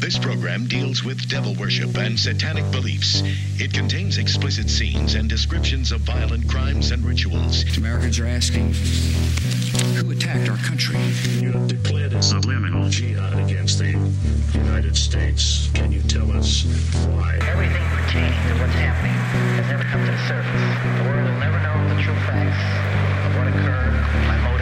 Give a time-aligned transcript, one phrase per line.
[0.00, 3.22] This program deals with devil worship and satanic beliefs.
[3.60, 7.64] It contains explicit scenes and descriptions of violent crimes and rituals.
[7.76, 8.72] Americans are asking
[10.00, 10.96] who attacked our country?
[11.38, 13.90] You have declared a subliminal jihad against the
[14.54, 15.68] United States.
[15.74, 16.64] Can you tell us
[17.06, 17.38] why?
[17.42, 19.12] Everything pertaining to what's happening
[19.60, 20.64] has never come to the surface.
[20.96, 22.64] The world will never know the true facts
[23.26, 23.92] of what occurred,
[24.26, 24.59] my motives.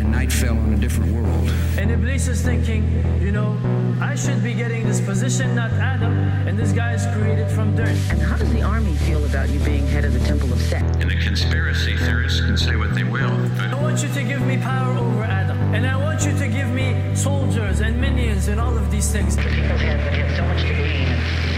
[0.00, 1.50] And night fell on a different world.
[1.76, 2.82] And Iblis is thinking,
[3.20, 3.58] you know,
[4.00, 6.12] I should be getting this position, not Adam,
[6.48, 7.96] and this guy is created from dirt.
[8.08, 10.82] And how does the army feel about you being head of the Temple of Set?
[11.02, 13.28] And the conspiracy theorists can say what they will,
[13.58, 16.48] but I want you to give me power over Adam, and I want you to
[16.48, 19.36] give me soldiers and minions and all of these things.
[19.36, 21.08] The people's heads that had so much to gain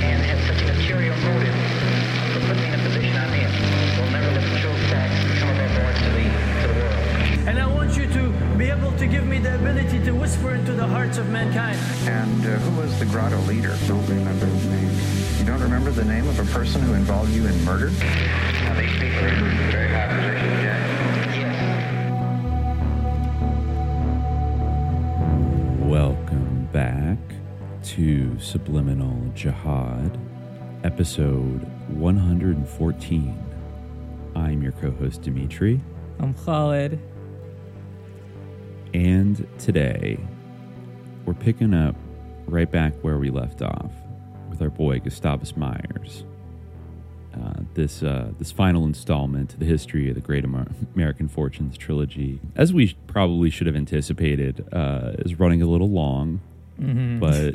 [0.02, 1.54] and had such an ulterior motive
[2.34, 5.48] for putting me in a position I'm in will never let the true facts come
[5.54, 6.26] above board to the,
[6.62, 7.48] to the world.
[7.48, 10.72] And I want you to be able to give me the ability to whisper into
[10.72, 11.76] the hearts of mankind.
[12.08, 13.76] And uh, who was the grotto leader?
[13.86, 14.90] Don't remember his name.
[15.38, 17.90] You don't remember the name of a person who involved you in murder?
[17.90, 20.78] now these people are in very high positions, yeah.
[21.34, 21.80] Yes.
[25.80, 27.18] Welcome back
[27.84, 30.18] to Subliminal Jihad,
[30.82, 33.44] episode 114.
[34.34, 35.78] I'm your co host, Dimitri,
[36.20, 36.98] I'm Khalid.
[38.94, 40.18] And today
[41.24, 41.94] we're picking up
[42.46, 43.90] right back where we left off
[44.50, 46.24] with our boy Gustavus Myers.
[47.34, 51.78] Uh, this uh, this final installment to the history of the Great Amer- American Fortunes
[51.78, 56.40] trilogy, as we sh- probably should have anticipated, uh, is running a little long,
[56.80, 57.20] Mm-hmm.
[57.20, 57.54] but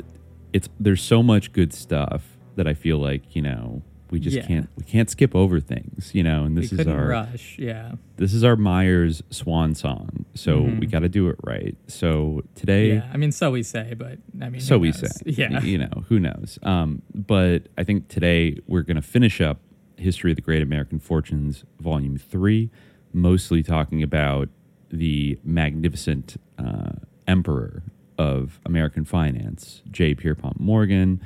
[0.52, 2.24] it's there's so much good stuff
[2.56, 4.46] that I feel like you know we just Yeah.
[4.46, 6.44] can't we can't skip over things, you know.
[6.44, 7.56] And this we is our rush.
[7.58, 7.92] Yeah.
[8.16, 10.80] this is our Myers swan song, so Mhm.
[10.80, 11.76] we got to do it right.
[11.86, 13.10] So today, Yeah.
[13.12, 15.62] I mean, so we say, but I mean, so we say, Yeah.
[15.62, 16.58] you know, who knows?
[16.62, 19.60] Um, but I think today we're going to finish up
[19.96, 22.70] History of the Great American Fortunes, Volume Three,
[23.12, 24.48] mostly talking about
[24.90, 26.92] the magnificent uh,
[27.26, 27.82] emperor
[28.16, 30.14] of American finance, J.
[30.14, 31.20] Pierpont Morgan,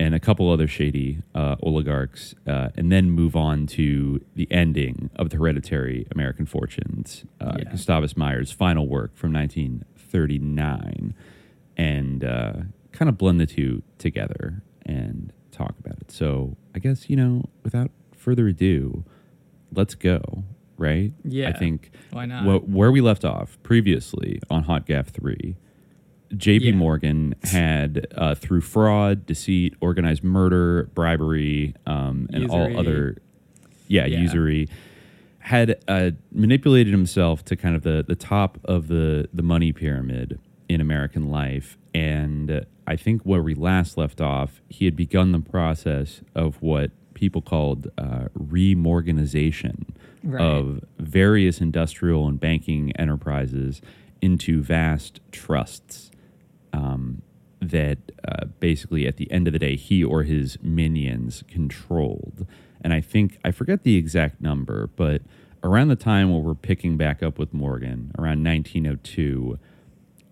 [0.00, 5.10] and a couple other shady uh, oligarchs, uh, and then move on to the ending
[5.16, 7.70] of the hereditary American fortunes, uh, Yeah.
[7.72, 11.14] Gustavus Myers' final work from 1939,
[11.76, 12.52] and uh,
[12.92, 16.10] kind of blend the two together and talk about it.
[16.10, 19.04] So I guess, you know, without further ado,
[19.72, 20.44] let's go,
[20.76, 21.12] right?
[21.24, 21.48] Yeah.
[21.48, 22.44] I think Why not?
[22.44, 25.56] wh- where we left off previously on Hot Gaff 3,
[26.36, 26.72] JP Yeah.
[26.72, 32.74] Morgan had, uh, through fraud, deceit, organized murder, bribery, um, and Usury.
[32.74, 33.16] all other,
[33.88, 34.20] yeah, Yeah.
[34.20, 34.68] usury,
[35.38, 40.38] had uh, manipulated himself to kind of the, the top of the, the money pyramid
[40.68, 41.78] in American life.
[41.94, 46.90] And I think where we last left off, he had begun the process of what
[47.14, 49.84] people called uh, remorganization
[50.24, 50.42] Right.
[50.42, 53.80] of various industrial and banking enterprises
[54.20, 56.07] into vast trusts
[56.72, 57.22] um,
[57.60, 62.46] that uh, basically at the end of the day he or his minions controlled.
[62.80, 65.22] And I think I forget the exact number, but
[65.62, 69.58] around the time where we're picking back up with Morgan, around 1902,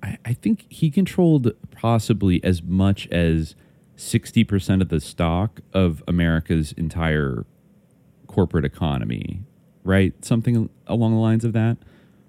[0.03, 3.55] I, I think he controlled possibly as much as
[3.97, 7.45] 60% of the stock of America's entire
[8.27, 9.43] corporate economy,
[9.83, 10.13] right?
[10.25, 11.79] Something along the lines of that.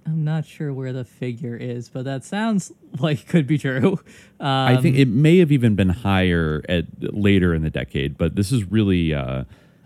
[0.07, 4.00] I'm not sure where the figure is, but that sounds like could be true.
[4.40, 8.35] Um, I think it may have even been higher at later in the decade, but
[8.35, 9.44] this is really, uh,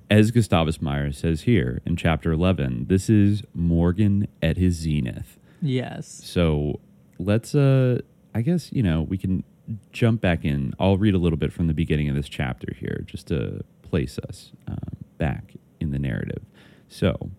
[0.09, 5.39] as Gustavus Myers says here in chapter 11, this is Morgan at his zenith.
[5.61, 6.21] yes.
[6.23, 6.79] So
[7.17, 8.01] let's, uh,
[8.35, 9.43] I guess, you know, we can
[9.91, 10.73] jump back in.
[10.79, 14.19] I'll read a little bit from the beginning of this chapter here just to place
[14.19, 14.77] us um,
[15.17, 16.43] back in the narrative.
[16.89, 17.31] So,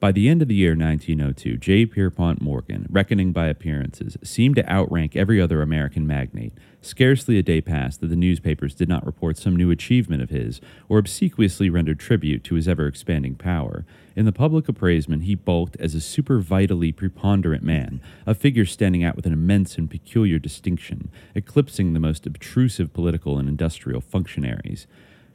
[0.00, 1.84] by the end of the year 1902, J.
[1.84, 6.52] Pierpont Morgan, reckoning by appearances, seemed to outrank every other American magnate.
[6.80, 10.60] Scarcely a day passed that the newspapers did not report some new achievement of his,
[10.88, 13.84] or obsequiously rendered tribute to his ever expanding power.
[14.14, 19.16] In the public appraisement, he bulked as a supervitally preponderant man, a figure standing out
[19.16, 24.86] with an immense and peculiar distinction, eclipsing the most obtrusive political and industrial functionaries.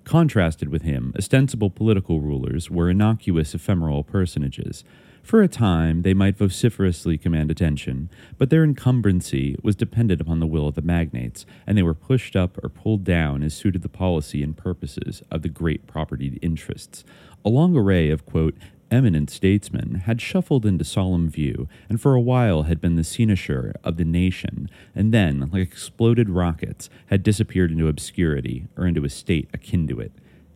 [0.03, 4.83] Contrasted with him, ostensible political rulers were innocuous ephemeral personages.
[5.23, 10.47] For a time, they might vociferously command attention, but their encumbrancy was dependent upon the
[10.47, 13.89] will of the magnates, and they were pushed up or pulled down as suited the
[13.89, 17.05] policy and purposes of the great propertied interests.
[17.45, 18.57] A long array of, quote,
[18.93, 23.73] eminent statesman, had shuffled into solemn view, and for a while had been the cynosure
[23.83, 29.09] of the nation, and then, like exploded rockets, had disappeared into obscurity or into a
[29.09, 30.11] state akin to it.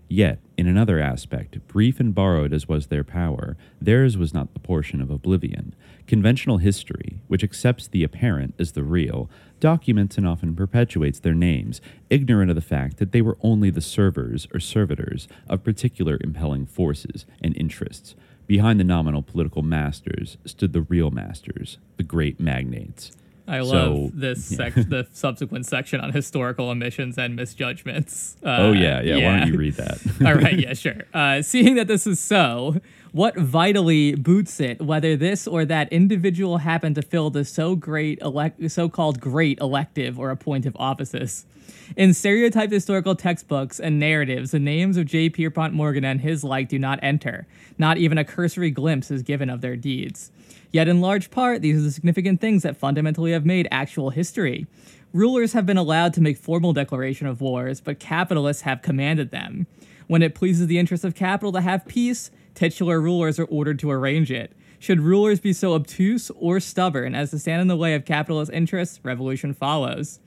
[0.09, 4.59] Yet, in another aspect, brief and borrowed as was their power, theirs was not the
[4.59, 5.75] portion of oblivion.
[6.05, 11.81] Conventional history, which accepts the apparent as the real, documents and often perpetuates their names,
[12.09, 16.65] ignorant of the fact that they were only the servers or servitors of particular impelling
[16.65, 18.15] forces and interests.
[18.45, 23.11] Behind the nominal political masters stood the real masters, the great magnates.
[23.49, 24.57] I love So, this yeah.
[24.57, 28.35] sec- the subsequent section on historical omissions and misjudgments.
[28.43, 29.99] Uh, oh yeah, yeah, Why don't you read that?
[30.25, 31.03] All right, yeah, sure.
[31.13, 32.75] Uh, seeing that this is so,
[33.17, 38.19] what vitally boots it whether this or that individual happened to fill the so great
[38.21, 41.47] elect- so-called great elective or appointive offices?
[41.95, 45.31] In stereotyped historical textbooks and narratives, the names of J.
[45.31, 47.47] Pierpont Morgan and his like do not enter.
[47.79, 50.31] Not even a cursory glimpse is given of their deeds.
[50.71, 54.67] Yet, in large part, these are the significant things that fundamentally have made actual history.
[55.11, 59.65] Rulers have been allowed to make formal declaration of wars, but capitalists have commanded them.
[60.05, 63.91] When it pleases the interests of capital to have peace, titular rulers are ordered to
[63.91, 64.51] arrange it.
[64.79, 68.51] Should rulers be so obtuse or stubborn as to stand in the way of capitalist
[68.51, 70.19] interests, revolution follows.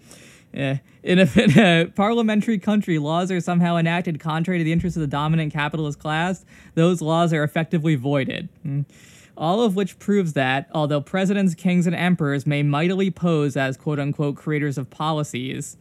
[0.54, 4.96] Eh, In, a, in a parliamentary country, laws are somehow enacted contrary to the interests
[4.96, 6.44] of the dominant capitalist class.
[6.74, 8.48] Those laws are effectively voided.
[8.62, 8.82] Hmm.
[9.36, 13.98] All of which proves that, although presidents, kings, and emperors may mightily pose as quote
[13.98, 15.76] unquote creators of policies,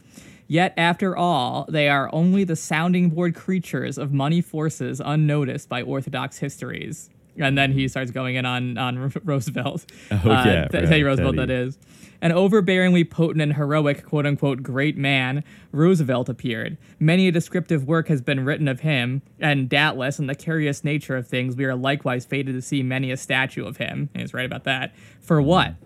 [0.50, 5.80] yet after all, they are only the sounding board creatures of money forces unnoticed by
[5.82, 7.08] orthodox histories.
[7.38, 9.86] And then he starts going in on, on Roosevelt.
[10.10, 11.46] Oh, Uh, yeah, Th- right, Teddy Roosevelt, Teddy.
[11.46, 11.78] that is.
[12.20, 15.42] An overbearingly potent and heroic, quote unquote, great man,
[15.72, 16.76] Roosevelt appeared.
[16.98, 21.16] Many a descriptive work has been written of him, and doubtless, in the curious nature
[21.16, 24.10] of things, we are likewise fated to see many a statue of him.
[24.12, 24.92] And he's right about that.
[25.20, 25.76] For what?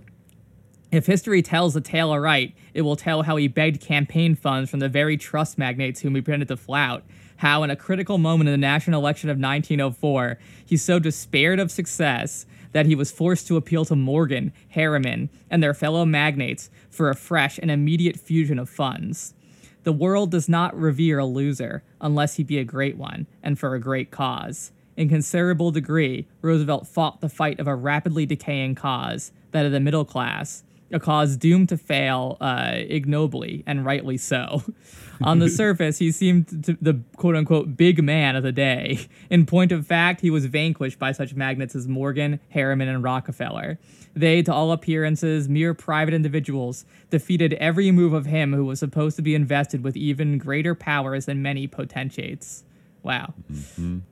[0.94, 4.78] If history tells the tale aright, it will tell how he begged campaign funds from
[4.78, 7.02] the very trust magnates whom he pretended to flout.
[7.38, 11.72] How, in a critical moment in the national election of 1904, he so despaired of
[11.72, 17.10] success that he was forced to appeal to Morgan, Harriman, and their fellow magnates for
[17.10, 19.34] a fresh and immediate fusion of funds.
[19.82, 23.74] The world does not revere a loser unless he be a great one and for
[23.74, 24.70] a great cause.
[24.96, 29.80] In considerable degree, Roosevelt fought the fight of a rapidly decaying cause, that of the
[29.80, 30.62] middle class,
[30.94, 34.62] a cause doomed to fail uh, ignobly, and rightly so.
[35.22, 39.06] On the surface, he seemed to the quote unquote big man of the day.
[39.30, 43.78] In point of fact, he was vanquished by such magnates as Morgan, Harriman, and Rockefeller.
[44.14, 49.16] They, to all appearances, mere private individuals, defeated every move of him who was supposed
[49.16, 52.62] to be invested with even greater powers than many potentates.
[53.02, 53.34] Wow.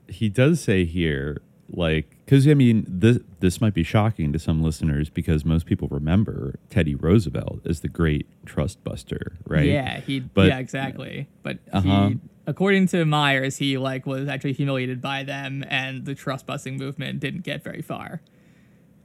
[0.08, 1.40] he does say here,
[1.72, 5.88] like, because I mean, this this might be shocking to some listeners because most people
[5.88, 9.66] remember Teddy Roosevelt as the great trust buster, right?
[9.66, 10.20] Yeah, he.
[10.20, 11.28] But- yeah, exactly.
[11.42, 12.08] But Uh-huh.
[12.10, 16.76] he, according to Myers, he like was actually humiliated by them, and the trust busting
[16.76, 18.20] movement didn't get very far.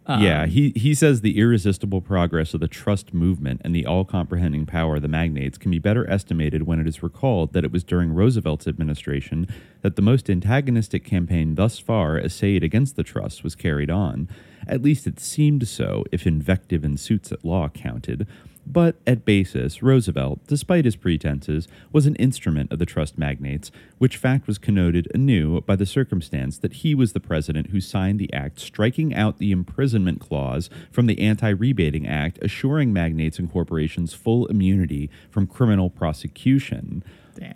[0.09, 4.05] Um, yeah, he, he says the irresistible progress of the trust movement and the all
[4.05, 7.73] comprehending power of the magnates can be better estimated when it is recalled that it
[7.73, 9.47] was during Roosevelt's administration
[9.81, 14.29] that the most antagonistic campaign thus far essayed against the trust was carried on.
[14.65, 18.27] At least it seemed so, if invective and suits at law counted.
[18.69, 24.17] But at basis, Roosevelt, despite his pretenses, was an instrument of the trust magnates, which
[24.17, 28.31] fact was connoted anew by the circumstance that he was the president who signed the
[28.33, 34.13] act striking out the imprisonment clause from the Anti Rebating Act, assuring magnates and corporations
[34.13, 37.05] full immunity from criminal prosecution.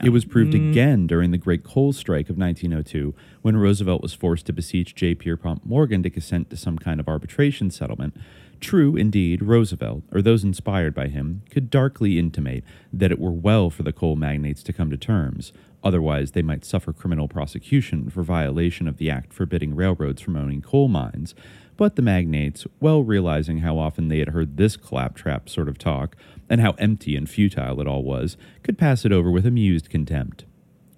[0.04, 0.70] It was proved mm.
[0.72, 5.16] again during the Great Coal Strike of 1902 when Roosevelt was forced to beseech J.
[5.16, 8.16] Pierpont Morgan to consent to some kind of arbitration settlement.
[8.62, 12.64] True, indeed, Roosevelt, or those inspired by him, could darkly intimate
[12.94, 15.52] that it were well for the coal magnates to come to terms.
[15.84, 20.62] Otherwise, they might suffer criminal prosecution for violation of the act forbidding railroads from owning
[20.62, 21.34] coal mines.
[21.76, 26.16] But the magnates, well realizing how often they had heard this claptrap sort of talk,
[26.48, 30.46] and how empty and futile it all was, could pass it over with amused contempt.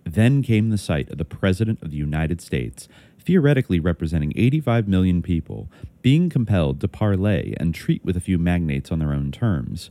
[0.03, 2.89] Then came the sight of the President of the United States,
[3.25, 5.69] theoretically representing 85 million people,
[6.01, 9.89] being compelled to parley and treat with a few magnates on their own terms.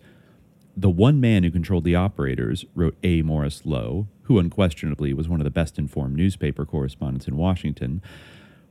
[0.77, 3.23] The one man who controlled the operators, wrote A.
[3.23, 8.01] Maurice Low, who unquestionably was one of the best informed newspaper correspondents in Washington,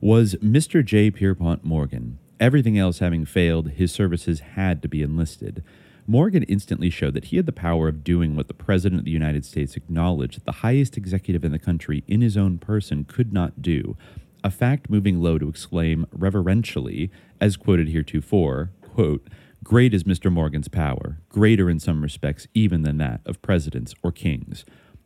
[0.00, 0.84] was Mr.
[0.84, 1.10] J.
[1.10, 2.18] Pierpont Morgan.
[2.40, 5.62] Everything else having failed, his services had to be enlisted.
[6.08, 9.12] Morgan instantly showed that he had the power of doing what the President of the
[9.12, 13.32] United States acknowledged that the highest executive in the country in his own person could
[13.32, 13.96] not do
[14.44, 19.28] a fact moving low to exclaim reverentially, as quoted heretofore, quote,
[19.64, 20.32] Great is Mr.
[20.32, 24.64] Morgan's power, greater in some respects even than that of presidents or kings.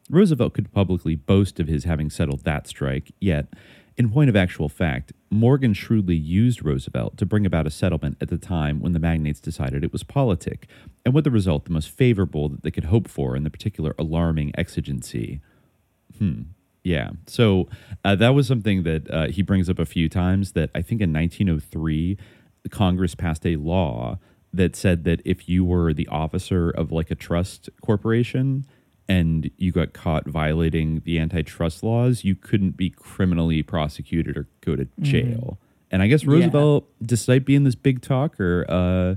[0.09, 3.49] Roosevelt could publicly boast of his having settled that strike, yet,
[3.99, 8.29] in point of actual fact, Morgan shrewdly used Roosevelt to bring about a settlement at
[8.29, 10.69] the time when the magnates decided it was politic,
[11.05, 13.95] and with the result the most favorable that they could hope for in the particular
[13.99, 15.41] alarming exigency.
[16.19, 16.43] Hmm.
[16.87, 17.11] Yeah.
[17.27, 17.69] So
[18.05, 21.01] uh, that was something that uh, he brings up a few times that I think
[21.01, 22.17] in 1903,
[22.71, 24.21] Congress passed a law
[24.53, 28.67] that said that if you were the officer of like a trust corporation
[29.09, 34.77] and you got caught violating the antitrust laws, you couldn't be criminally prosecuted or go
[34.77, 35.59] to jail.
[35.91, 36.35] And I guess Yeah.
[36.35, 39.17] Roosevelt, despite being this big talker, uh,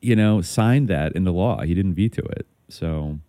[0.00, 1.62] you know, signed that into law.
[1.62, 2.48] He didn't veto it.
[2.68, 3.20] So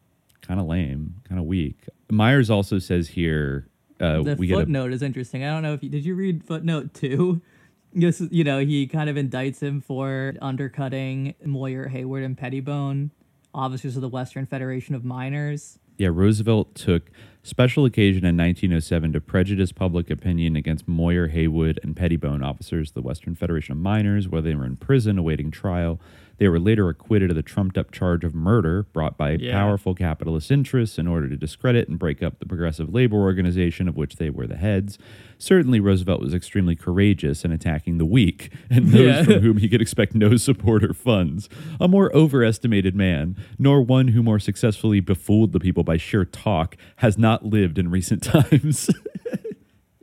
[0.49, 1.87] kind of lame, kind of weak.
[2.09, 3.67] Myers also says here
[3.99, 5.43] uh, the we get a footnote is interesting.
[5.43, 7.41] I don't know if you, did you read footnote two.
[7.91, 13.09] Yes, you know he kind of indicts him for undercutting Moyer, Haywood, and Pettibone,
[13.51, 15.79] officers of the Western Federation of Miners.
[15.97, 17.09] Yeah, Roosevelt took
[17.41, 22.93] special occasion in 1907 to prejudice public opinion against Moyer, Haywood, and Pettibone officers of
[22.93, 25.99] the Western Federation of Miners while they were in prison awaiting trial.
[26.39, 29.51] They were later acquitted of the trumped up charge of murder brought by Yeah.
[29.51, 33.95] powerful capitalist interests in order to discredit and break up the progressive labor organization of
[33.95, 34.97] which they were the heads.
[35.37, 39.23] Certainly, Roosevelt was extremely courageous in attacking the weak and those Yeah.
[39.23, 41.47] from whom he could expect no support or funds.
[41.79, 46.75] A more overestimated man, nor one who more successfully befooled the people by sheer talk,
[46.97, 48.89] has not lived in recent times.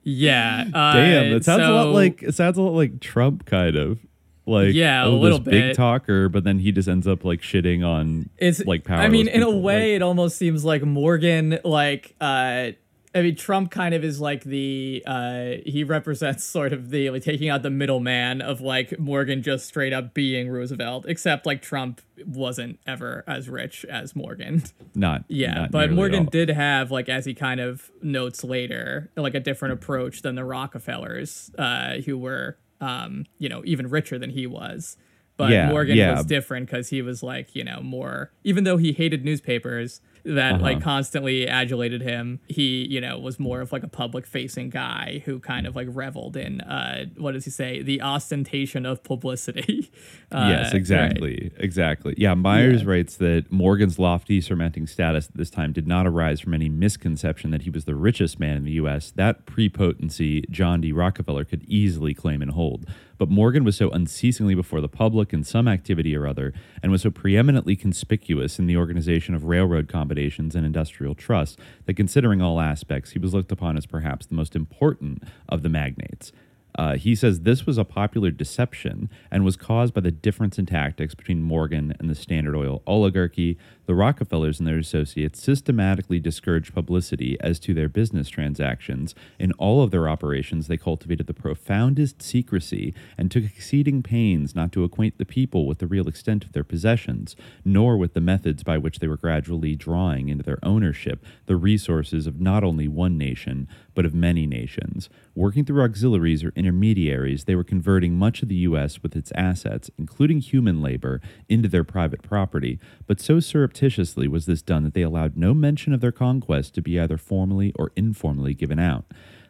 [0.05, 0.67] Yeah.
[0.73, 3.99] Uh, Damn, that sounds a lot like it sounds a lot like Trump, kind of.
[4.47, 7.41] Like Yeah, a oh, little this big talker, but then he just ends up like
[7.41, 9.01] shitting on it's like power.
[9.01, 12.71] I mean, in a way, it almost seems like Morgan, like, uh,
[13.17, 17.23] I mean, Trump kind of is like the uh, he represents sort of the like
[17.23, 22.03] taking out the middleman of like Morgan just straight up being Roosevelt, except like Trump
[22.25, 24.63] wasn't ever as rich as Morgan.
[24.95, 29.35] not Yeah, not but Morgan did have, like, as he kind of notes later, like
[29.35, 34.31] a different approach than the Rockefellers, uh, who were, um, you know, even richer than
[34.31, 34.97] he was.
[35.37, 36.17] But Yeah, Morgan yeah.
[36.17, 38.31] was different because he was like, you know, more.
[38.43, 40.85] Even though he hated newspapers that like Uh-huh.
[40.85, 45.67] constantly adulated him, he, you know, was more of like a public-facing guy who kind
[45.67, 49.91] of like reveled in, uh, what does he say, the ostentation of publicity.
[50.33, 50.75] Uh, yes, right.
[50.75, 51.53] exactly.
[51.59, 52.15] Exactly.
[52.19, 52.89] Yeah, Myers Yeah.
[52.91, 57.53] writes that Morgan's lofty surmounting status at this time did not arise from any misconception
[57.53, 59.13] that he was the richest man in the U.S.
[59.13, 60.91] That prepotency John D.
[60.91, 62.87] Rockefeller could easily claim and hold.
[63.19, 67.03] But Morgan was so unceasingly before the public in some activity or other, and was
[67.03, 71.57] so preeminently conspicuous in the organization of railroad combinations and industrial trusts,
[71.87, 75.69] that considering all aspects, he was looked upon as perhaps the most important of the
[75.69, 76.33] magnates.
[76.77, 80.67] Uh, he says this was a popular deception and was caused by the difference in
[80.67, 83.59] tactics between Morgan and the Standard Oil oligarchy.
[83.87, 89.15] The Rockefellers and their associates systematically discouraged publicity as to their business transactions.
[89.39, 94.73] In all of their operations, they cultivated the profoundest secrecy and took exceeding pains not
[94.73, 98.63] to acquaint the people with the real extent of their possessions, nor with the methods
[98.63, 103.17] by which they were gradually drawing into their ownership the resources of not only one
[103.17, 105.09] nation, but of many nations.
[105.35, 109.03] Working through auxiliaries or intermediaries, they were converting much of the U.S.
[109.03, 112.79] with its assets, including human labor, into their private property.
[113.09, 116.83] But so surreptitiously was this done that they allowed no mention of their conquest to
[116.83, 119.07] be either formally or informally given out.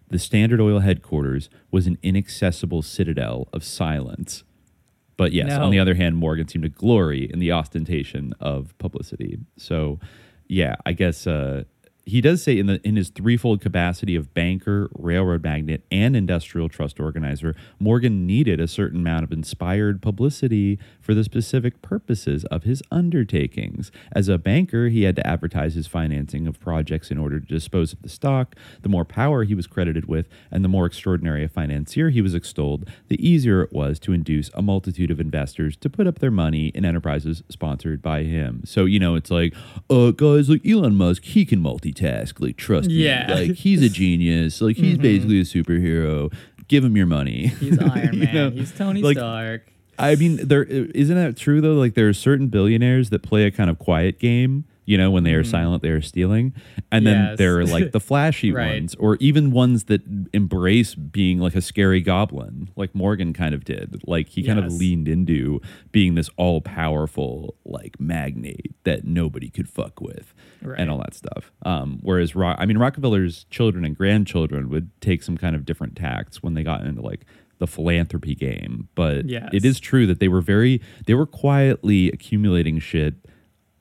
[0.08, 4.44] The Standard Oil headquarters was an inaccessible citadel of silence.
[5.16, 5.64] But yes, No.
[5.64, 9.38] on the other hand, Morgan seemed to glory in the ostentation of publicity.
[9.56, 9.98] So,
[10.46, 11.64] yeah, I guess uh,
[12.08, 16.68] he does say in the in his threefold capacity of banker, railroad magnate, and industrial
[16.68, 22.62] trust organizer, Morgan needed a certain amount of inspired publicity for the specific purposes of
[22.62, 23.90] his undertakings.
[24.12, 27.92] As a banker, he had to advertise his financing of projects in order to dispose
[27.92, 28.54] of the stock.
[28.82, 32.34] The more power he was credited with, and the more extraordinary a financier he was
[32.34, 36.30] extolled, the easier it was to induce a multitude of investors to put up their
[36.30, 38.62] money in enterprises sponsored by him.
[38.64, 39.54] So, you know, it's like,
[39.90, 41.60] uh, guys, like Elon Musk, he can
[41.96, 42.40] multitask.
[42.40, 43.26] Like, trust Yeah.
[43.28, 43.48] me.
[43.48, 44.60] Like, he's a genius.
[44.60, 45.02] Like, he's mm-hmm.
[45.02, 46.32] basically a superhero.
[46.68, 47.48] Give him your money.
[47.60, 48.34] He's Iron Man.
[48.34, 48.50] know?
[48.50, 49.66] He's Tony Like, Stark.
[49.98, 51.72] I mean, there isn't that true though.
[51.72, 55.24] Like there are certain billionaires that play a kind of quiet game You know, when
[55.24, 56.54] they are silent, they are stealing.
[56.92, 57.28] And then Mm.
[57.30, 57.38] Yes.
[57.38, 58.74] there are like the flashy Right.
[58.80, 60.02] ones, or even ones that
[60.32, 64.00] embrace being like a scary goblin, like Morgan kind of did.
[64.06, 65.60] Like he kind of leaned into
[65.92, 70.78] being this all powerful like magnate that nobody could fuck with Right.
[70.78, 71.52] and all that stuff.
[71.62, 75.96] Um, whereas Ro- I mean Rockefeller's children and grandchildren would take some kind of different
[75.96, 77.24] tacts when they got into like
[77.58, 78.88] the philanthropy game.
[78.94, 79.48] But Yes.
[79.52, 83.14] it is true that they were very they were quietly accumulating shit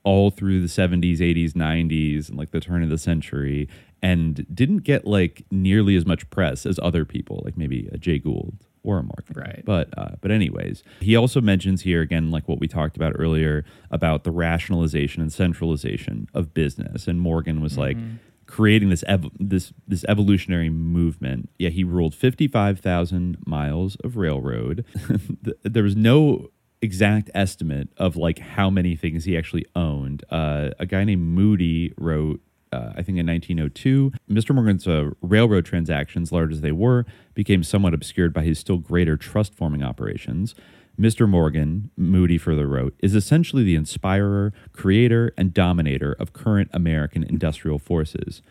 [0.06, 3.68] all through the 70s, 80s, 90s, and like the turn of the century,
[4.02, 8.20] and didn't get like nearly as much press as other people, like maybe a Jay
[8.20, 9.36] Gould or a Morgan.
[9.36, 9.64] Right.
[9.66, 13.66] But uh, but anyways, he also mentions here again, like what we talked about earlier
[13.92, 17.98] about the rationalization and centralization of business, and Morgan was like
[18.46, 21.50] creating this ev- this this evolutionary movement.
[21.58, 24.86] Yeah, he ruled fifty five thousand miles of railroad.
[25.64, 26.50] There was no
[26.82, 30.24] exact estimate of like how many things he actually owned.
[30.30, 32.42] Uh, a guy named Moody wrote.
[32.72, 34.54] Uh, I think in 1902, Mr.
[34.54, 39.16] Morgan's uh, railroad transactions, large as they were, became somewhat obscured by his still greater
[39.16, 40.56] trust forming operations.
[41.00, 41.28] Mr.
[41.28, 47.80] Morgan, Moody further wrote, is essentially the inspirer, creator, and dominator of current American industrial
[47.80, 48.42] forces.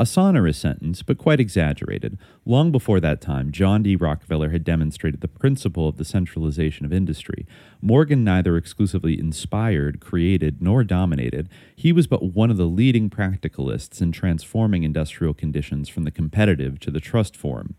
[0.00, 2.16] A sonorous sentence, but quite exaggerated.
[2.46, 3.96] Long before that time, John D.
[3.96, 7.46] Rockefeller had demonstrated the principle of the centralization of industry.
[7.82, 11.50] Morgan neither exclusively inspired, created, nor dominated.
[11.76, 16.80] He was but one of the leading practicalists in transforming industrial conditions from the competitive
[16.80, 17.74] to the trust form.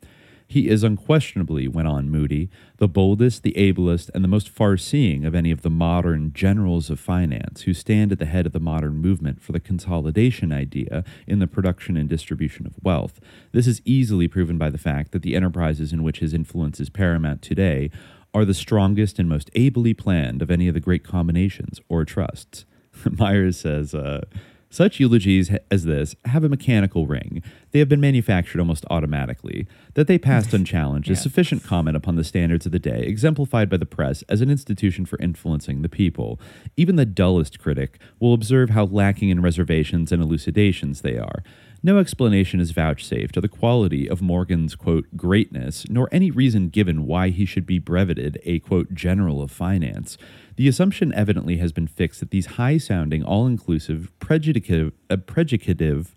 [0.52, 5.24] He is unquestionably, went on Moody, the boldest, the ablest, and the most far seeing
[5.24, 8.60] of any of the modern generals of finance who stand at the head of the
[8.60, 13.22] modern movement for the consolidation idea in the production and distribution of wealth.
[13.54, 16.90] This is easily proven by the fact that the enterprises in which his influence is
[16.90, 17.90] paramount today
[18.34, 22.66] are the strongest and most ably planned of any of the great combinations or trusts.
[23.10, 24.26] Myers says, uh,
[24.72, 27.44] such eulogies as this have a mechanical ring.
[27.72, 29.68] They have been manufactured almost automatically.
[29.94, 33.78] That they passed unchallenged is sufficient comment upon the standards of the day, exemplified by
[33.78, 36.40] the press as an institution for influencing the people.
[36.78, 41.44] Even the dullest critic will observe how lacking in reservations and elucidations they are.
[41.84, 47.08] No explanation is vouchsafed of the quality of Morgan's, quote, greatness, nor any reason given
[47.08, 50.16] why he should be breveted a, quote, general of finance.
[50.56, 56.14] The assumption evidently has been fixed that these high sounding, all inclusive, prejudicative, uh, prejudicative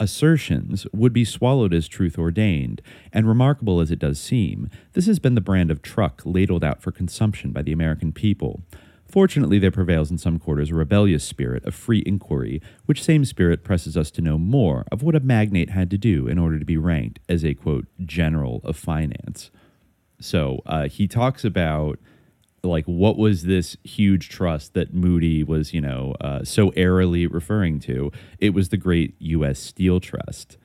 [0.00, 5.18] assertions would be swallowed as truth ordained, and remarkable as it does seem, this has
[5.18, 8.62] been the brand of truck ladled out for consumption by the American people.
[9.06, 13.62] Fortunately, there prevails in some quarters a rebellious spirit of free inquiry, which same spirit
[13.62, 16.64] presses us to know more of what a magnate had to do in order to
[16.64, 19.50] be ranked as a quote general of finance.
[20.18, 21.98] So uh, he talks about
[22.64, 27.80] like what was this huge trust that Moody was, you know, uh, so airily referring
[27.80, 28.12] to?
[28.38, 29.58] It was the great U.S.
[29.58, 30.56] Steel Trust.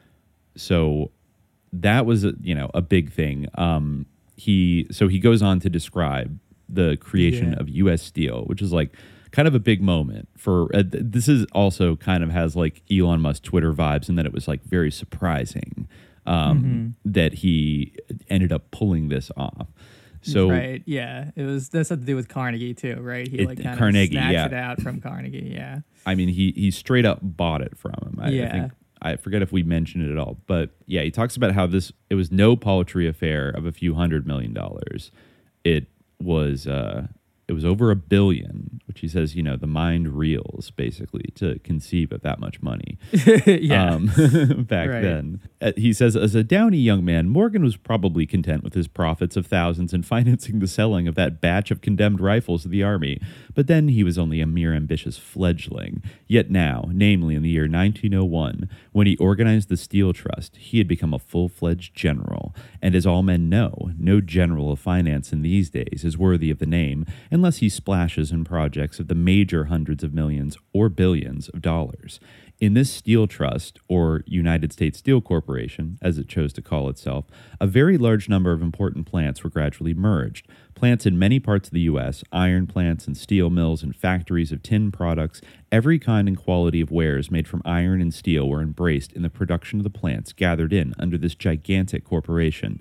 [0.55, 1.12] So
[1.73, 3.47] that was, a, you know, a big thing.
[3.55, 4.05] Um,
[4.36, 7.60] he so he goes on to describe the creation Yeah.
[7.60, 8.03] of U.S.
[8.03, 8.93] Steel, which is like
[9.31, 10.65] kind of a big moment for.
[10.75, 14.25] Uh, th- this is also kind of has like Elon Musk Twitter vibes, and that
[14.27, 15.88] it was like very surprising
[16.27, 17.93] um, that he
[18.29, 19.67] ended up pulling this off.
[20.32, 23.28] So right, yeah, it was this had to do with Carnegie too, right?
[23.28, 24.46] He It- like kind Carnegie, of snatched yeah.
[24.48, 25.80] it out from Carnegie, yeah.
[26.06, 28.20] I mean, he he straight up bought it from him.
[28.22, 28.52] I, I Yeah.
[28.52, 31.68] think I forget if we mentioned it at all, but yeah, he talks about how
[31.68, 35.12] this it was no paltry affair of a few hundred million dollars.
[35.63, 35.88] It
[36.20, 37.08] was uh,
[37.47, 41.60] it was over a billion, which he says, you know, the mind reels basically to
[41.60, 42.97] conceive of that much money.
[43.45, 43.93] yeah.
[43.93, 44.05] um,
[44.67, 45.01] back Right.
[45.01, 45.39] then.
[45.62, 49.36] Uh, he says, as a downy young man, Morgan was probably content with his profits
[49.38, 53.19] of thousands in financing the selling of that batch of condemned rifles to the army.
[53.58, 56.04] But then he was only a mere ambitious fledgling.
[56.28, 60.88] Yet now, namely in the year 1901, when he organized the Steel Trust, he had
[60.88, 62.54] become a full fledged general.
[62.84, 66.60] And as all men know, no general of finance in these days is worthy of
[66.60, 71.50] the name unless he splashes in projects of the major hundreds of millions or billions
[71.50, 72.20] of dollars.
[72.60, 77.26] In this steel trust, or United States Steel Corporation, as it chose to call itself,
[77.62, 80.48] a very large number of important plants were gradually merged.
[80.78, 84.62] Plants in many parts of the U.S., iron plants and steel mills and factories of
[84.62, 89.12] tin products, every kind and quality of wares made from iron and steel were embraced
[89.13, 92.80] in the production of the plants gathered in under this gigantic corporation.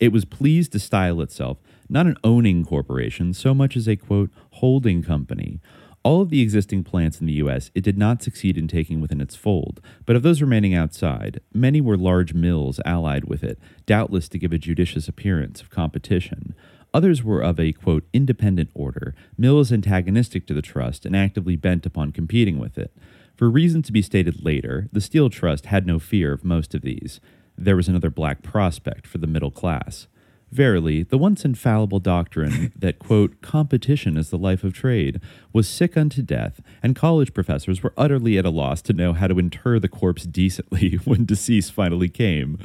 [0.00, 4.30] It was pleased to style itself not an owning corporation so much as a quote
[4.52, 5.60] holding company.
[6.02, 9.20] All of the existing plants in the U.S., it did not succeed in taking within
[9.20, 14.30] its fold, but of those remaining outside, many were large mills allied with it, doubtless
[14.30, 16.54] to give a judicious appearance of competition.
[16.94, 21.84] Others were of a, quote, independent order, mills antagonistic to the trust and actively bent
[21.84, 22.96] upon competing with it.
[23.36, 26.82] For reasons to be stated later, the Steel Trust had no fear of most of
[26.82, 27.20] these.
[27.58, 30.06] There was another black prospect for the middle class.
[30.52, 35.20] Verily, the once infallible doctrine that, quote, competition is the life of trade
[35.52, 39.26] was sick unto death, and college professors were utterly at a loss to know how
[39.26, 42.56] to inter the corpse decently when decease finally came.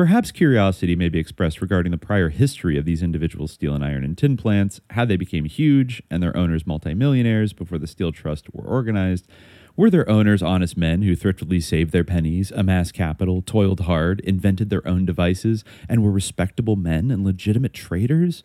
[0.00, 4.02] Perhaps curiosity may be expressed regarding the prior history of these individual steel and iron
[4.02, 8.46] and tin plants, how they became huge and their owners multimillionaires before the Steel Trust
[8.54, 9.28] were organized.
[9.76, 14.70] Were their owners honest men who thriftily saved their pennies, amassed capital, toiled hard, invented
[14.70, 18.42] their own devices, and were respectable men and legitimate traders?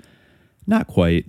[0.68, 1.26] Not quite.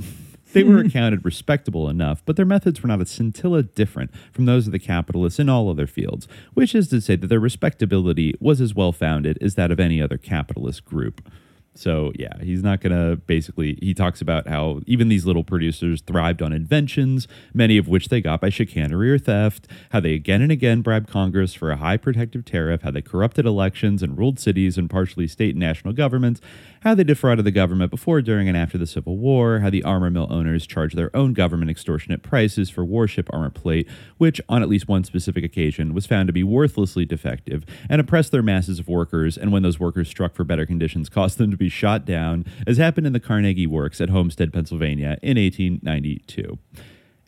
[0.52, 4.66] They were accounted respectable enough, but their methods were not a scintilla different from those
[4.66, 8.60] of the capitalists in all other fields, which is to say that their respectability was
[8.60, 11.28] as well founded as that of any other capitalist group.
[11.76, 13.78] So, yeah, he's not to basically.
[13.82, 18.20] He talks about how even these little producers thrived on inventions, many of which they
[18.20, 21.96] got by chicanery or theft, how they again and again bribed Congress for a high
[21.96, 26.40] protective tariff, how they corrupted elections and ruled cities and partially state and national governments,
[26.80, 30.10] how they defrauded the government before, during, and after the Civil War, how the armor
[30.10, 34.68] mill owners charged their own government extortionate prices for warship armor plate, which, on at
[34.68, 38.88] least one specific occasion, was found to be worthlessly defective, and oppressed their masses of
[38.88, 42.44] workers, and when those workers struck for better conditions, caused them to be shot down,
[42.66, 46.58] as happened in the Carnegie Works at Homestead, Pennsylvania in 1892.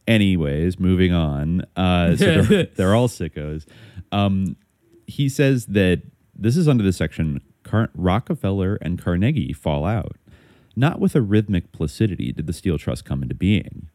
[0.06, 1.64] Anyways, moving on.
[1.76, 3.66] Uh, so they're, they're all sickos.
[4.12, 4.56] Um,
[5.06, 6.02] he says that
[6.34, 10.16] this is under the section Car- Rockefeller and Carnegie fall out.
[10.76, 13.88] Not with a rhythmic placidity did the Steel Trust come into being.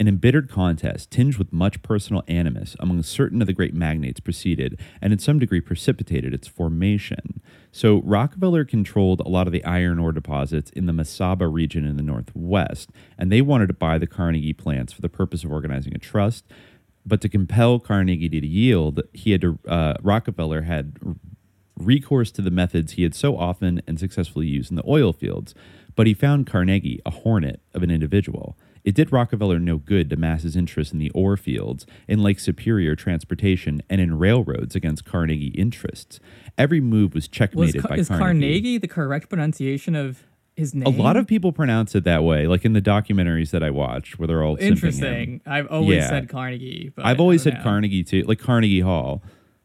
[0.00, 4.80] An embittered contest, tinged with much personal animus among certain of the great magnates, preceded
[5.00, 7.40] and in some degree precipitated its formation.
[7.70, 11.96] So, Rockefeller controlled a lot of the iron ore deposits in the Mesaba region in
[11.96, 15.94] the Northwest, and they wanted to buy the Carnegie plants for the purpose of organizing
[15.94, 16.44] a trust.
[17.04, 20.96] But to compel Carnegie to yield, he had to, uh, Rockefeller had
[21.76, 25.54] recourse to the methods he had so often and successfully used in the oil fields.
[25.94, 28.56] But he found Carnegie a hornet of an individual.
[28.84, 32.40] It did Rockefeller no good to mass his interest in the ore fields, in Lake
[32.40, 36.18] Superior transportation, and in railroads against Carnegie interests.
[36.58, 38.22] Every move was Was, checkmated Car- by is Carnegie.
[38.40, 40.24] Carnegie the correct pronunciation of
[40.56, 40.86] his name?
[40.86, 44.18] A lot of people pronounce it that way, like in the documentaries that I watch,
[44.18, 45.40] where they're all interesting.
[45.46, 46.08] I've always Yeah.
[46.08, 47.62] said Carnegie, but I've always said know.
[47.62, 49.22] Carnegie too, like Carnegie Hall.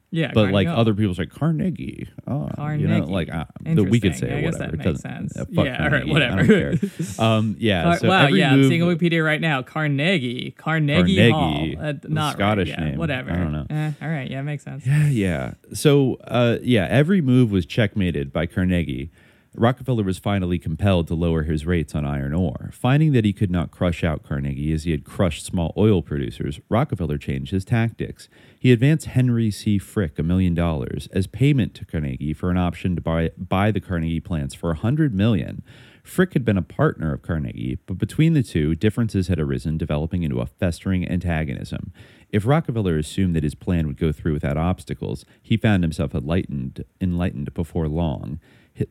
[0.09, 0.79] Yeah, but Carnegie like Hall.
[0.79, 2.07] other people say Carnegie.
[2.25, 3.11] Oh, you know, Carnegie.
[3.11, 4.31] like uh, we could say Interesting.
[4.31, 4.57] I guess whatever.
[4.57, 5.49] that It makes doesn't- sense.
[5.53, 6.11] fuck Yeah, all right, Carnegie.
[6.11, 6.39] whatever.
[6.39, 6.79] I don't
[7.17, 7.25] care.
[7.25, 7.83] Um, yeah.
[7.83, 9.61] Car- so wow, every yeah, I'm move, seeing Wikipedia right now.
[9.63, 11.85] Carnegie, Carnegie, Carnegie, Hall.
[11.87, 12.79] Uh, the not Scottish right.
[12.79, 12.97] yeah, name.
[12.97, 13.31] Whatever.
[13.31, 13.65] I don't know.
[13.69, 14.85] Eh, all right, yeah, makes sense.
[14.87, 15.53] Yeah, yeah.
[15.73, 19.11] So, uh, yeah, every move was checkmated by Carnegie.
[19.55, 22.69] Rockefeller was finally compelled to lower his rates on iron ore.
[22.73, 26.59] Finding that he could not crush out Carnegie as he had crushed small oil producers,
[26.69, 28.29] Rockefeller changed his tactics.
[28.67, 29.77] He advanced Henry C.
[29.77, 33.79] Frick a million dollars as payment to Carnegie for an option to buy, buy the
[33.79, 35.63] Carnegie plants for a hundred million.
[36.03, 40.23] Frick had been a partner of Carnegie, but between the two, differences had arisen, developing
[40.23, 41.93] into a festering antagonism.
[42.29, 46.83] If Rockefeller assumed that his plan would go through without obstacles, he found himself enlightened,
[46.99, 48.37] enlightened before long.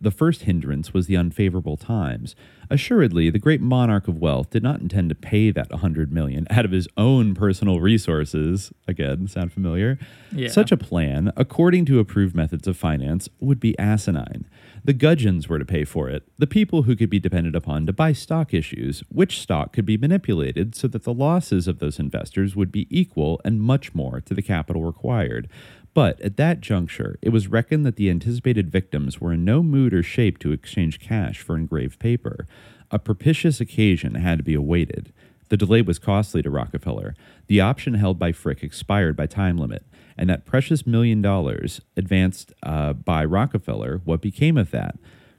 [0.00, 2.34] The first hindrance was the unfavorable times.
[2.68, 6.64] Assuredly, the great monarch of wealth did not intend to pay that 100 million out
[6.64, 8.72] of his own personal resources.
[8.88, 9.98] Again, sound familiar?
[10.32, 10.48] Yeah.
[10.48, 14.46] Such a plan, according to approved methods of finance, would be asinine.
[14.84, 17.92] The gudgeons were to pay for it, the people who could be depended upon to
[17.92, 22.54] buy stock issues, which stock could be manipulated so that the losses of those investors
[22.54, 25.48] would be equal and much more to the capital required.
[25.96, 29.94] But at that juncture, it was reckoned that the anticipated victims were in no mood
[29.94, 32.46] or shape to exchange cash for engraved paper.
[32.90, 35.10] A propitious occasion had to be awaited.
[35.48, 37.14] The delay was costly to Rockefeller.
[37.46, 39.86] The option held by Frick expired by time limit,
[40.18, 44.96] and that precious million dollars advanced uh, by Rockefeller, what became of that?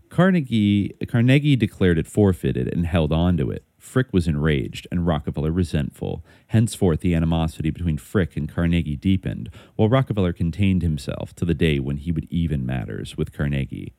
[0.10, 3.64] Carnegie, Carnegie declared it forfeited and held on to it.
[3.88, 6.24] Frick was enraged and Rockefeller resentful.
[6.48, 11.80] Henceforth, the animosity between Frick and Carnegie deepened, while Rockefeller contained himself to the day
[11.80, 13.94] when he would even matters with Carnegie.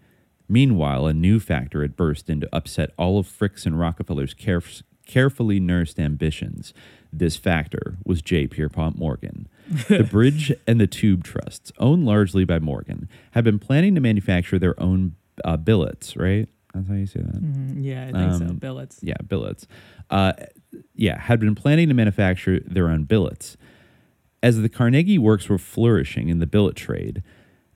[0.49, 4.83] Meanwhile, a new factor had burst in to upset all of Frick's and Rockefeller's caref-
[5.07, 6.75] carefully nursed ambitions.
[7.13, 8.47] This factor was J.
[8.47, 9.49] Pierpont Morgan.
[9.89, 14.59] the Bridge and the Tube Trusts, owned largely by Morgan, had been planning to manufacture
[14.59, 16.49] their own uh, billets, right?
[16.75, 17.43] That's how you say that?
[17.43, 17.81] Mm-hmm.
[17.83, 18.45] yeah, I think so.
[18.47, 18.99] Um, Billets.
[19.03, 19.67] Yeah, billets.
[20.11, 20.33] Uh,
[20.95, 23.57] yeah, had been planning to manufacture their own billets.
[24.43, 27.23] As the Carnegie works were flourishing in the billet trade,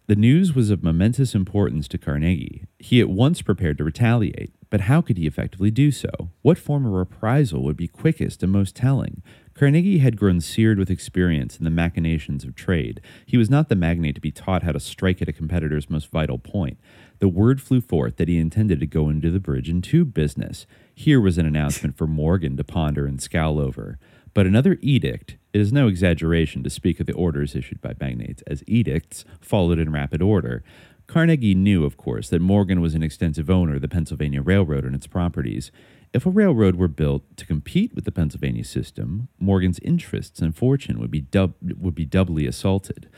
[0.07, 2.65] the news was of momentous importance to Carnegie.
[2.79, 4.53] He at once prepared to retaliate.
[4.69, 6.09] But how could he effectively do so?
[6.41, 9.23] What form of reprisal would be quickest and most telling?
[9.55, 13.03] Carnegie had grown seared with experience in the machinations of trade.
[13.27, 16.11] He was not the magnate to be taught how to strike at a competitor's most
[16.11, 16.79] vital point.
[17.23, 20.67] The word flew forth that he intended to go into the bridge and tube business.
[20.93, 24.01] Here was an announcement for Morgan to ponder and scowl over.
[24.35, 28.43] But another edict, it is no exaggeration to speak of the orders issued by magnates
[28.49, 30.65] as edicts, followed in rapid order.
[31.07, 34.97] Carnegie knew, of course, that Morgan was an extensive owner of the Pennsylvania Railroad and
[34.97, 35.71] its properties.
[36.13, 40.99] If a railroad were built to compete with the Pennsylvania system, Morgan's interests and fortune
[40.99, 43.09] would be, dub- would be doubly assaulted.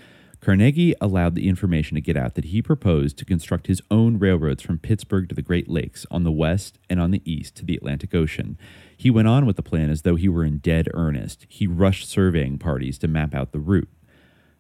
[0.45, 4.63] Carnegie allowed the information to get out that he proposed to construct his own railroads
[4.63, 7.75] from Pittsburgh to the Great Lakes on the west and on the east to the
[7.75, 8.59] Atlantic Ocean.
[8.95, 11.47] He went on with the plan as though he were in dead earnest.
[11.49, 13.89] He rushed surveying parties to map out the route.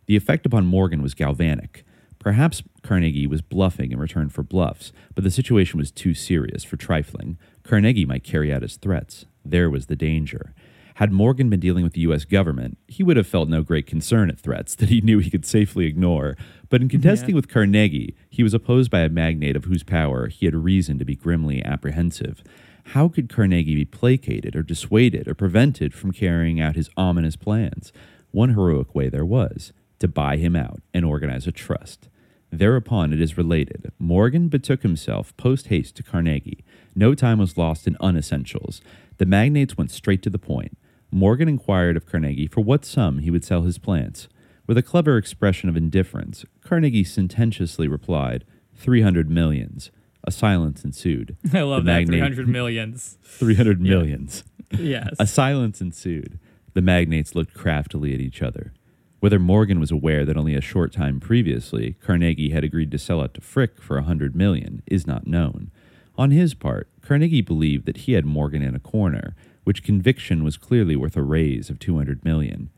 [0.06, 1.84] The effect upon Morgan was galvanic.
[2.18, 6.78] Perhaps Carnegie was bluffing in return for bluffs, but the situation was too serious for
[6.78, 7.36] trifling.
[7.62, 9.26] Carnegie might carry out his threats.
[9.44, 10.54] There was the danger.
[10.98, 12.24] Had Morgan been dealing with the U.S.
[12.24, 15.44] government, he would have felt no great concern at threats that he knew he could
[15.44, 16.37] safely ignore.
[16.68, 17.37] But in contesting yeah.
[17.37, 21.04] with Carnegie, he was opposed by a magnate of whose power he had reason to
[21.04, 22.44] be grimly apprehensive.
[22.88, 27.92] How could Carnegie be placated or dissuaded or prevented from carrying out his ominous plans?
[28.30, 32.09] One heroic way there was to buy him out and organize a trust.
[32.52, 36.64] Thereupon, it is related, Morgan betook himself post haste to Carnegie.
[36.94, 38.80] No time was lost in unessentials.
[39.16, 40.76] The magnates went straight to the point.
[41.14, 44.27] Morgan inquired of Carnegie for what sum he would sell his plants.
[44.66, 49.92] With a clever expression of indifference, Carnegie sententiously replied, 300 millions.
[50.24, 51.37] A silence ensued.
[51.55, 52.07] I love the that.
[52.07, 53.16] 300 millions.
[53.22, 54.42] 300 millions.
[54.77, 55.14] yes.
[55.20, 56.40] A silence ensued.
[56.72, 58.72] The magnates looked craftily at each other.
[59.20, 63.20] Whether Morgan was aware that only a short time previously Carnegie had agreed to sell
[63.20, 65.70] out to Frick for a hundred million is not known.
[66.16, 70.57] On his part, Carnegie believed that he had Morgan in a corner, which conviction was
[70.57, 72.70] clearly worth a raise of 200 million.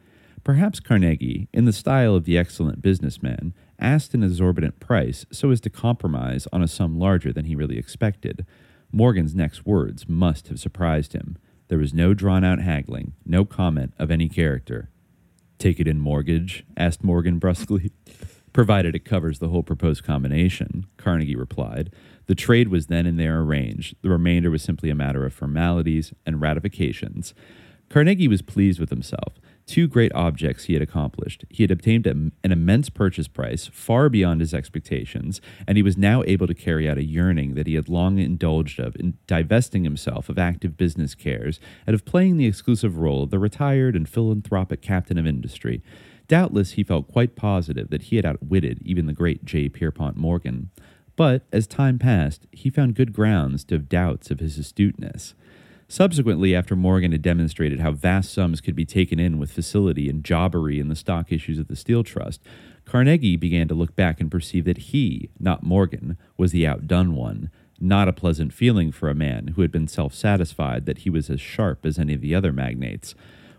[0.44, 5.61] Perhaps Carnegie, in the style of the excellent businessman, asked an exorbitant price so as
[5.61, 8.46] to compromise on a sum larger than he really expected.
[8.92, 11.37] Morgan's next words must have surprised him.
[11.68, 14.88] There was no drawn out haggling, no comment of any character.
[15.59, 16.64] Take it in mortgage?
[16.77, 17.90] asked Morgan brusquely.
[18.53, 21.92] Provided it covers the whole proposed combination, Carnegie replied.
[22.26, 23.96] The trade was then and there arranged.
[24.02, 27.34] The remainder was simply a matter of formalities and ratifications.
[27.88, 29.34] Carnegie was pleased with himself
[29.66, 31.44] two great objects he had accomplished.
[31.50, 36.22] He had obtained an immense purchase price far beyond his expectations, and he was now
[36.24, 40.28] able to carry out a yearning that he had long indulged of in divesting himself
[40.28, 44.80] of active business cares and of playing the exclusive role of the retired and philanthropic
[44.80, 45.82] captain of industry.
[46.28, 49.68] Doubtless he felt quite positive that he had outwitted even the great J.
[49.68, 50.70] Pierpont Morgan.
[51.16, 55.35] But as time passed, he found good grounds to have doubts of his astuteness.
[55.88, 60.24] Subsequently, after Morgan had demonstrated how vast sums could be taken in with facility and
[60.24, 62.42] jobbery in the stock issues of the Steel Trust,
[62.85, 67.50] Carnegie began to look back and perceive that he, not Morgan, was the outdone one.
[67.79, 71.31] Not a pleasant feeling for a man who had been self satisfied that he was
[71.31, 73.14] as sharp as any of the other magnates.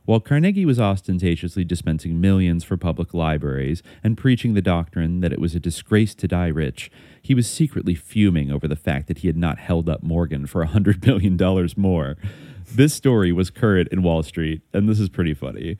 [0.08, 5.42] While Carnegie was ostentatiously dispensing millions for public libraries and preaching the doctrine that it
[5.42, 6.90] was a disgrace to die rich,
[7.28, 10.62] he was secretly fuming over the fact that he had not held up Morgan for
[10.62, 12.16] a $100 million more.
[12.72, 15.78] This story was current in Wall Street, and this is pretty funny.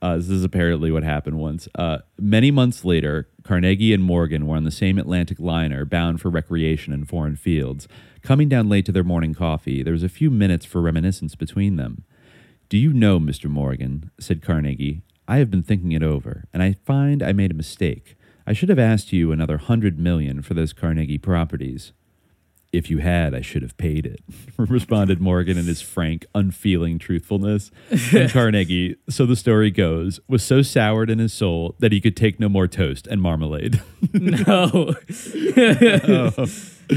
[0.00, 1.68] Uh, this is apparently what happened once.
[1.74, 6.30] Uh, many months later, Carnegie and Morgan were on the same Atlantic liner bound for
[6.30, 7.86] recreation in foreign fields.
[8.22, 11.76] Coming down late to their morning coffee, there was a few minutes for reminiscence between
[11.76, 12.04] them.
[12.70, 13.50] Do you know, Mr.
[13.50, 17.54] Morgan, said Carnegie, I have been thinking it over, and I find I made a
[17.54, 18.16] mistake.
[18.48, 21.92] I should have asked you another hundred million for those Carnegie properties.
[22.72, 24.20] If you had, I should have paid it,
[24.56, 27.70] responded Morgan in his frank, unfeeling truthfulness.
[28.14, 32.16] And Carnegie, so the story goes, was so soured in his soul that he could
[32.16, 33.82] take no more toast and marmalade.
[34.14, 34.94] no.
[36.08, 36.46] oh.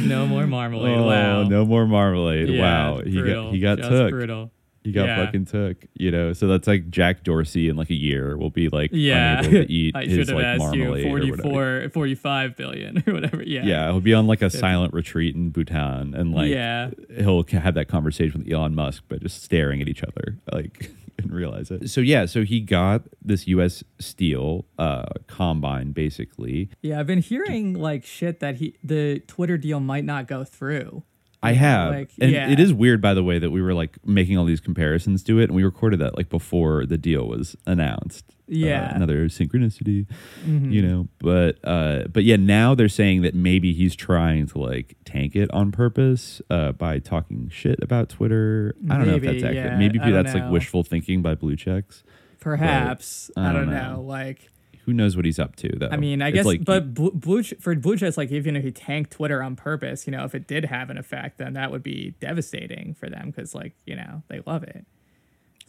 [0.05, 0.97] No more marmalade.
[0.97, 1.43] Oh, wow.
[1.43, 2.47] No more marmalade.
[2.47, 3.01] Yeah, wow.
[3.01, 3.43] He brutal.
[3.43, 4.11] got he got Just took.
[4.11, 4.51] brutal.
[4.83, 5.25] He got Yeah.
[5.25, 5.85] fucking took.
[5.93, 9.39] You know, so that's like Jack Dorsey in like a year will be like Yeah.
[9.39, 11.37] unable to eat I his should have like asked you marmalade or whatever.
[11.43, 13.43] 44, 45 billion or whatever.
[13.43, 13.63] Yeah.
[13.65, 16.91] Yeah, he'll be on like a silent retreat in Bhutan, and like Yeah.
[17.17, 21.31] he'll have that conversation with Elon Musk, but just staring at each other, like and
[21.31, 21.87] realize it.
[21.91, 23.83] So yeah, so he got this U.S.
[23.99, 26.69] Steel uh, combine basically.
[26.81, 31.03] Yeah, I've been hearing like shit that he the Twitter deal might not go through.
[31.43, 32.51] I have, like, and yeah.
[32.51, 35.39] it is weird, by the way, that we were like making all these comparisons to
[35.39, 38.25] it, and we recorded that like before the deal was announced.
[38.29, 38.95] Uh, Yeah.
[38.95, 40.05] another synchronicity,
[40.45, 40.71] Mhm.
[40.71, 41.07] you know.
[41.19, 45.49] But uh, but yeah, now they're saying that maybe he's trying to like tank it
[45.51, 48.75] on purpose uh, by talking shit about Twitter.
[48.89, 49.55] I don't know if that's accurate.
[49.55, 52.03] yeah, maybe I don't that's like wishful thinking by blue checks.
[52.37, 54.03] But Perhaps I, don't know.
[54.05, 54.49] Like,
[54.85, 55.89] Who knows what he's up to though?
[55.91, 58.63] I mean, I It's guess, like but blue, blue for blue checks, like even if
[58.63, 61.71] he tanked Twitter on purpose, you know, if it did have an effect, then that
[61.71, 64.85] would be devastating for them because, like, you know, they love it.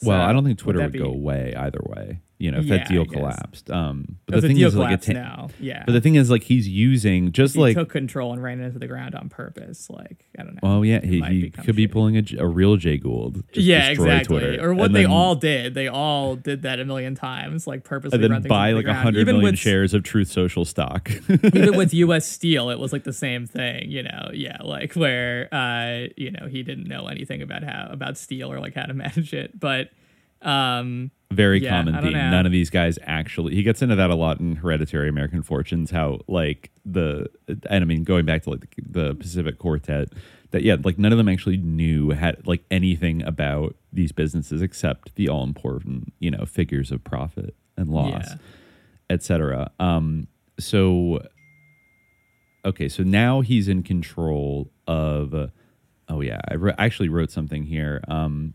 [0.03, 2.21] Well, I don't think Twitter that would be- go away either way.
[2.43, 3.71] You know, if Yeah, that deal collapsed.
[3.71, 5.85] Um, but the thing is, like, it now, yeah.
[5.87, 7.77] But the thing is, like, he's using just He like.
[7.77, 9.89] took control and ran into the ground on purpose.
[9.89, 10.61] Like, I don't know.
[10.63, 13.45] well, yeah, he, he could be pulling a real Jay Gould.
[13.53, 14.41] yeah, exactly.
[14.41, 15.75] Twitter, Or what and they then- all did.
[15.75, 18.21] They all did that a million times, like purposely.
[18.21, 21.11] and run then buy like a hundred million with- shares of Truth Social stock.
[21.29, 22.27] even with U.S.
[22.27, 24.31] Steel, it was like the same thing, you know.
[24.35, 28.59] Yeah, like where uh, you know he didn't know anything about how about steel or
[28.59, 29.91] like how to manage it, but
[30.43, 32.13] um, Very yeah, common theme.
[32.13, 32.31] know.
[32.31, 33.55] None of these guys actually.
[33.55, 35.91] He gets into that a lot in Hereditary American Fortunes.
[35.91, 40.09] How like the and I mean going back to like the, the Pacific Quartet.
[40.51, 45.15] That yeah, like none of them actually knew had like anything about these businesses except
[45.15, 48.37] the all important you know figures of profit and loss, Yeah.
[49.09, 49.71] etc.
[49.81, 50.27] Um,
[50.61, 51.23] so
[52.65, 55.35] okay, so now he's in control of.
[55.35, 55.47] Uh,
[56.09, 58.03] oh yeah, I wr- actually wrote something here.
[58.09, 58.55] Um,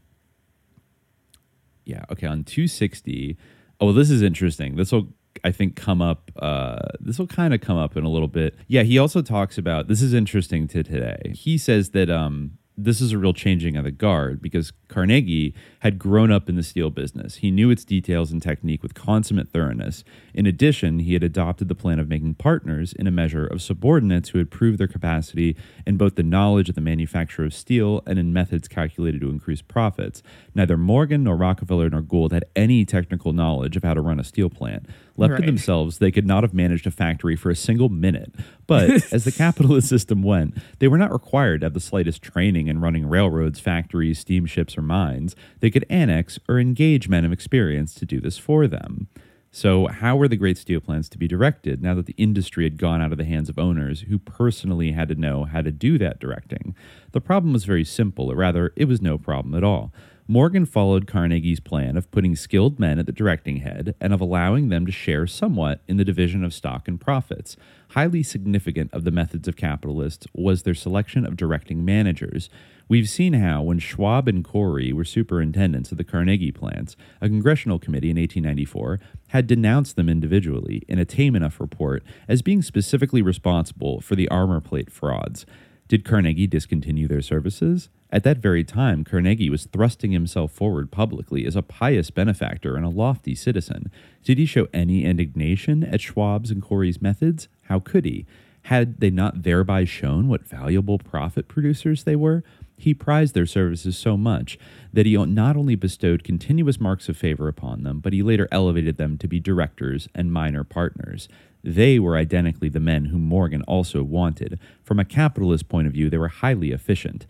[1.88, 3.38] yeah, okay, on 260.
[3.80, 4.76] Oh, this is interesting.
[4.76, 5.08] This will,
[5.44, 6.32] I think, come up.
[6.38, 8.56] Uh, this will kind of come up in a little bit.
[8.68, 11.32] Yeah, he also talks about this is interesting to today.
[11.34, 16.00] He says that um, this is a real changing of the guard because Carnegie had
[16.00, 17.36] grown up in the steel business.
[17.36, 20.04] He knew its details and technique with consummate thoroughness.
[20.34, 24.30] In addition, he had adopted the plan of making partners in a measure of subordinates
[24.30, 28.18] who had proved their capacity in both the knowledge of the manufacture of steel and
[28.18, 30.24] in methods calculated to increase profits.
[30.56, 34.24] Neither Morgan nor Rockefeller nor Gould had any technical knowledge of how to run a
[34.24, 34.88] steel plant.
[35.20, 38.34] Left to themselves, they could not have managed a factory for a single minute.
[38.68, 42.68] But as the capitalist system went, they were not required to have the slightest training
[42.68, 45.36] in running railroads, factories, steamships, or mines.
[45.60, 49.08] They could annex or engage men of experience to do this for them.
[49.52, 52.78] So, how were the great steel plants to be directed now that the industry had
[52.78, 55.98] gone out of the hands of owners who personally had to know how to do
[55.98, 56.76] that directing?
[57.12, 59.92] The problem was very simple, or rather, it was no problem at all.
[60.30, 64.68] Morgan followed Carnegie's plan of putting skilled men at the directing head and of allowing
[64.68, 67.56] them to share somewhat in the division of stock and profits.
[67.92, 72.50] Highly significant of the methods of capitalists was their selection of directing managers.
[72.90, 77.80] We've seen how, when Schwab and Corey were superintendents of the Carnegie plants, a congressional
[77.80, 83.22] committee in 1894 had denounced them individually in a tame enough report as being specifically
[83.22, 85.46] responsible for the armor plate frauds.
[85.90, 87.90] Did Carnegie discontinue their services?
[88.10, 92.86] At that very time, Carnegie was thrusting himself forward publicly as a pious benefactor and
[92.86, 93.92] a lofty citizen.
[94.24, 97.50] Did he show any indignation at Schwab's and Corey's methods?
[97.64, 98.26] How could he?
[98.64, 102.44] Had they not thereby shown what valuable profit producers they were?
[102.80, 104.60] He prized their services so much
[104.94, 108.98] that he not only bestowed continuous marks of favor upon them, but he later elevated
[108.98, 111.28] them to be directors and minor partners.
[111.64, 114.60] They were identically the men whom Morgan also wanted.
[114.84, 117.26] From a capitalist point of view, they were highly efficient.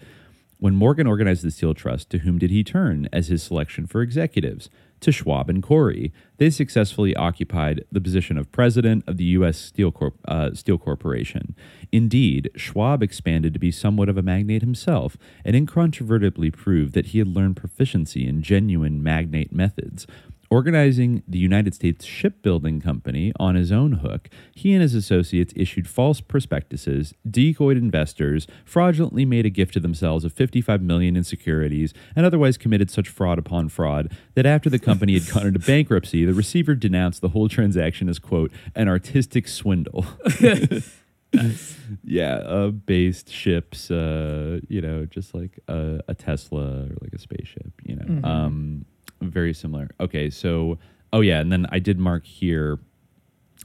[0.60, 4.02] When Morgan organized the Steel Trust, to whom did he turn as his selection for
[4.02, 4.70] executives?
[5.02, 6.12] To Schwab and Corey.
[6.38, 9.58] They successfully occupied the position of president of the U.S.
[9.58, 11.56] Steel, Corp- uh, Steel Corporation.
[11.92, 17.20] Indeed, Schwab expanded to be somewhat of a magnate himself, and incontrovertibly proved that he
[17.20, 20.06] had learned proficiency in genuine magnate methods.
[20.50, 25.90] Organizing the United States Shipbuilding Company on his own hook, he and his associates issued
[25.90, 31.94] false prospectuses, decoyed investors, fraudulently made a gift to themselves of 55 million in securities,
[32.16, 36.24] and otherwise committed such fraud upon fraud that after the company had gone into bankruptcy,
[36.24, 40.06] the receiver denounced the whole transaction as quote an artistic swindle.
[42.06, 47.20] yeah, uh, based ships, uh, you know, just like a, a Tesla or like a
[47.20, 48.06] spaceship, you know.
[48.06, 48.26] Mhm.
[48.26, 48.86] Um,
[49.22, 49.90] very similar.
[50.00, 50.78] Okay, so
[51.14, 52.80] oh yeah, and then I did mark here.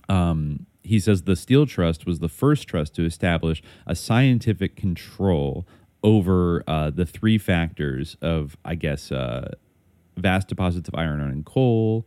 [0.09, 5.67] Um, he says the Steel Trust was the first trust to establish a scientific control
[6.03, 9.55] over uh, the three factors of, I guess, uh,
[10.17, 12.07] vast deposits of iron and coal,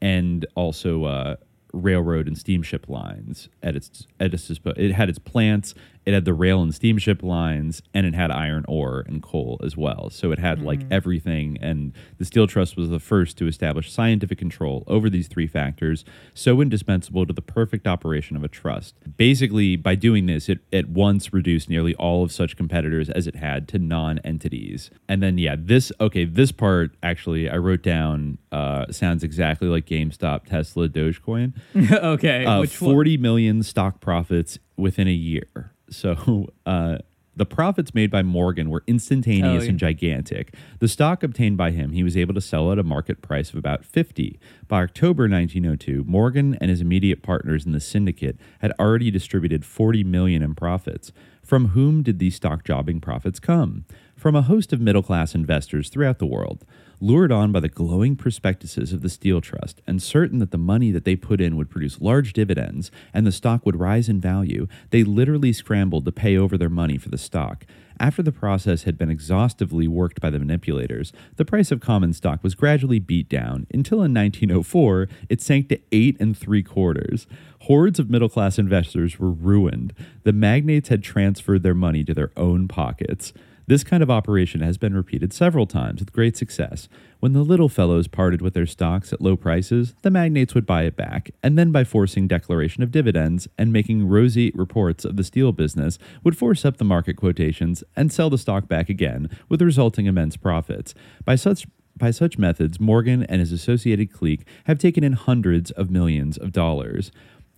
[0.00, 1.36] and also uh,
[1.72, 5.74] railroad and steamship lines at its at its dispo- it had its plants
[6.06, 9.76] it had the rail and steamship lines, and it had iron ore and coal as
[9.76, 10.10] well.
[10.10, 11.58] So it had like everything.
[11.60, 16.04] And the Steel Trust was the first to establish scientific control over these three factors,
[16.34, 18.94] so indispensable to the perfect operation of a trust.
[19.16, 23.36] Basically, by doing this, it at once reduced nearly all of such competitors as it
[23.36, 24.90] had to non entities.
[25.08, 29.86] And then, yeah, this, okay, this part actually I wrote down uh, sounds exactly like
[29.86, 31.54] GameStop, Tesla, Dogecoin.
[31.92, 32.44] okay.
[32.44, 32.64] Uh?
[32.64, 35.73] 40 million stock profits within a year.
[35.96, 36.98] So uh,
[37.36, 39.70] the profits made by Morgan were instantaneous Oh, yeah.
[39.70, 40.54] and gigantic.
[40.78, 43.56] The stock obtained by him, he was able to sell at a market price of
[43.56, 44.38] about 50.
[44.68, 50.04] By October 1902, Morgan and his immediate partners in the syndicate had already distributed 40
[50.04, 51.10] million in profits.
[51.42, 53.84] From whom did these stock jobbing profits come?
[54.16, 56.64] From a host of middle class investors throughout the world.
[57.00, 60.90] Lured on by the glowing prospectuses of the Steel Trust and certain that the money
[60.90, 64.66] that they put in would produce large dividends and the stock would rise in value,
[64.90, 67.64] they literally scrambled to pay over their money for the stock.
[68.00, 72.42] After the process had been exhaustively worked by the manipulators, the price of common stock
[72.42, 77.26] was gradually beat down until in 1904 it sank to eight and three quarters.
[77.62, 79.94] Hordes of middle class investors were ruined.
[80.24, 83.32] The magnates had transferred their money to their own pockets.
[83.66, 86.86] This kind of operation has been repeated several times with great success.
[87.20, 90.82] When the little fellows parted with their stocks at low prices, the magnates would buy
[90.82, 95.24] it back, and then by forcing declaration of dividends and making rosy reports of the
[95.24, 99.62] steel business, would force up the market quotations and sell the stock back again, with
[99.62, 100.94] resulting immense profits.
[101.24, 105.90] By such by such methods, Morgan and his associated clique have taken in hundreds of
[105.90, 107.12] millions of dollars.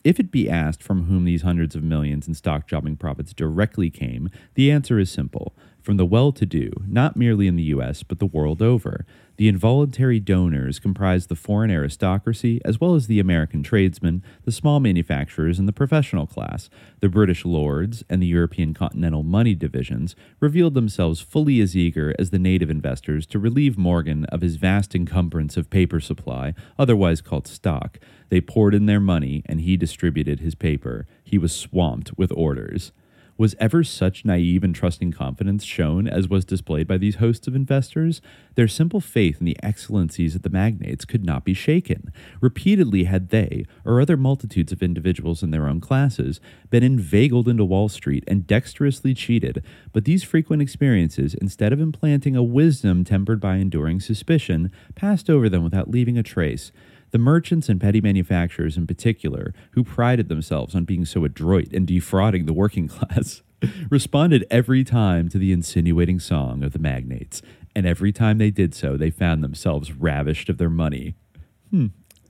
[0.04, 3.90] If it be asked from whom these hundreds of millions in stock jobbing profits directly
[3.90, 5.54] came, the answer is simple
[5.86, 9.06] from the well to do, not merely in the US, but the world over.
[9.36, 14.80] The involuntary donors comprise the foreign aristocracy, as well as the American tradesmen, the small
[14.80, 16.68] manufacturers, and the professional class.
[16.98, 22.30] The British lords and the European continental money divisions revealed themselves fully as eager as
[22.30, 27.46] the native investors to relieve Morgan of his vast encumbrance of paper supply, otherwise called
[27.46, 28.00] stock.
[28.28, 31.06] They poured in their money, and he distributed his paper.
[31.22, 32.90] He was swamped with orders.
[33.38, 37.54] Was ever such naive and trusting confidence shown as was displayed by these hosts of
[37.54, 38.22] investors?
[38.54, 42.10] Their simple faith in the excellencies of the magnates could not be shaken.
[42.40, 47.64] Repeatedly had they, or other multitudes of individuals in their own classes, been inveigled into
[47.64, 49.62] Wall Street and dexterously cheated,
[49.92, 55.50] but these frequent experiences, instead of implanting a wisdom tempered by enduring suspicion, passed over
[55.50, 56.72] them without leaving a trace.
[57.16, 61.86] The merchants and petty manufacturers, in particular, who prided themselves on being so adroit in
[61.86, 63.40] defrauding the working class,
[63.88, 67.40] responded every time to the insinuating song of the magnates,
[67.74, 71.14] and every time they did so, they found themselves ravished of their money.
[71.70, 71.86] Hmm.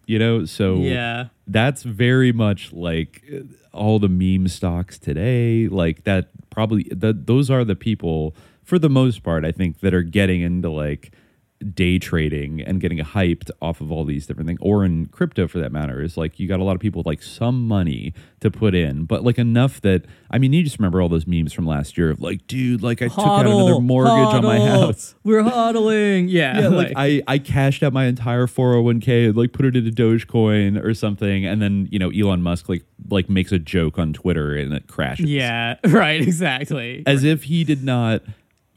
[0.06, 1.30] You know, so Yeah.
[1.48, 3.40] that's very much like uh,
[3.76, 5.66] all the meme stocks today.
[5.66, 9.44] Like that, probably that those are the people for the most part.
[9.44, 11.10] I think that are getting into like
[11.72, 15.58] day trading and getting hyped off of all these different things or in crypto for
[15.58, 18.50] that matter is like you got a lot of people with like some money to
[18.50, 21.66] put in but like enough that i mean you just remember all those memes from
[21.66, 25.14] last year of like dude like i took out another Hodl, mortgage on my house
[25.24, 26.26] We're hodling.
[26.36, 26.60] Yeah.
[26.60, 30.82] yeah, like, I, I cashed out my entire 401k and like put it into Dogecoin
[30.82, 34.54] or something, and then you know Elon Musk like like makes a joke on Twitter
[34.54, 35.26] and it crashes.
[35.26, 35.76] yeah.
[35.86, 36.20] Right.
[36.20, 37.02] Exactly.
[37.06, 38.22] as if he did not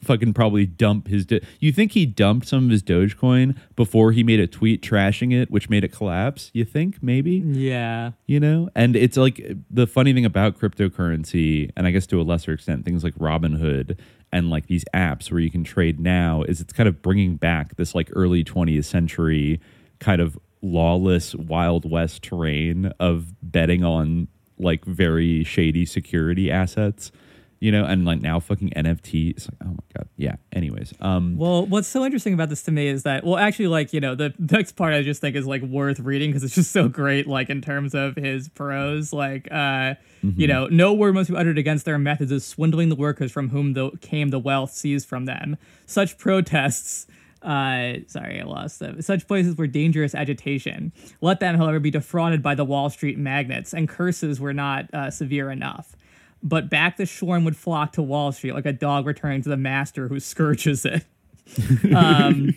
[0.02, 1.26] fucking probably dump his.
[1.26, 5.34] Do- you think he dumped some of his Dogecoin before he made a tweet trashing
[5.34, 6.52] it, which made it collapse?
[6.54, 7.44] You think maybe?
[7.46, 8.12] yeah.
[8.26, 12.24] you know and it's like the funny thing about cryptocurrency and i guess to a
[12.24, 13.98] lesser extent things like robinhood
[14.32, 17.76] and like these apps where you can trade now is it's kind of bringing back
[17.76, 19.60] this like early 20th century
[20.00, 24.28] kind of lawless wild west terrain of betting on
[24.58, 27.12] like very shady security assets
[27.60, 31.38] you know and like now fucking nft it's like oh my god yeah anyways um
[31.38, 34.16] Well, what's so interesting about this to me is that, well, actually, like, you know,
[34.16, 37.28] the next part I just think is like worth reading because it's just so great,
[37.28, 39.14] like, in terms of his prose.
[39.14, 42.96] Like, uh, you know, no word must be uttered against their methods of swindling the
[42.96, 45.58] workers from whom the, came the wealth seized from them.
[45.86, 47.08] Such protests.
[47.42, 49.02] Uh, sorry, I lost them.
[49.02, 50.92] Such places were dangerous agitation.
[51.22, 55.10] Let them, however, be defrauded by the Wall Street magnates, and curses were not uh,
[55.10, 55.96] severe enough.
[56.42, 59.58] But back the shorn would flock to Wall Street like a dog returning to the
[59.58, 61.06] master who scourges it.
[61.96, 62.56] um,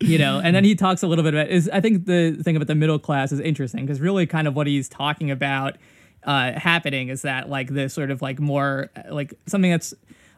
[0.00, 2.56] you know, and then he talks a little bit about is I think the thing
[2.56, 5.76] about the middle class is interesting because really kind of what he's talking about
[6.24, 9.94] uh, happening is that like this sort of like more like something that's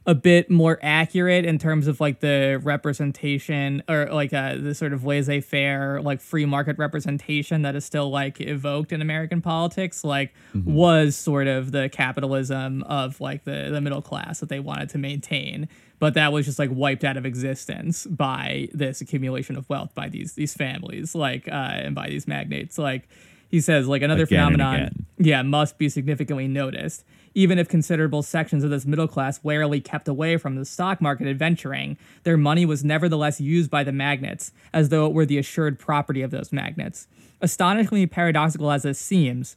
[0.08, 4.94] a bit more accurate in terms of like the representation or like uh, the sort
[4.94, 10.32] of laissez-faire like free market representation that is still like evoked in American politics like
[10.54, 10.72] Mm-hmm.
[10.74, 14.98] was sort of the capitalism of like the the middle class that they wanted to
[14.98, 19.94] maintain but that was just like wiped out of existence by this accumulation of wealth
[19.94, 21.52] by these these families like uh
[21.84, 23.08] and by these magnates like
[23.50, 27.04] he says like another Again phenomenon yeah, must be significantly noticed.
[27.34, 31.26] Even if considerable sections of this middle class warily kept away from the stock market
[31.26, 35.78] adventuring, their money was nevertheless used by the magnates, as though it were the assured
[35.78, 37.06] property of those magnates.
[37.40, 39.56] Astonishingly paradoxical as this seems,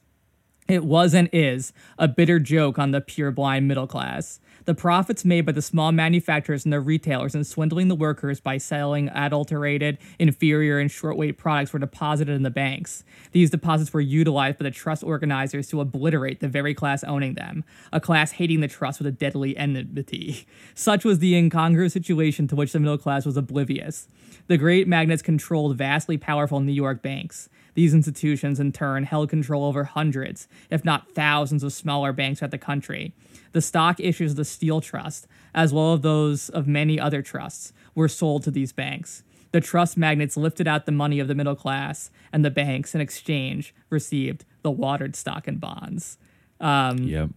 [0.68, 4.40] it was and is a bitter joke on the pure blind middle class.
[4.66, 8.57] The profits made by the small manufacturers and their retailers in swindling the workers by
[8.57, 13.03] selling adulterated, inferior, and short weight products were deposited in the banks.
[13.32, 17.64] These deposits were utilized by the trust organizers to obliterate the very class owning them,
[17.91, 20.45] a class hating the trust with a deadly enmity.
[20.76, 24.07] Such was the incongruous situation to which the middle class was oblivious.
[24.47, 27.49] The great magnates controlled vastly powerful New York banks.
[27.74, 32.52] These institutions, in turn, held control over hundreds, if not thousands, of smaller banks throughout
[32.52, 33.14] the country.
[33.54, 37.74] The stock issues of the Steel Trust, as well as those of many other trusts,
[37.96, 39.24] were sold to these banks.
[39.52, 43.02] The trust magnates lifted out the money of the middle class, and the banks, in
[43.02, 46.18] exchange, received the watered stock and bonds.
[46.62, 47.30] Um, Yep.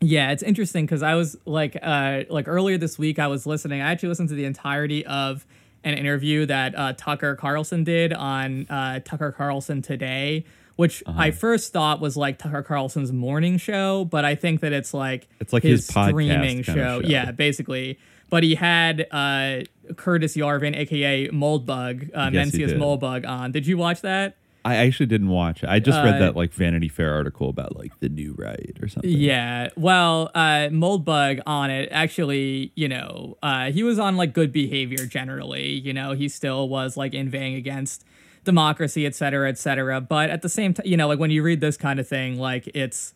[0.00, 3.80] yeah, it's interesting because I was like, uh, like earlier this week, I was listening.
[3.80, 5.46] I actually listened to the entirety of
[5.84, 10.44] an interview that uh, Tucker Carlson did on uh, Tucker Carlson Today,
[10.76, 11.20] which Uh-huh.
[11.20, 15.28] I first thought was like Tucker Carlson's morning show, but I think that it's like
[15.40, 17.00] It's like his podcast streaming of show.
[17.04, 17.98] Yeah, basically.
[18.30, 19.60] But he had uh,
[19.96, 22.72] Curtis Yarvin, aka Moldbug, uh, Yes, Mencius.
[22.74, 23.52] Moldbug, on.
[23.52, 24.36] Did you watch that?
[24.64, 25.68] I actually didn't watch it.
[25.68, 28.88] I just read Uh, that like Vanity Fair article about like the new right or
[28.88, 29.10] something.
[29.10, 29.68] Yeah.
[29.76, 35.04] Well, uh, Moldbug on it actually, you know, uh, he was on like good behavior
[35.06, 35.68] generally.
[35.72, 38.04] You know, he still was like inveighing against
[38.44, 40.00] democracy, et cetera, et cetera.
[40.00, 42.38] But at the same time, you know, like when you read this kind of thing,
[42.38, 43.12] like it's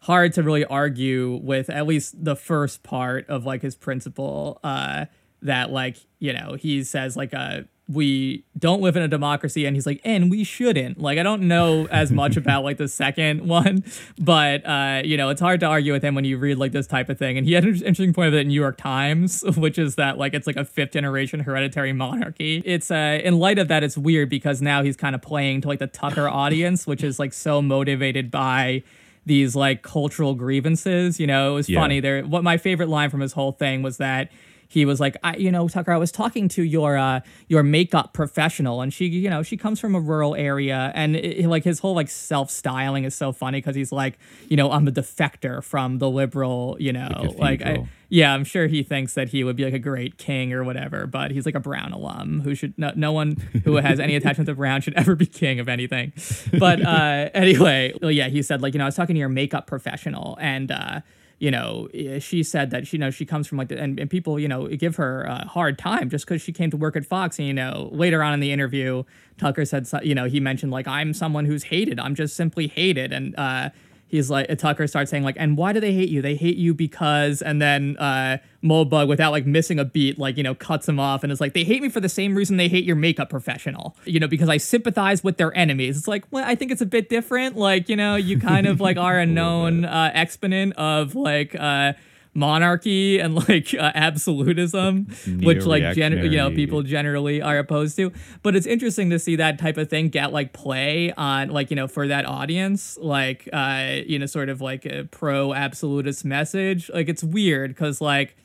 [0.00, 5.06] hard to really argue with at least the first part of like his principle uh,
[5.42, 9.76] that like, you know, he says like uh we don't live in a democracy and
[9.76, 11.00] he's like and we shouldn't.
[11.00, 13.84] Like i don't know as much about like the second one
[14.18, 16.86] but uh you know it's hard to argue with him when you read like this
[16.88, 17.38] type of thing.
[17.38, 20.18] And he had an interesting point of it in new york times which is that
[20.18, 22.62] like it's like a fifth generation hereditary monarchy.
[22.64, 25.68] It's uh in light of that it's weird because now he's kind of playing to
[25.68, 28.82] like the tucker audience which is like so motivated by
[29.26, 31.52] these like cultural grievances you know?
[31.52, 31.80] It was Yeah.
[31.80, 34.30] funny there what my favorite line from his whole thing was that
[34.68, 38.12] he was like, I, you know, Tucker, I was talking to your uh, your makeup
[38.12, 41.78] professional, and she, you know, she comes from a rural area, and it, like his
[41.78, 45.62] whole like self styling is so funny because he's like, you know, I'm a defector
[45.62, 49.56] from the liberal, you know, like, I, yeah, I'm sure he thinks that he would
[49.56, 52.76] be like a great king or whatever, but he's like a Brown alum who should
[52.78, 56.12] no, no one who has any attachment to Brown should ever be king of anything.
[56.58, 59.28] But uh, anyway, well, yeah, he said like, you know, I was talking to your
[59.28, 60.70] makeup professional, and.
[60.70, 61.00] Uh,
[61.38, 64.00] you know, eh, she said that she you know she comes from like the, and,
[64.00, 66.96] and people you know give her a hard time just because she came to work
[66.96, 67.38] at Fox.
[67.38, 69.04] And you know, later on in the interview,
[69.38, 72.00] Tucker said you know he mentioned like I'm someone who's hated.
[72.00, 73.70] I'm just simply hated, and uh,
[74.08, 76.22] he's like Tucker starts saying like, and why do they hate you?
[76.22, 80.54] They hate you because, and then uh, without like missing a beat, like you know,
[80.54, 82.84] cuts him off and is like, they hate me for the same reason they hate
[82.84, 83.96] your makeup professional.
[84.04, 85.98] You know, because I sympathize with their enemies.
[85.98, 87.56] It's like, well, I think it's a bit different.
[87.56, 91.54] Like you know, you kind of like are a known uh, exponent of like.
[91.54, 91.94] Uh,
[92.36, 95.06] monarchy and like uh, absolutism
[95.42, 98.12] which like gen- you know people generally are opposed to
[98.42, 101.76] but it's interesting to see that type of thing get like play on like you
[101.76, 106.90] know for that audience like uh you know sort of like a pro absolutist message
[106.92, 108.36] like it's weird because like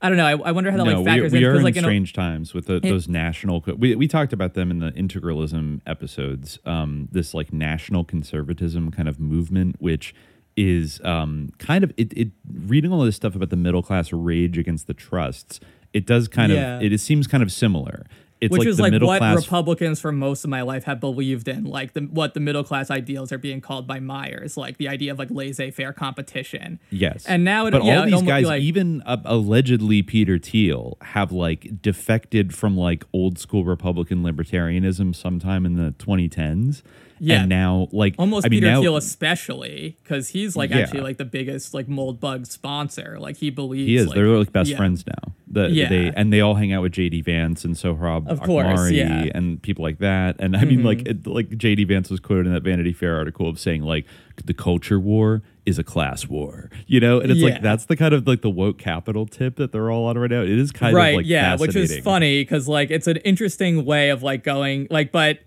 [0.00, 1.62] i don't know i, I wonder how that no, like factors we in are in
[1.62, 3.62] like in a- strange times with the, those national.
[3.78, 6.58] We, we talked about them in the integralism episodes.
[6.64, 10.14] Um, this like national conservatism kind of movement, which
[10.56, 12.28] is um, kind of it, it.
[12.66, 15.60] Reading all this stuff about the middle class rage against the trusts,
[15.92, 16.76] it does kind Yeah.
[16.76, 18.06] of it, it seems kind of similar.
[18.40, 20.98] It's which like is the like what class Republicans for most of my life have
[20.98, 24.78] believed in, like the what the middle class ideals are being called by Myers, like
[24.78, 26.80] the idea of like laissez-faire competition.
[26.90, 30.98] Yes, and now it, but yeah, all these guys, like, even uh, allegedly Peter Thiel,
[31.02, 36.82] have like defected from like old school Republican libertarianism sometime in the 2010s.
[37.24, 37.40] Yeah.
[37.42, 40.78] and now like almost I mean, Peter now, Thiel especially because he's like Yeah.
[40.78, 43.16] actually like the biggest like Moldbug sponsor.
[43.20, 44.08] Like he believes He is.
[44.08, 44.76] Like, They're like best yeah.
[44.76, 45.32] friends now.
[45.46, 45.88] The, Yeah.
[45.88, 49.30] they and they all hang out with JD Vance and Sohrab Of course, Ahmari yeah.
[49.34, 50.36] and people like that.
[50.40, 50.84] And I mean, Mhm.
[50.84, 54.04] like it, like JD Vance was quoted in that Vanity Fair article of saying like
[54.44, 57.50] the culture war is a class war, you know, and it's Yeah.
[57.50, 60.30] like that's the kind of like the woke capital tip that they're all on right
[60.30, 60.42] now.
[60.42, 63.84] It is kind right, of like yeah, which is funny because like it's an interesting
[63.84, 65.38] way of like going like, but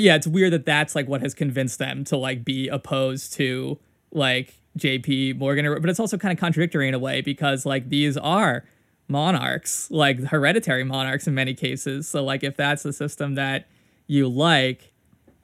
[0.00, 3.78] yeah, it's weird that that's like what has convinced them to like be opposed to
[4.12, 5.34] like J.P.
[5.34, 8.64] Morgan, or, but it's also kind of contradictory in a way because like these are
[9.08, 12.08] monarchs, like hereditary monarchs in many cases.
[12.08, 13.66] So like if that's the system that
[14.06, 14.92] you like,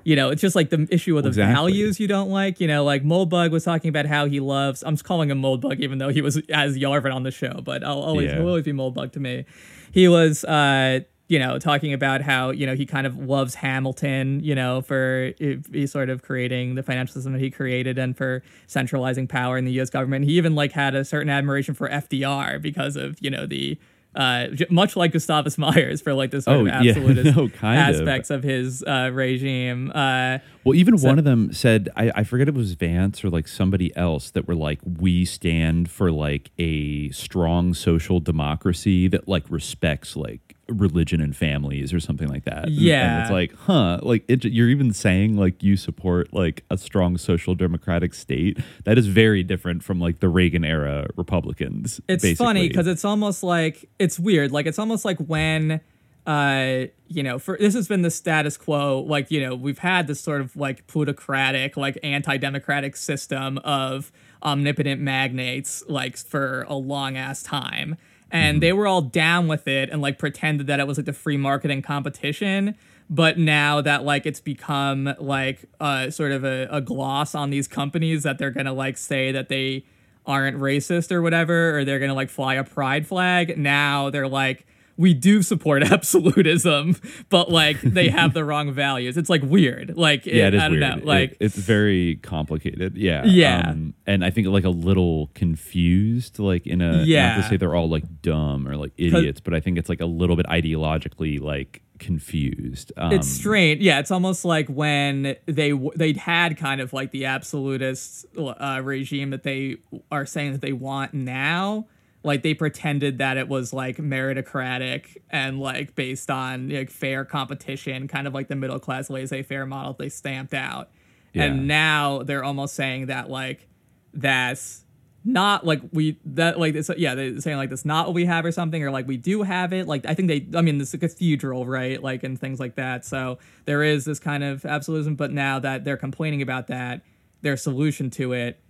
[0.03, 1.55] you know, it's just like the issue of the Exactly.
[1.55, 2.59] values you don't like.
[2.61, 4.83] You know, like Moldbug was talking about how he loves.
[4.83, 7.85] I'm just calling him Moldbug, even though he was as Yarvin on the show, but
[7.85, 8.39] I'll always Yeah.
[8.39, 9.45] he'll always be Moldbug to me.
[9.93, 11.01] He was, uh,
[11.31, 15.33] you know, talking about how you know he kind of loves Hamilton, you know, for
[15.39, 19.65] he sort of creating the financial system that he created and for centralizing power in
[19.65, 19.91] the U.S.
[19.91, 20.25] government.
[20.25, 23.79] He even like had a certain admiration for FDR because of you know the.
[24.13, 26.95] Uh, much like Gustavus Myers for like this sort Oh, of yeah.
[27.37, 28.01] No, kind of.
[28.01, 29.93] aspects of his uh, regime.
[29.95, 33.25] Uh, Well, even So- one of them said, I, I forget if it was Vance
[33.25, 39.07] or like somebody else that were like, we stand for like a strong social democracy
[39.07, 42.65] that like respects like religion and families or something like that.
[42.65, 43.23] And- And, Yeah.
[43.23, 47.55] it's like, huh, like it, you're even saying like you support like a strong social
[47.55, 48.59] democratic state.
[48.85, 52.01] That is very different from like the Reagan era Republicans.
[52.09, 52.47] it's basically.
[52.47, 55.81] funny because it's almost like it's weird like it's almost like when
[56.27, 60.07] uh you know for this has been the status quo like you know we've had
[60.07, 64.13] this sort of like plutocratic like anti-democratic system of
[64.43, 67.97] omnipotent magnates like for a long ass time
[68.33, 71.13] and they were all down with it and like pretended that it was like the
[71.13, 72.77] free market and competition
[73.09, 77.67] but now that like it's become like uh sort of a, a gloss on these
[77.67, 79.85] companies that they're gonna like say that they
[80.27, 83.59] aren't racist or whatever, or they're gonna like fly a pride flag.
[83.59, 84.67] Now they're like,
[85.01, 86.95] we do support absolutism,
[87.31, 89.17] but like they have the wrong values.
[89.17, 89.97] It's like weird.
[89.97, 90.99] Like yeah, it is I don't weird.
[91.01, 91.05] know.
[91.07, 92.97] Like It- it's very complicated.
[92.97, 93.71] Yeah, Yeah.
[93.71, 97.37] um, and I think like a little confused, like in a not Yeah.
[97.37, 100.07] to say they're all like dumb or like idiots, but I think it's like a
[100.07, 102.93] little bit ideologically like confused.
[102.97, 103.81] Um, it's strange.
[103.83, 108.81] Yeah, it's almost like when they w- they had kind of like the absolutist uh,
[108.83, 109.77] regime that they
[110.11, 111.87] are saying that they want now.
[112.23, 118.09] Like they pretended that it was like meritocratic and like based on like fair competition,
[118.09, 120.91] kind of like the middle class laissez-faire model they stamped out.
[121.33, 121.45] Yeah.
[121.45, 123.69] And now they're almost saying that like
[124.13, 124.85] that's
[125.25, 128.45] not like we that like it's yeah they're saying like that's not what we have
[128.45, 130.89] or something or like we do have it like i think they i mean this
[130.89, 134.65] is a cathedral right like and things like that so there is this kind of
[134.65, 137.03] absolutism but now that they're complaining about that
[137.43, 138.63] their solution to it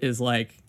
[0.00, 0.62] is like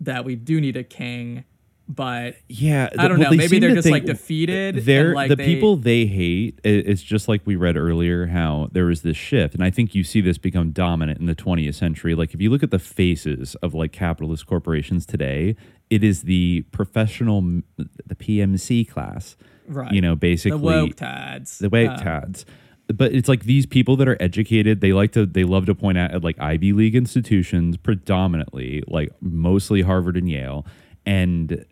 [0.00, 1.44] that we do need a king
[1.88, 3.36] but Yeah, I don't well, know.
[3.36, 4.84] Maybe they're just like defeated.
[4.86, 6.58] They're like, the they- people they hate.
[6.64, 10.02] It's just like we read earlier how there was this shift, and I think you
[10.04, 12.14] see this become dominant in the 20th century.
[12.14, 15.56] Like if you look at the faces of like capitalist corporations today,
[15.90, 17.42] it is the professional,
[17.76, 19.36] the PMC class.
[19.66, 19.92] Right.
[19.92, 21.58] You know, basically the woke tads.
[21.58, 22.44] the woke Uh, tads.
[22.88, 24.82] But it's like these people that are educated.
[24.82, 25.24] They like to.
[25.24, 30.28] They love to point out at like Ivy League institutions, predominantly like mostly Harvard and
[30.28, 30.66] Yale,
[31.06, 31.64] and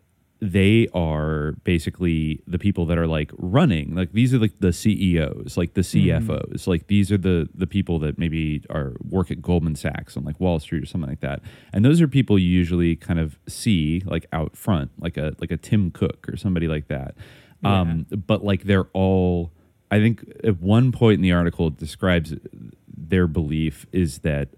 [0.43, 3.95] they are basically the people that are like running.
[3.95, 6.67] Like these are like the CEOs, like the CFOs.
[6.67, 10.37] Like these are the the people that maybe are work at Goldman Sachs on like
[10.41, 11.41] Wall Street or something like that.
[11.71, 15.49] And those are people you usually kind of see like out front, like a like
[15.49, 17.15] a Tim Cook or somebody like that.
[17.63, 19.53] Um, but like they're all
[19.89, 22.35] I think at one point in the article it describes
[22.93, 24.49] their belief is that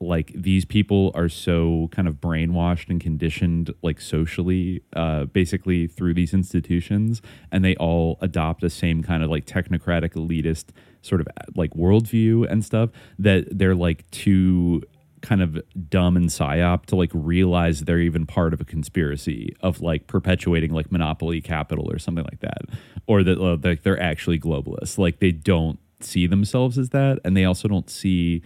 [0.00, 6.12] like these people are so kind of brainwashed and conditioned like socially uh basically through
[6.12, 10.66] these institutions and they all adopt the same kind of like technocratic elitist
[11.02, 14.82] sort of like worldview and stuff that they're like too
[15.22, 19.80] kind of dumb and psyop to like realize they're even part of a conspiracy of
[19.80, 22.62] like perpetuating like monopoly capital or something like that
[23.06, 24.98] or that like they're actually globalists.
[24.98, 28.42] Like they don't see themselves as that and they also don't see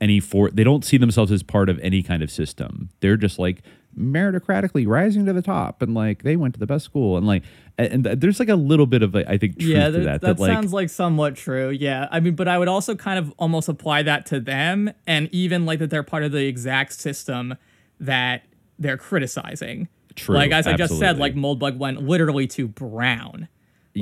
[0.00, 3.38] any for they don't see themselves as part of any kind of system they're just
[3.38, 3.62] like
[3.98, 7.42] meritocratically rising to the top and like they went to the best school and like
[7.80, 10.20] and, and there's like a little bit of I think truth yeah, to that, that
[10.20, 11.70] that, like sounds like somewhat true.
[11.70, 15.28] Yeah, I mean, but I would also kind of almost apply that to them, and
[15.32, 17.56] even like that they're part of the exact system
[17.98, 18.42] that
[18.78, 19.88] they're criticizing.
[20.14, 23.48] True, Like as I just said, like Moldbug went literally to Brown.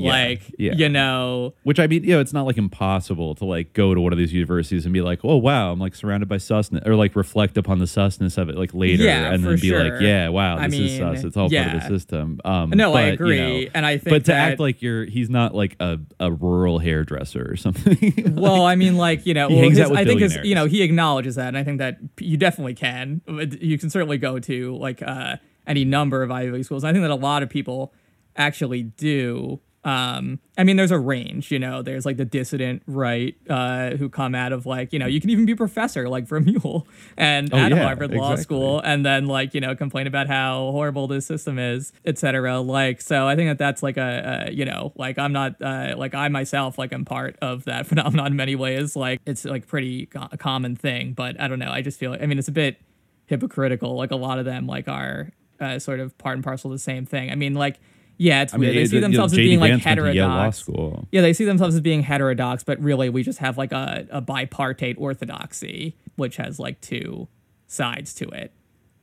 [0.02, 0.72] Yeah, like yeah.
[0.74, 4.00] you know, Which I mean, you know, it's not like impossible to like go to
[4.00, 6.94] one of these universities and be like, oh wow, I'm like surrounded by susness, or
[6.96, 10.28] like reflect upon the susness of it like later, Yeah, and then be like, yeah,
[10.28, 11.24] wow, I this is mean, sus.
[11.24, 12.40] It's all part of the system.
[12.44, 14.82] Um, No, I but, you agree, know, and I think but to that- act like
[14.82, 18.34] you're, he's not like a, a rural hairdresser or something.
[18.36, 21.34] well, I mean, like you know, well, his- I think his, you know he acknowledges
[21.36, 23.20] that, and I think that you definitely can.
[23.60, 25.36] You can certainly go to like uh,
[25.66, 26.84] any number of Ivy League schools.
[26.84, 27.92] I think that a lot of people
[28.36, 29.60] actually do.
[29.84, 31.82] Um, I mean, there's a range, you know.
[31.82, 35.30] There's like the dissident right uh, who come out of like, you know, you can
[35.30, 36.84] even be a professor like Vermeule
[37.16, 38.42] and Oh, at yeah, Harvard Law exactly.
[38.42, 42.60] School, and then like you know complain about how horrible this system is, etc.
[42.60, 45.94] Like, so I think that that's like a, a you know, like I'm not uh,
[45.96, 48.96] like I myself like I'm part of that phenomenon in many ways.
[48.96, 51.70] Like it's like pretty co- a common thing, but I don't know.
[51.70, 52.78] I just feel I mean it's a bit
[53.26, 53.94] hypocritical.
[53.96, 56.80] Like a lot of them like are uh, sort of part and parcel of the
[56.82, 57.30] same thing.
[57.30, 57.78] I mean, like
[58.18, 58.76] yeah, it's I mean, weird.
[58.76, 61.06] They it- see you know, themselves as being like Vance went to Law heterodox.
[61.12, 64.20] Yeah, they see themselves as being heterodox, but really we just have like a, a
[64.20, 67.28] bipartite orthodoxy, which has like two
[67.66, 68.52] sides to it.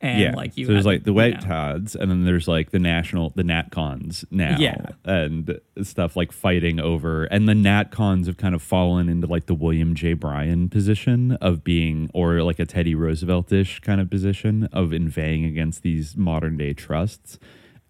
[0.02, 2.48] And yeah, like you so there's like the you white know, tods, and then there's
[2.50, 4.88] like the national, the natcons now, Yeah.
[5.06, 9.56] and stuff like fighting over, and the natcons have kind of fallen into like the
[9.56, 10.12] William J.
[10.14, 15.82] Bryan position of being, or like a Teddy Roosevelt-ish kind of position of inveighing against
[15.82, 17.40] these modern day trusts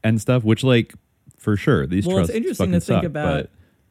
[0.03, 0.93] and stuff, which like
[1.45, 3.43] for sure these well, it's interesting to think suck, about.
[3.43, 3.49] but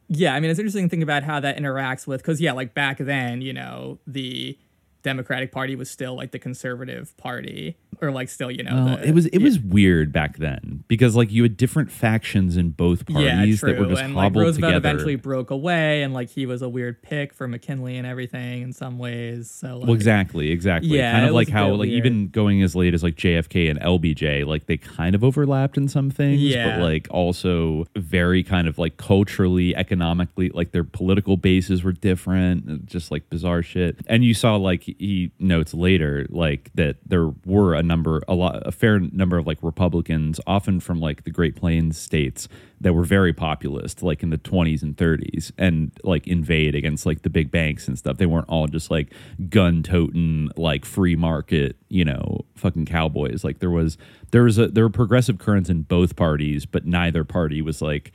[0.09, 2.73] Yeah, I mean, it's interesting to think about how that interacts with because yeah, like
[2.73, 4.59] back then, you know, the
[5.03, 9.07] Democratic Party was still like the conservative party, or like still, you know, Well, the,
[9.09, 13.05] it was it was weird back then because like you had different factions in both
[13.07, 14.89] parties yeah, that were just and like hobbled Roosevelt together.
[14.89, 18.73] eventually broke away, and like he was a weird pick for McKinley and everything in
[18.73, 19.49] some ways.
[19.49, 20.97] So like, Well, exactly, exactly.
[20.97, 21.93] Yeah, kind of like how, like, weird.
[22.05, 25.87] even going as late as like JFK and LBJ, like they kind of overlapped in
[25.87, 26.77] some things, Yeah.
[26.79, 32.85] but like also very kind of like culturally, economically, like their political bases were different,
[32.85, 33.97] just like bizarre shit.
[34.07, 38.61] And you saw, like, he notes later, like, that there were a number, a lot,
[38.65, 42.47] a fair number of like Republicans, often from like the Great Plains states,
[42.81, 47.21] that were very populist, like in the 20s and 30s, and like invade against like
[47.21, 48.17] the big banks and stuff.
[48.17, 49.13] They weren't all just like
[49.49, 53.43] gun toting, like free market, you know, fucking cowboys.
[53.43, 53.97] Like there was
[54.31, 58.11] there was a there were progressive currents in both parties, but neither party was like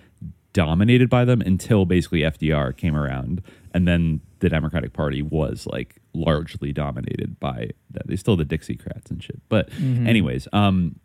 [0.52, 3.42] dominated by them until basically FDR came around,
[3.72, 8.06] and then the Democratic Party was like largely dominated by that.
[8.06, 9.40] They still the Dixiecrats and shit.
[9.48, 10.06] But Mhm.
[10.08, 10.96] anyways, um,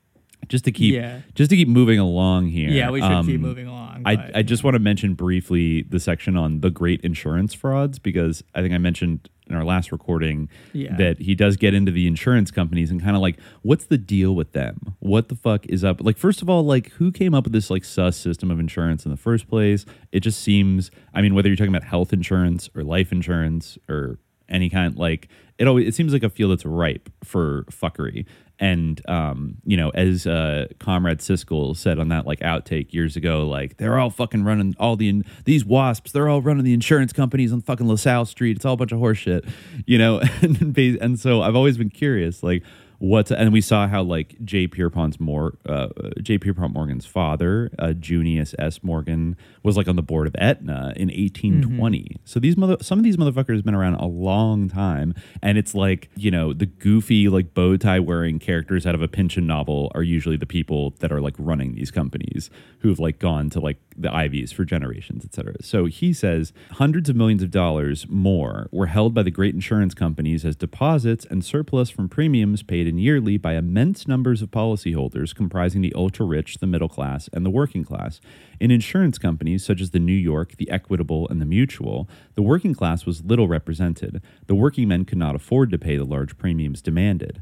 [0.47, 1.21] just to keep Yeah.
[1.33, 2.69] just to keep moving along here.
[2.69, 5.99] Yeah, we should um, keep moving along, I I just want to mention briefly the
[5.99, 10.49] section on the great insurance frauds because I think I mentioned in our last recording
[10.73, 10.95] Yeah.
[10.97, 14.35] that he does get into the insurance companies and kind of like what's the deal
[14.35, 14.95] with them?
[14.99, 16.01] What the fuck is up?
[16.01, 19.05] Like first of all, like who came up with this like sus system of insurance
[19.05, 19.85] in the first place?
[20.11, 24.19] It just seems I mean whether you're talking about health insurance or life insurance or
[24.47, 25.27] any kind like
[25.57, 28.25] it always it seems like a field that's ripe for fuckery
[28.59, 33.45] and um you know as uh comrade siskel said on that like outtake years ago
[33.45, 37.11] like they're all fucking running all the in- these wasps they're all running the insurance
[37.11, 38.55] companies on fucking lasalle street.
[38.55, 39.47] It's all a bunch of horseshit,
[39.85, 40.21] you know?
[40.41, 42.61] And and so i've always been curious like
[43.05, 44.67] what's and we saw how like J.
[44.67, 45.89] Pierpont's more uh,
[46.21, 46.37] J.
[46.37, 48.83] Pierpont Morgan's father, uh, Junius S.
[48.83, 52.17] Morgan, was like on the board of Aetna in 1820.
[52.25, 55.75] So these mother some of these motherfuckers have been around a long time, and it's
[55.75, 59.91] like you know the goofy like bow tie wearing characters out of a Pynchon novel
[59.93, 62.49] are usually the people that are like running these companies
[62.79, 65.55] who've like gone to like the Ivies for generations, etc.
[65.61, 69.93] So he says hundreds of millions of dollars more were held by the great insurance
[69.93, 75.33] companies as deposits and surplus from premiums paid in yearly by immense numbers of policyholders
[75.33, 78.19] comprising the ultra rich, the middle class, and the working class.
[78.59, 82.73] In insurance companies such as the New York, the Equitable, and the Mutual, the working
[82.73, 84.21] class was little represented.
[84.47, 87.41] The working men could not afford to pay the large premiums demanded.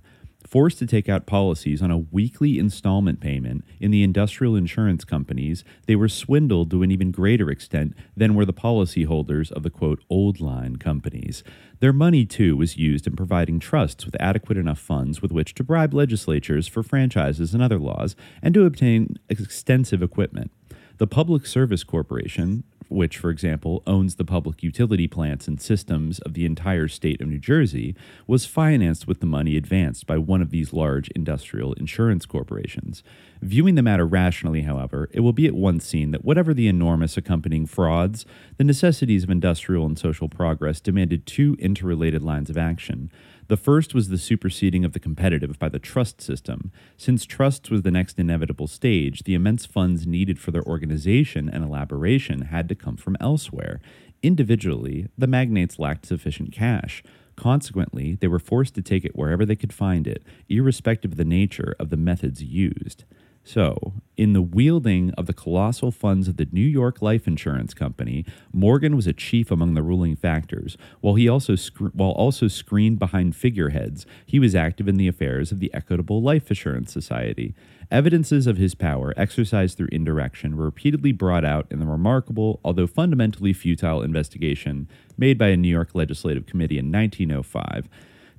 [0.54, 5.64] Forced to take out policies on a weekly installment payment in the industrial insurance companies,
[5.88, 10.04] they were swindled to an even greater extent than were the policyholders of the quote
[10.12, 11.44] old line companies.
[11.80, 15.64] Their money, too, was used in providing trusts with adequate enough funds with which to
[15.64, 20.52] bribe legislatures for franchises and other laws and to obtain extensive equipment.
[21.00, 22.64] The Public Service Corporation,
[22.94, 27.28] which, for example, owns the public utility plants and systems of the entire state of
[27.28, 27.96] New Jersey,
[28.28, 33.04] was financed with the money advanced by one of these large industrial insurance corporations.
[33.42, 37.18] Viewing the matter rationally, however, it will be at once seen that whatever the enormous
[37.18, 38.26] accompanying frauds,
[38.58, 43.12] the necessities of industrial and social progress demanded two interrelated lines of action.
[43.48, 46.72] The first was the superseding of the competitive by the trust system.
[46.98, 51.64] Since trusts was the next inevitable stage, the immense funds needed for their organization and
[51.64, 53.82] elaboration had to come from elsewhere.
[54.22, 57.04] Individually, the magnates lacked sufficient cash.
[57.36, 61.26] Consequently, they were forced to take it wherever they could find it, irrespective of the
[61.26, 63.04] nature of the methods used.
[63.46, 68.26] So, in the wielding of the colossal funds of the New York Life Insurance Company,
[68.54, 70.78] Morgan was a chief among the ruling factors.
[71.02, 75.52] While he also sc- while also screened behind figureheads, he was active in the affairs
[75.52, 77.54] of the Equitable Life Assurance Society.
[77.92, 82.88] Evidences of his power, exercised through indirection, were repeatedly brought out in the remarkable, although
[82.88, 84.88] fundamentally futile, investigation
[85.18, 87.90] made by a New York legislative committee in 1905.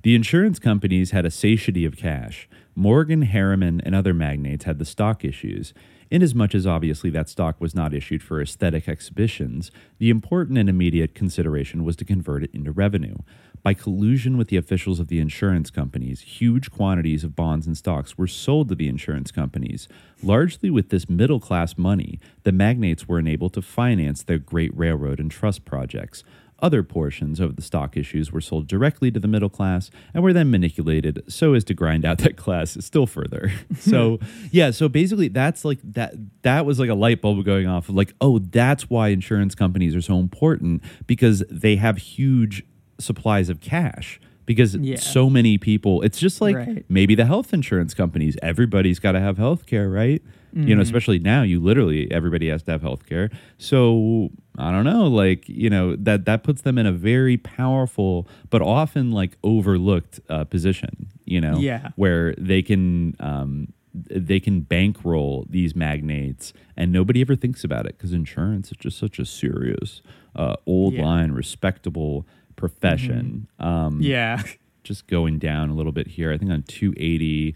[0.01, 2.47] The insurance companies had a satiety of cash.
[2.75, 5.73] Morgan, Harriman, and other magnates had the stock issues.
[6.11, 11.15] Inasmuch as obviously that stock was not issued for aesthetic exhibitions, the important and immediate
[11.15, 13.15] consideration was to convert it into revenue.
[13.63, 18.17] By collusion with the officials of the insurance companies, huge quantities of bonds and stocks
[18.17, 19.87] were sold to the insurance companies.
[20.21, 25.19] Largely with this middle class money, the magnates were enabled to finance their great railroad
[25.19, 26.23] and trust projects.
[26.59, 30.33] Other portions of the stock issues were sold directly to the middle class and were
[30.33, 33.51] then manipulated so as to grind out that class still further.
[33.77, 34.19] so,
[34.51, 37.95] yeah, so basically that's like that that was like a light bulb going off of
[37.95, 42.63] like, oh, that's why insurance companies are so important because they have huge
[42.99, 44.95] supplies of cash because Yeah.
[44.97, 46.85] so many people it's just like Right.
[46.89, 50.21] maybe the health insurance companies everybody's got to have health care right
[50.53, 50.85] you know Mhm.
[50.85, 55.47] especially now you literally everybody has to have health care so i don't know like
[55.49, 60.45] you know that that puts them in a very powerful but often like overlooked uh,
[60.45, 61.89] position you know Yeah.
[61.97, 67.97] where they can um they can bankroll these magnates and nobody ever thinks about it
[67.97, 70.01] because insurance is just such a serious
[70.35, 71.03] uh, old Yeah.
[71.05, 74.41] line respectable profession um Yeah.
[74.83, 76.31] just going down a little bit here.
[76.31, 77.55] I think on 280,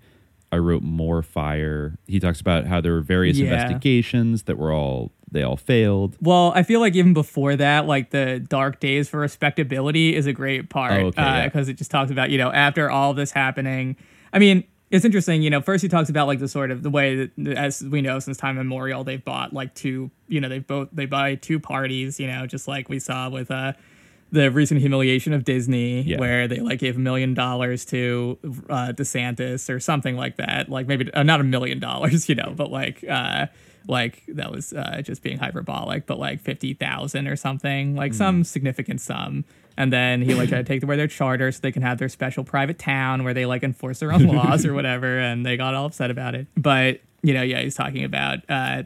[0.52, 1.98] I wrote more fire.
[2.08, 3.54] He talks about how there were various Yeah.
[3.54, 6.18] investigations that were all they all failed.
[6.22, 10.34] Well, I feel like even before that, like the dark days for respectability is a
[10.34, 11.46] great part Oh, okay, yeah.
[11.46, 13.96] because it just talks about you know after all this happening.
[14.34, 15.44] I mean, it's interesting.
[15.44, 18.02] You know, first he talks about like the sort of the way that, as we
[18.02, 20.10] know since time immemorial, they've bought like two.
[20.28, 22.20] You know, they both they buy two parties.
[22.20, 23.74] You know, just like we saw with uh
[24.32, 26.20] the recent humiliation of Disney, Yeah.
[26.20, 28.38] where they like gave a million dollars to
[28.70, 30.70] uh, DeSantis or something like that.
[30.70, 33.48] Like maybe uh, not a million dollars, you know, but like uh,
[33.88, 38.44] like that was uh, just being hyperbolic, but like fifty thousand or something, like some
[38.44, 39.46] significant sum.
[39.78, 42.10] And then he like tried to take away their charter so they can have their
[42.10, 45.18] special private town where they like enforce their own laws or whatever.
[45.18, 46.48] And they got all upset about it.
[46.58, 48.84] But you know, yeah, he's talking about uh,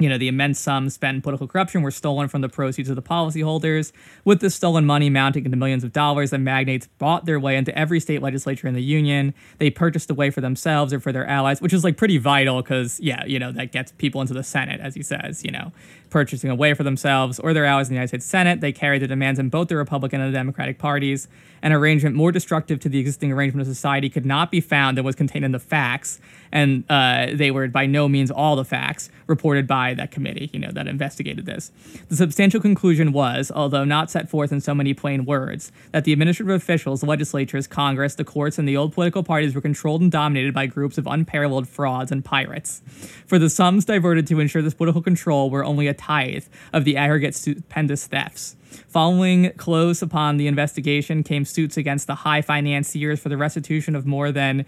[0.00, 2.96] you know, the immense sums spent in political corruption were stolen from the proceeds of
[2.96, 3.92] the policyholders.
[4.24, 7.76] With this stolen money mounting into millions of dollars, the magnates bought their way into
[7.78, 9.34] every state legislature in the union.
[9.58, 12.62] They purchased a way for themselves or for their allies, which is like pretty vital
[12.62, 15.70] because, yeah, you know, that gets people into the Senate, as he says, you know,
[16.08, 18.60] purchasing a way for themselves or their allies in the United States Senate.
[18.60, 21.28] They carried the demands in both the Republican and the Democratic parties.
[21.62, 25.04] An arrangement more destructive to the existing arrangement of society could not be found than
[25.04, 26.20] was contained in the facts.
[26.52, 30.58] And uh, they were by no means all the facts reported by that committee, you
[30.58, 31.70] know, that investigated this.
[32.08, 36.12] The substantial conclusion was, although not set forth in so many plain words, that the
[36.12, 40.52] administrative officials, legislatures, Congress, the courts, and the old political parties were controlled and dominated
[40.52, 42.82] by groups of unparalleled frauds and pirates.
[43.26, 46.96] For the sums diverted to ensure this political control were only a tithe of the
[46.96, 48.56] aggregate stupendous thefts.
[48.88, 54.06] Following close upon the investigation came suits against the high financiers for the restitution of
[54.06, 54.64] more than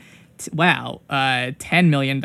[0.52, 2.24] wow, uh, $10 million.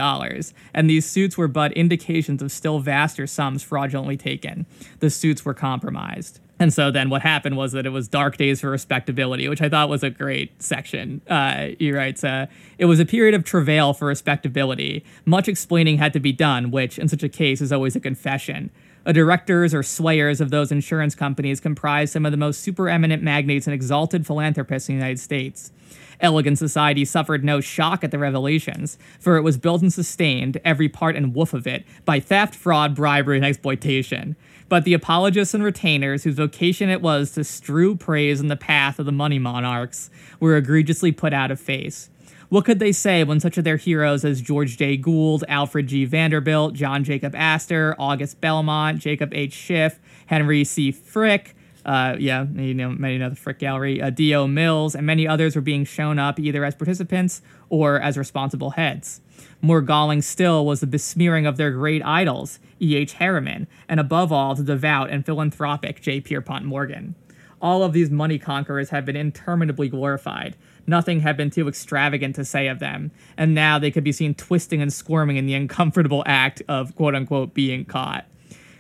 [0.74, 4.66] And these suits were but indications of still vaster sums fraudulently taken.
[5.00, 6.40] The suits were compromised.
[6.60, 9.70] And so then what happened was that it was dark days for respectability, which I
[9.70, 11.22] thought was a great section.
[11.28, 12.48] Uh, he writes, uh,
[12.80, 15.06] it was a period of travail for respectability.
[15.26, 18.72] Much explaining had to be done, which in such a case is always a confession.
[19.08, 23.66] Uh, directors or swayers of those insurance companies comprised some of the most supereminent magnates
[23.66, 25.72] and exalted philanthropists in the United States.
[26.20, 30.90] Elegant society suffered no shock at the revelations, for it was built and sustained, every
[30.90, 34.36] part and woof of it, by theft, fraud, bribery, and exploitation.
[34.68, 39.00] But the apologists and retainers, whose vocation it was to strew praise in the path
[39.00, 40.10] of the money monarchs,
[40.42, 42.10] were egregiously put out of face.
[42.50, 44.96] What could they say when such of their heroes as George J.
[44.96, 46.06] Gould, Alfred G.
[46.06, 49.54] Vanderbilt, John Jacob Astor, August Belmont, Jacob H.
[49.54, 50.92] Schiff, Henry C.
[50.92, 51.56] Frick,
[51.88, 54.46] uh, yeah, you know, many know the Frick Gallery, uh, D.O.
[54.46, 59.22] Mills, and many others were being shown up either as participants or as responsible heads.
[59.62, 63.14] More galling still was the besmearing of their great idols, E.H.
[63.14, 66.20] Harriman, and above all, the devout and philanthropic J.
[66.20, 67.16] Pierpont Morgan.
[67.62, 70.58] All of these money conquerors have been interminably glorified.
[70.88, 74.34] Nothing had been too extravagant to say of them, and now they could be seen
[74.34, 78.26] twisting and squirming in the uncomfortable act of quote unquote being caught.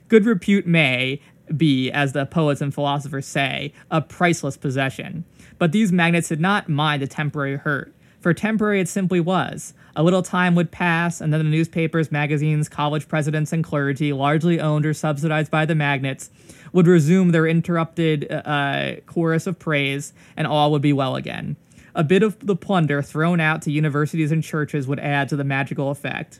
[0.07, 1.19] Good repute may
[1.55, 5.25] be, as the poets and philosophers say, a priceless possession.
[5.59, 9.73] But these magnates did not mind the temporary hurt, for temporary it simply was.
[9.95, 14.59] A little time would pass, and then the newspapers, magazines, college presidents, and clergy, largely
[14.59, 16.29] owned or subsidized by the magnates,
[16.71, 21.55] would resume their interrupted uh, chorus of praise, and all would be well again.
[21.97, 25.43] A bit of the plunder thrown out to universities and churches would add to the
[25.43, 26.39] magical effect.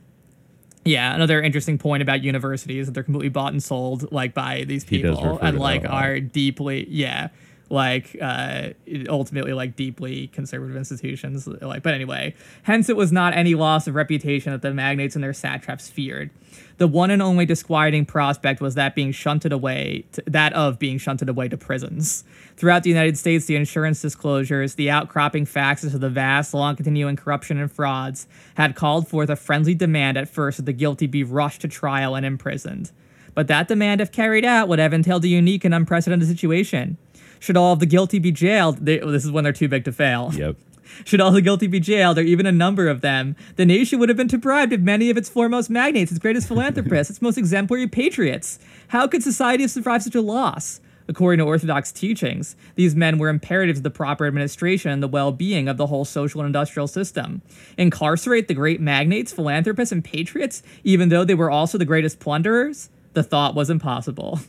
[0.86, 4.86] Yeah, another interesting point about universities that they're completely bought and sold like by these
[4.86, 6.04] people and like that a lot.
[6.04, 7.28] are deeply yeah
[7.70, 8.70] like uh
[9.10, 12.34] ultimately like deeply conservative institutions like but anyway
[12.64, 16.30] hence it was not any loss of reputation that the magnates and their satraps feared
[16.78, 20.98] the one and only disquieting prospect was that being shunted away to, that of being
[20.98, 22.24] shunted away to prisons
[22.58, 27.16] throughout the united states the insurance disclosures the outcropping facts of the vast long continuing
[27.16, 31.24] corruption and frauds had called forth a friendly demand at first that the guilty be
[31.24, 32.92] rushed to trial and imprisoned
[33.38, 36.98] but that demand, if carried out, would have entailed a unique and unprecedented situation.
[37.40, 39.92] Should all of the guilty be jailed, they, this is when they're too big to
[39.92, 40.32] fail.
[40.34, 40.56] Yep.
[41.06, 44.10] Should all the guilty be jailed, or even a number of them, the nation would
[44.10, 47.86] have been deprived of many of its foremost magnates, its greatest philanthropists, its most exemplary
[47.86, 48.58] patriots.
[48.88, 50.82] How could society have survived such a loss?
[51.10, 55.32] According to Orthodox teachings, these men were imperative to the proper administration and the well
[55.32, 57.42] being of the whole social and industrial system.
[57.78, 62.90] Incarcerate the great magnates, philanthropists, and patriots, even though they were also the greatest plunderers?
[63.14, 64.40] The thought was impossible.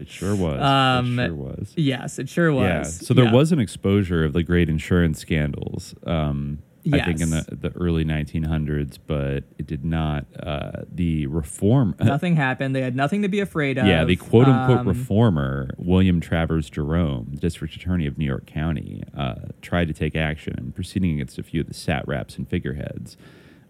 [0.00, 0.60] It sure was.
[0.60, 1.72] Um, it sure was.
[1.76, 2.64] Yes, it sure was.
[2.64, 2.82] Yeah.
[3.06, 3.32] So there Yeah.
[3.32, 5.94] was an exposure of the great insurance scandals.
[6.04, 6.58] Um,
[6.90, 10.26] I think in the, the early 1900s, but it did not.
[10.40, 11.94] Uh, the reform.
[12.00, 12.74] Nothing happened.
[12.74, 13.86] They had nothing to be afraid of.
[13.86, 19.02] Yeah, the quote unquote Um, reformer, William Travers Jerome, district attorney of New York County,
[19.16, 23.16] uh, tried to take action and proceeding against a few of the satraps and figureheads.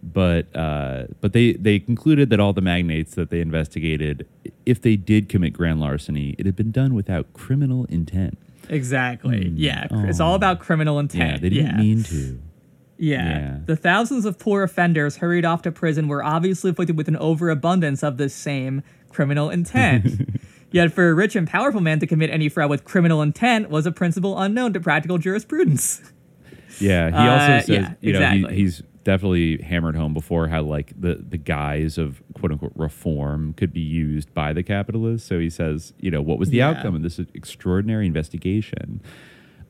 [0.01, 4.27] But uh, but they, they concluded that all the magnates that they investigated,
[4.65, 8.37] if they did commit grand larceny, it had been done without criminal intent.
[8.69, 9.51] Exactly.
[9.55, 9.87] Yeah.
[9.91, 11.31] It's all about criminal intent.
[11.31, 11.77] Yeah, they didn't yeah.
[11.77, 12.39] mean to.
[13.03, 13.27] Yeah.
[13.39, 13.57] Yeah.
[13.65, 18.01] The thousands of poor offenders hurried off to prison were obviously afflicted with an overabundance
[18.03, 20.29] of this same criminal intent.
[20.71, 23.85] Yet for a rich and powerful man to commit any fraud with criminal intent was
[23.85, 26.01] a principle unknown to practical jurisprudence.
[26.79, 28.55] Yeah, he Uh, also says, yeah, you know, exactly.
[28.55, 33.53] he, he's definitely hammered home before how like the the guise of quote unquote reform
[33.53, 35.27] could be used by the capitalists.
[35.27, 36.69] So he says, you know, what was the Yeah.
[36.69, 39.01] outcome of this extraordinary investigation?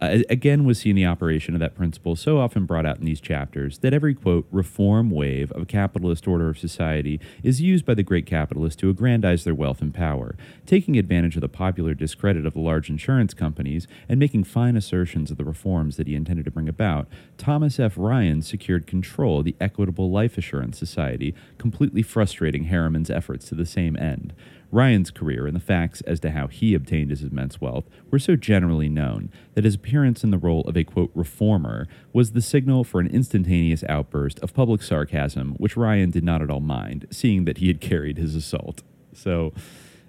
[0.03, 3.21] Uh, again, was seen the operation of that principle so often brought out in these
[3.21, 7.93] chapters that every quote reform wave of a capitalist order of society is used by
[7.93, 10.35] the great capitalists to aggrandize their wealth and power,
[10.65, 15.31] taking advantage of the popular discredit of the large insurance companies and making fine assertions
[15.31, 17.07] of the reforms that he intended to bring about.
[17.37, 17.93] Thomas F.
[17.95, 23.65] Ryan secured control of the Equitable Life Assurance Society, completely frustrating Harriman's efforts to the
[23.65, 24.33] same end.
[24.73, 28.35] Ryan's career and the facts as to how he obtained his immense wealth were so
[28.35, 32.83] generally known that his appearance in the role of a quote reformer was the signal
[32.83, 37.45] for an instantaneous outburst of public sarcasm, which Ryan did not at all mind, seeing
[37.45, 38.81] that he had carried his assault.
[39.13, 39.53] So,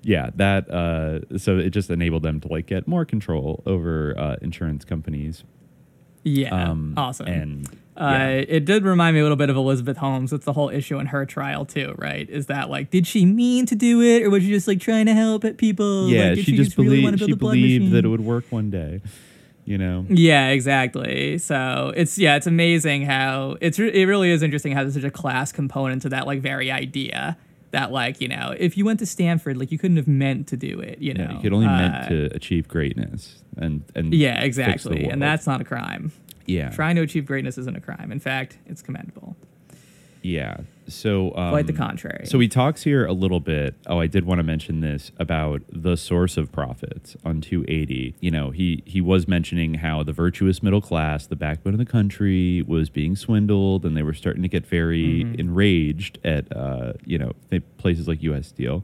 [0.02, 4.36] yeah, that uh, so it just enabled them to like get more control over uh,
[4.40, 5.44] insurance companies.
[6.22, 6.54] Yeah.
[6.54, 7.26] Um, awesome.
[7.26, 10.32] And Uh, it did remind me a little bit of Elizabeth Holmes.
[10.32, 12.28] It's the whole issue in her trial too, right?
[12.28, 15.06] Is that like, did she mean to do it, or was she just like trying
[15.06, 16.08] to help at people?
[16.08, 18.70] yeah, Like, did she, just really believed build she believed that it would work one
[18.70, 19.00] day.
[19.64, 20.04] You know.
[20.10, 21.38] Yeah, exactly.
[21.38, 25.04] So it's yeah, it's amazing how it's re- it really is interesting how there's such
[25.04, 27.38] a class component to that like very idea
[27.70, 30.56] that like you know if you went to Stanford like you couldn't have meant to
[30.58, 31.24] do it, you know.
[31.24, 35.46] Yeah, you could only Uh, meant to achieve greatness and and Yeah, exactly, and that's
[35.46, 36.12] not a crime.
[36.46, 36.70] Yeah.
[36.70, 38.12] trying to achieve greatness isn't a crime.
[38.12, 39.36] In fact, it's commendable.
[40.22, 40.58] Yeah.
[40.88, 42.26] So um, Quite the contrary.
[42.26, 43.74] So he talks here a little bit.
[43.86, 48.14] Oh, I did want to mention this about the source of profits on 280.
[48.20, 51.84] You know, he he was mentioning how the virtuous middle class, the backbone of the
[51.86, 55.38] country, was being swindled, and they were starting to get very Mhm.
[55.40, 57.32] enraged at uh, you know
[57.78, 58.46] places like U.S.
[58.48, 58.82] Steel.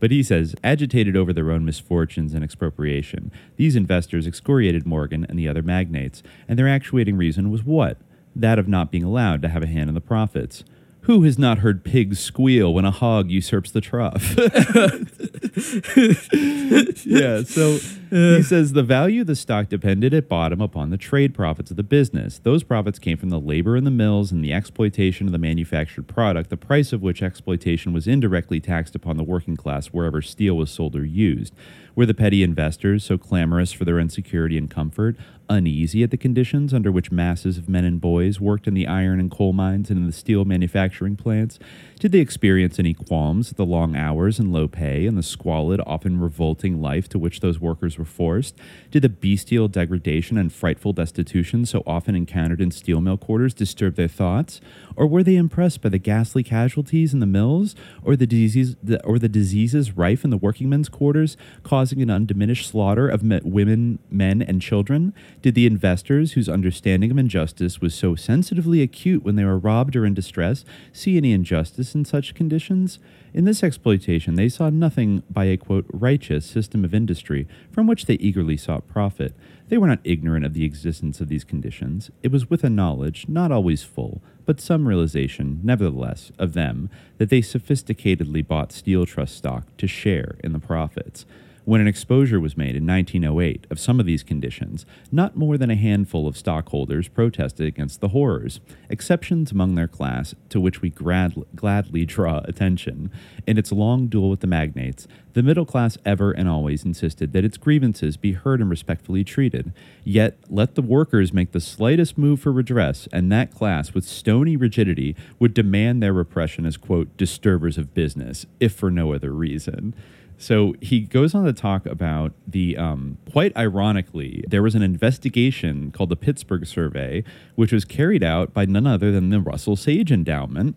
[0.00, 5.38] But he says, agitated over their own misfortunes and expropriation, these investors excoriated Morgan and
[5.38, 7.98] the other magnates, and their actuating reason was what?
[8.36, 10.62] That of not being allowed to have a hand in the profits.
[11.08, 14.36] Who has not heard pigs squeal when a hog usurps the trough?
[17.06, 17.78] yeah, so
[18.10, 21.78] he says the value of the stock depended at bottom upon the trade profits of
[21.78, 22.38] the business.
[22.38, 26.08] Those profits came from the labor in the mills and the exploitation of the manufactured
[26.08, 30.58] product, the price of which exploitation was indirectly taxed upon the working class wherever steel
[30.58, 31.54] was sold or used.
[31.98, 35.16] Were the petty investors so clamorous for their insecurity and comfort,
[35.48, 39.18] uneasy at the conditions under which masses of men and boys worked in the iron
[39.18, 41.58] and coal mines and in the steel manufacturing plants?
[41.98, 45.80] Did they experience any qualms at the long hours and low pay and the squalid,
[45.84, 48.56] often revolting life to which those workers were forced?
[48.92, 53.96] Did the bestial degradation and frightful destitution so often encountered in steel mill quarters disturb
[53.96, 54.60] their thoughts?
[54.94, 57.74] Or were they impressed by the ghastly casualties in the mills,
[58.04, 63.08] or the diseases, or the diseases rife in the workingmen's quarters, causing an undiminished slaughter
[63.08, 65.12] of me- women, men, and children?
[65.42, 69.96] Did the investors, whose understanding of injustice was so sensitively acute when they were robbed
[69.96, 72.98] or in distress, see any injustice in such conditions?
[73.34, 78.06] In this exploitation, they saw nothing by a quote righteous system of industry from which
[78.06, 79.34] they eagerly sought profit.
[79.68, 82.10] They were not ignorant of the existence of these conditions.
[82.22, 87.28] It was with a knowledge, not always full, but some realization, nevertheless, of them, that
[87.28, 91.26] they sophisticatedly bought Steel Trust stock to share in the profits.
[91.68, 95.70] When an exposure was made in 1908 of some of these conditions, not more than
[95.70, 100.88] a handful of stockholders protested against the horrors, exceptions among their class to which we
[100.88, 103.10] grad- gladly draw attention.
[103.46, 107.44] In its long duel with the magnates, the middle class ever and always insisted that
[107.44, 109.74] its grievances be heard and respectfully treated.
[110.04, 114.56] Yet, let the workers make the slightest move for redress, and that class, with stony
[114.56, 119.94] rigidity, would demand their repression as, quote, disturbers of business, if for no other reason.
[120.38, 125.90] So he goes on to talk about the, um, quite ironically, there was an investigation
[125.90, 127.24] called the Pittsburgh Survey,
[127.56, 130.76] which was carried out by none other than the Russell Sage Endowment,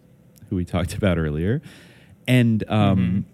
[0.50, 1.62] who we talked about earlier.
[2.28, 3.26] And um,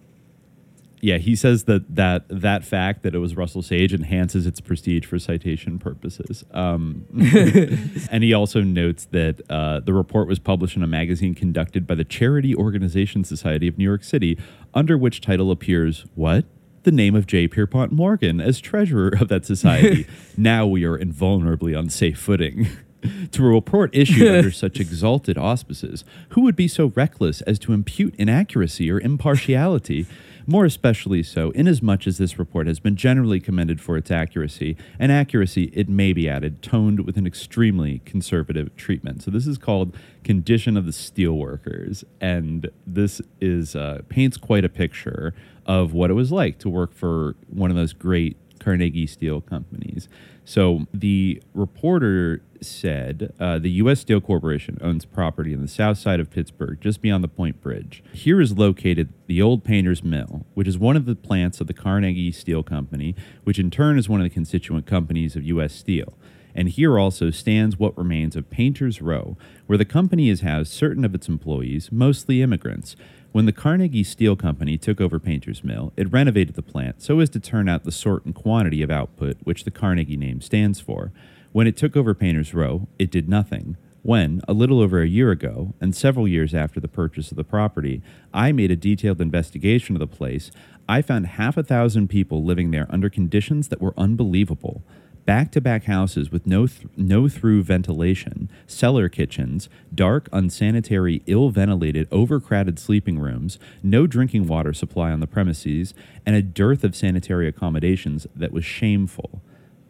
[1.02, 5.06] yeah, he says that, that that fact that it was Russell Sage enhances its prestige
[5.06, 6.43] for citation purposes.
[6.52, 7.06] Um,
[8.12, 11.95] and he also notes that uh, the report was published in a magazine conducted by
[11.95, 14.39] the Charity Organization Society of New York City,
[14.74, 16.45] under which title appears what?
[16.84, 17.48] The name of J.
[17.48, 20.08] Pierpont Morgan as treasurer of that society.
[20.38, 22.68] now we are invulnerably on safe footing.
[23.32, 27.74] to a report issued under such exalted auspices, who would be so reckless as to
[27.74, 30.06] impute inaccuracy or impartiality?
[30.50, 35.12] More especially so, inasmuch as this report has been generally commended for its accuracy, and
[35.12, 39.22] accuracy, it may be added, toned with an extremely conservative treatment.
[39.24, 39.93] So this is called
[40.24, 45.34] Condition of the Steelworkers, and this is uh, paints quite a picture
[45.66, 50.08] of what it was like to work for one of those great Carnegie Steel companies.
[50.48, 54.00] So the reporter said uh, the U.S.
[54.00, 58.02] Steel Corporation owns property in the south side of Pittsburgh, just beyond the Point Bridge.
[58.14, 61.74] Here is located the old Painters Mill, which is one of the plants of the
[61.74, 65.74] Carnegie Steel Company, which in turn is one of the constituent companies of U.S.
[65.74, 66.18] Steel.
[66.56, 71.04] And here also stands what remains of Painters Row, where the company has housed certain
[71.04, 72.95] of its employees, mostly immigrants.
[73.34, 77.30] When the Carnegie Steel Company took over Painter's Mill, it renovated the plant so as
[77.32, 81.11] to turn out the sort and quantity of output which the Carnegie name stands for.
[81.51, 83.75] When it took over Painter's Row, it did nothing.
[84.01, 87.43] When, a little over a year ago, and several years after the purchase of the
[87.43, 88.01] property,
[88.34, 90.49] I made a detailed investigation of the place,
[90.88, 94.82] I found half a thousand people living there under conditions that were unbelievable
[95.28, 101.49] back to back houses with no, th- no through ventilation, cellar kitchens, dark, unsanitary, ill
[101.49, 105.93] ventilated, overcrowded sleeping rooms, no drinking water supply on the premises,
[106.25, 109.41] and a dearth of sanitary accommodations that was shameful.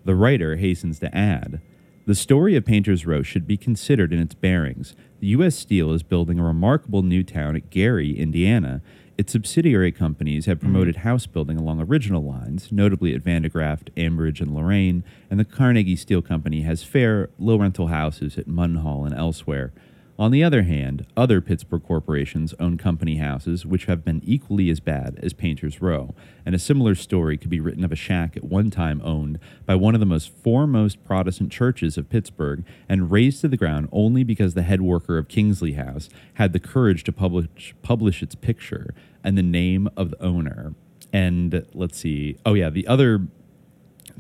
[0.06, 1.62] The writer hastens to add
[2.08, 4.96] The story of Painter's Row should be considered in its bearings.
[5.20, 5.56] The U.S.
[5.56, 8.82] Steel is building a remarkable new town at Gary, Indiana,
[9.18, 10.68] its subsidiary companies have mm-hmm.
[10.68, 15.96] promoted house building along original lines, notably at Vandergrift, Ambridge, and Lorain, and the Carnegie
[15.96, 19.74] Steel Company has fair, low rental houses at Munhall and elsewhere.
[20.20, 24.80] On the other hand, other Pittsburgh corporations own company houses which have been equally as
[24.80, 28.44] bad as Painter's Row, and a similar story could be written of a shack at
[28.44, 29.38] one time owned
[29.68, 33.90] by one of the most foremost Protestant churches of Pittsburgh and razed to the ground
[33.92, 38.34] only because the head worker of Kingsley House had the courage to publish, publish its
[38.34, 40.74] picture and the name of the owner.
[41.14, 42.38] And let's see.
[42.44, 43.28] Oh, yeah, the other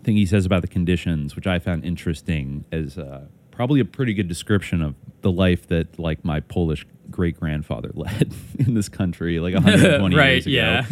[0.04, 3.26] thing he says about the conditions, which I found interesting, is uh,
[3.58, 8.34] probably a pretty good description of the life that like my Polish great grandfather led
[8.60, 10.53] in this country like 120 right, years ago.
[10.53, 10.86] yeah.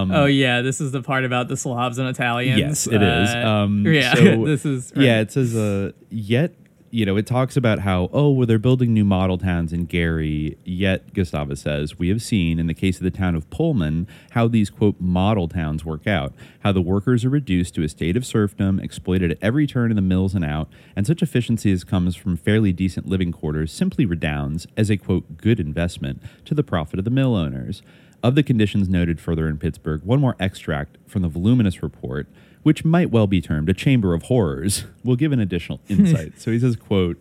[0.00, 2.58] Um, oh yeah, this is the part about the Slavs and Italians.
[2.58, 3.28] Yes, it is.
[3.34, 6.54] Uh, Um, yeah, so- this is Yeah, it says, uh, yet
[6.94, 10.58] you know, it talks about how, oh, well, they're building new model towns in Gary.
[10.62, 14.46] Yet, Gustavus says, we have seen in the case of the town of Pullman how
[14.46, 18.26] these, quote, model towns work out, how the workers are reduced to a state of
[18.26, 22.14] serfdom, exploited at every turn in the mills and out, and such efficiency as comes
[22.14, 26.98] from fairly decent living quarters simply redounds as a, quote, good investment to the profit
[26.98, 27.80] of the mill owners.
[28.22, 32.28] Of the conditions noted further in Pittsburgh, one more extract from the voluminous report
[32.62, 36.40] which might well be termed a chamber of horrors, will give an additional insight.
[36.40, 37.18] so he says, quote,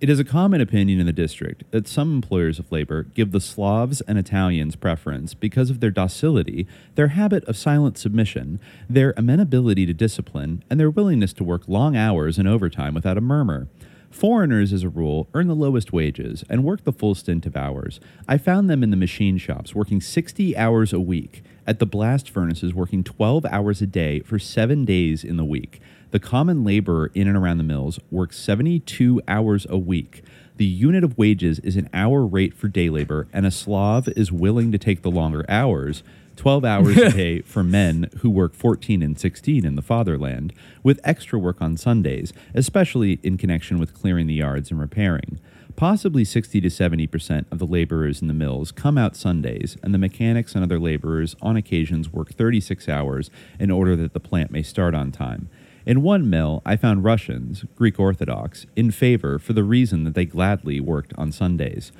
[0.00, 3.40] it is a common opinion in the district that some employers of labor give the
[3.40, 9.86] Slavs and Italians preference because of their docility, their habit of silent submission, their amenability
[9.86, 13.66] to discipline, and their willingness to work long hours and overtime without a murmur.
[14.08, 17.98] Foreigners, as a rule, earn the lowest wages and work the full stint of hours.
[18.28, 22.30] I found them in the machine shops working 60 hours a week, at the blast
[22.30, 25.80] furnaces working 12 hours a day for seven days in the week.
[26.10, 30.22] The common laborer in and around the mills works 72 hours a week.
[30.56, 34.32] The unit of wages is an hour rate for day labor, and a Slav is
[34.32, 36.02] willing to take the longer hours
[36.36, 41.00] 12 hours a day for men who work 14 and 16 in the fatherland, with
[41.04, 45.38] extra work on Sundays, especially in connection with clearing the yards and repairing.
[45.76, 49.98] Possibly 60 to 70% of the laborers in the mills come out Sundays, and the
[49.98, 53.30] mechanics and other laborers on occasions work 36 hours
[53.60, 55.48] in order that the plant may start on time.
[55.86, 60.24] In one mill, I found Russians, Greek Orthodox, in favor for the reason that they
[60.24, 61.92] gladly worked on Sundays.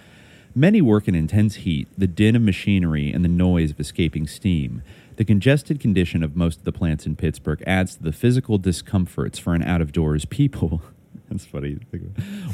[0.54, 4.82] Many work in intense heat, the din of machinery, and the noise of escaping steam.
[5.16, 9.38] The congested condition of most of the plants in Pittsburgh adds to the physical discomforts
[9.38, 10.82] for an out of doors people.
[11.30, 11.78] That's funny.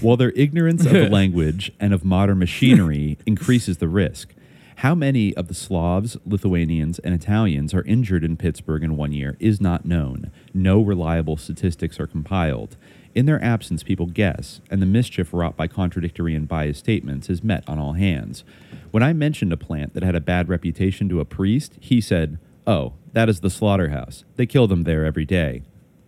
[0.00, 4.34] While their ignorance of the language and of modern machinery increases the risk.
[4.78, 9.36] How many of the Slavs, Lithuanians, and Italians are injured in Pittsburgh in one year
[9.38, 10.32] is not known.
[10.52, 12.76] No reliable statistics are compiled.
[13.14, 17.44] In their absence, people guess, and the mischief wrought by contradictory and biased statements is
[17.44, 18.42] met on all hands.
[18.90, 22.38] When I mentioned a plant that had a bad reputation to a priest, he said,
[22.66, 24.24] Oh, that is the slaughterhouse.
[24.34, 25.62] They kill them there every day.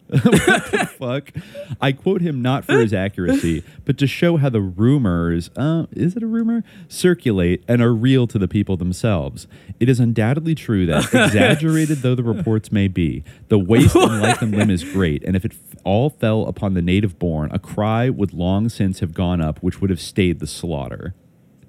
[0.09, 1.33] What the fuck?
[1.81, 6.17] I quote him not for his accuracy, but to show how the rumors, uh, is
[6.17, 6.63] it a rumor?
[6.89, 9.47] Circulate and are real to the people themselves.
[9.81, 14.43] It is undoubtedly true that, exaggerated though the reports may be, the waste in life
[14.43, 17.59] and limb is great, and if it f- all fell upon the native born, a
[17.59, 21.15] cry would long since have gone up which would have stayed the slaughter.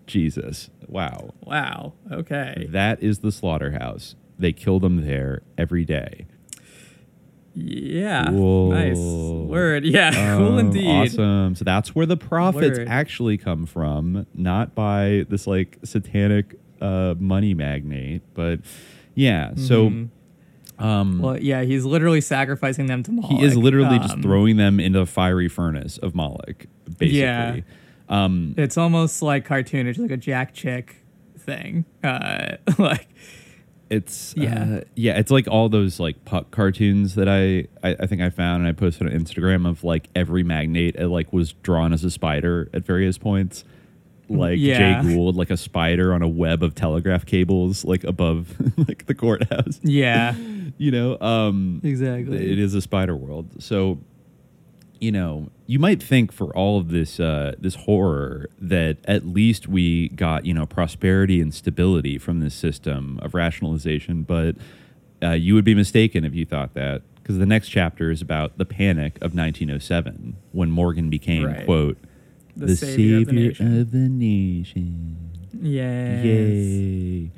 [0.06, 0.70] Jesus.
[0.88, 1.34] Wow.
[1.44, 1.94] Wow.
[2.12, 2.68] Okay.
[2.70, 4.16] That is the slaughterhouse.
[4.40, 6.28] They kill them there every day.
[7.60, 8.30] Yeah.
[8.30, 8.70] Whoa.
[8.70, 8.98] Nice.
[8.98, 9.86] Word.
[9.98, 10.38] Yeah.
[10.38, 10.88] cool Um, indeed.
[10.88, 11.56] Awesome.
[11.56, 12.88] So that's where the profits Word.
[12.88, 18.60] actually come from, not by this like satanic uh, money magnate, but
[19.16, 19.54] yeah.
[19.56, 20.10] So Mhm.
[20.78, 23.32] um, Well, yeah, he's literally sacrificing them to Moloch.
[23.32, 26.68] he is literally just Um, throwing them into the fiery furnace of Moloch,
[27.00, 27.18] basically.
[27.20, 27.56] Yeah.
[28.10, 30.98] Um, It's almost like cartoonish, like a Jack Chick
[31.40, 31.86] thing.
[32.04, 33.08] Uh, like,
[33.90, 34.78] It's Yeah.
[34.80, 35.18] uh, yeah.
[35.18, 38.68] It's like all those like puck cartoons that I, I I think I found and
[38.68, 42.70] I posted on Instagram of like every magnate uh, like was drawn as a spider
[42.74, 43.64] at various points.
[44.30, 45.02] Like Yeah.
[45.02, 48.54] Jay Gould, like a spider on a web of telegraph cables, like above
[48.88, 49.80] like the courthouse.
[49.84, 50.36] yeah,
[50.78, 52.52] you know, um, Exactly.
[52.52, 53.64] It is a spider world.
[53.64, 54.00] So,
[55.00, 59.68] you know, you might think for all of this uh, this horror that at least
[59.68, 64.56] we got you know prosperity and stability from this system of rationalization, but
[65.22, 68.58] uh, you would be mistaken if you thought that because the next chapter is about
[68.58, 71.66] the panic of 1907 when Morgan became Right.
[71.66, 71.98] quote
[72.56, 75.18] The the, savior savior, of the of the nation.
[75.62, 76.24] yes.
[76.26, 77.32] Yay!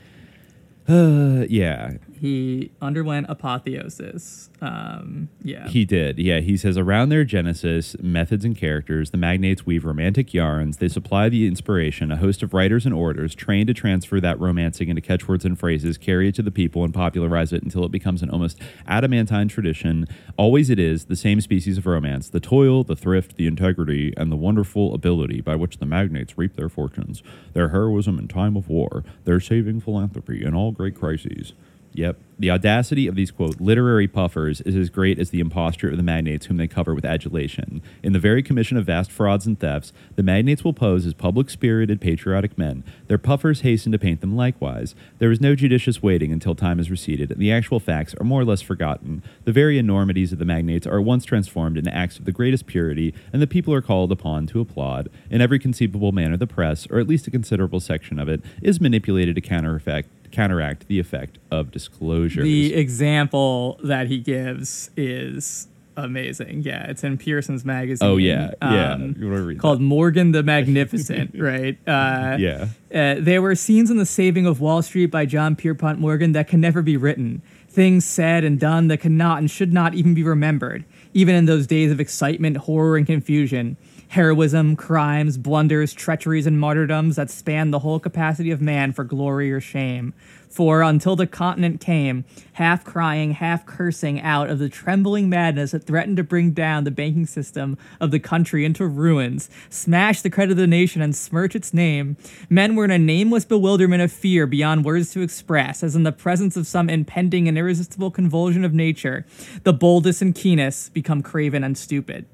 [0.88, 4.50] Uh, yeah, He underwent apotheosis.
[4.62, 5.70] Um, yeah.
[5.70, 6.20] He did.
[6.20, 10.78] Yeah, he says around their genesis, methods, and characters, the magnates weave romantic yarns.
[10.78, 14.90] They supply the inspiration, a host of writers and orators trained to transfer that romancing
[14.90, 18.22] into catchwords and phrases, carry it to the people, and popularize it until it becomes
[18.22, 20.06] an almost adamantine tradition.
[20.36, 24.30] Always it is the same species of romance the toil, the thrift, the integrity, and
[24.30, 27.24] the wonderful ability by which the magnates reap their fortunes,
[27.54, 31.54] their heroism in time of war, their saving philanthropy in all great crises.
[31.94, 32.18] Yep.
[32.38, 36.04] The audacity of these, quote, literary puffers is as great as the imposture of the
[36.04, 37.82] magnates whom they cover with adulation.
[38.02, 41.50] In the very commission of vast frauds and thefts, the magnates will pose as public
[41.50, 42.86] spirited, patriotic men.
[43.08, 44.96] Their puffers hasten to paint them likewise.
[45.18, 48.40] There is no judicious waiting until time has receded, and the actual facts are more
[48.40, 49.22] or less forgotten.
[49.44, 52.68] The very enormities of the magnates are at once transformed into acts of the greatest
[52.68, 55.10] purity, and the people are called upon to applaud.
[55.30, 58.80] In every conceivable manner, the press, or at least a considerable section of it, is
[58.80, 60.08] manipulated to counter effect
[60.40, 62.42] counteract the effect of disclosure.
[62.44, 65.68] The example that he gives is
[65.98, 66.62] amazing.
[66.64, 68.08] Yeah, it's in Pearson's magazine.
[68.08, 68.94] Oh yeah, yeah.
[68.94, 71.78] um, You wanna read called Morgan the Magnificent, right?
[71.86, 72.68] Uh, Yeah.
[72.94, 76.48] Uh, there were scenes in The Saving of Wall Street by John Pierpont Morgan that
[76.48, 77.42] can never be written.
[77.68, 81.68] Things said and done that cannot and should not even be remembered, even in those
[81.68, 83.76] days of excitement, horror, and confusion.
[84.10, 89.52] Heroism, crimes, blunders, treacheries, and martyrdoms that span the whole capacity of man for glory
[89.52, 90.16] or shame.
[90.50, 95.84] For until the continent came, half crying, half cursing out of the trembling madness that
[95.84, 100.54] threatened to bring down the banking system of the country into ruins, smash the credit
[100.54, 102.18] of the nation, and smirch its name,
[102.50, 106.12] men were in a nameless bewilderment of fear beyond words to express, as in the
[106.12, 109.24] presence of some impending and irresistible convulsion of nature,
[109.66, 112.26] the boldest and keenest become craven and stupid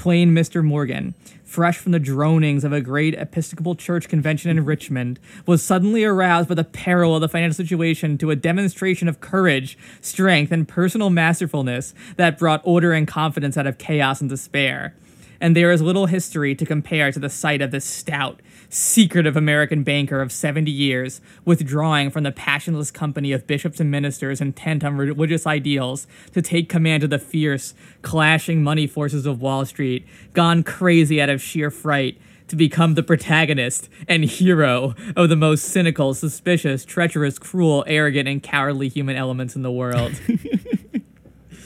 [0.00, 0.64] plain Mr.
[0.64, 1.14] Morgan,
[1.44, 6.48] fresh from the dronings of a great Episcopal Church convention in Richmond, was suddenly aroused
[6.48, 11.10] by the peril of the financial situation to a demonstration of courage, strength, and personal
[11.10, 14.94] masterfulness that brought order and confidence out of chaos and despair.
[15.38, 18.40] And there is little history to compare to the sight of this stout,
[18.70, 24.40] secretive American banker of 70 years, withdrawing from the passionless company of bishops and ministers
[24.40, 29.66] intent on religious ideals to take command of the fierce, clashing money forces of Wall
[29.66, 35.36] Street, gone crazy out of sheer fright to become the protagonist and hero of the
[35.36, 40.12] most cynical, suspicious, treacherous, cruel, arrogant, and cowardly human elements in the world.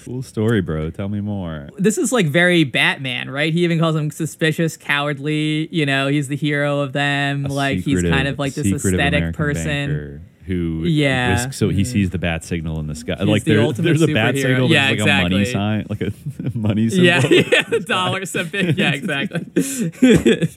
[0.04, 0.90] Cool story, bro.
[0.90, 1.68] Tell me more.
[1.78, 3.52] this is like very Batman, right?
[3.52, 5.68] He even calls him suspicious, cowardly.
[5.70, 7.46] You know, he's the hero of them.
[7.46, 9.64] A like he's kind of like this aesthetic American person.
[9.64, 11.32] banker who Yeah.
[11.32, 11.86] whisks- so he Mhm.
[11.86, 13.16] sees the bat signal in the sky.
[13.18, 14.42] He's like the there- there's a bat superhero.
[14.42, 14.70] signal.
[14.70, 16.12] Yeah, there's like a money sign, like a
[16.54, 17.04] money symbol.
[17.06, 18.60] Yeah, yeah, the dollar symbol.
[18.64, 19.44] Yeah, exactly.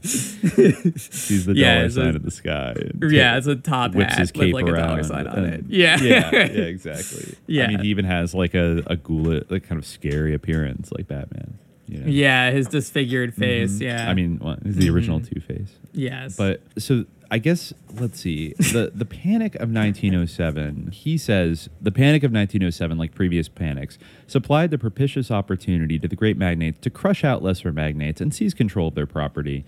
[0.03, 2.75] Sees the Yeah, dollar it's a- sign in the sky.
[3.09, 5.53] yeah, it's a top whips hat his with cape like a dollar sign on and-
[5.53, 5.63] it.
[5.69, 6.01] Yeah.
[6.01, 7.35] yeah, yeah, exactly.
[7.47, 7.65] Yeah.
[7.65, 11.07] I mean, he even has like a a ghoul, like kind of scary appearance, like
[11.07, 11.55] Batman.
[11.89, 12.07] You know?
[12.07, 13.77] Yeah, his disfigured face.
[13.79, 13.81] Mhm.
[13.81, 14.09] Yeah.
[14.09, 15.33] I mean, well, he's the original Mhm.
[15.33, 15.71] Two Face.
[15.93, 16.35] Yes.
[16.35, 20.91] But so I guess let's see the the Panic of 1907.
[20.91, 23.97] He says the Panic of 1907, like previous panics,
[24.27, 28.53] supplied the propitious opportunity to the great magnates to crush out lesser magnates and seize
[28.53, 29.65] control of their property.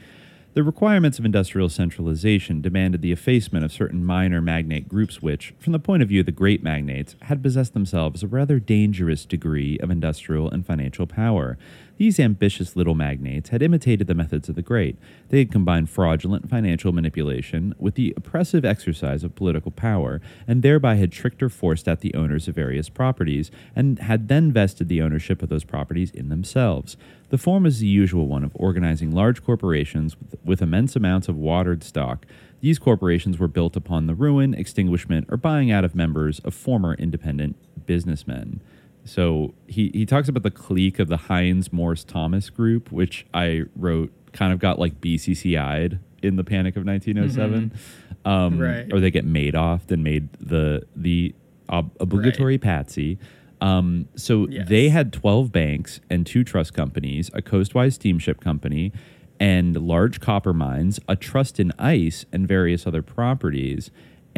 [0.53, 5.73] The requirements of industrial centralization demanded the effacement of certain minor magnate groups which, from
[5.73, 9.77] the point of view of the great magnates, had possessed themselves a rather dangerous degree
[9.80, 11.57] of industrial and financial power.
[11.99, 14.97] These ambitious little magnates had imitated the methods of the great.
[15.27, 20.95] They had combined fraudulent financial manipulation with the oppressive exercise of political power, and thereby
[20.95, 25.01] had tricked or forced out the owners of various properties, and had then vested the
[25.01, 26.95] ownership of those properties in themselves.
[27.31, 31.35] The form is the usual one of organizing large corporations with, with immense amounts of
[31.35, 32.26] watered stock.
[32.61, 36.93] These corporations were built upon the ruin, extinguishment, or buying out of members of former
[36.93, 38.61] independent businessmen.
[39.05, 43.63] So he, he talks about the clique of the Heinze Morse Thomas group, which I
[43.76, 47.71] wrote kind of got like BCCI'd in the Panic of 1907.
[48.26, 48.91] Um, Right.
[48.93, 51.34] Or they get made off, and made the the
[51.69, 53.17] ob- obligatory patsy.
[53.61, 58.91] Um, so they had 12 banks and two trust companies, a coastwise steamship company,
[59.39, 63.89] and large copper mines, a trust in ice, and various other properties.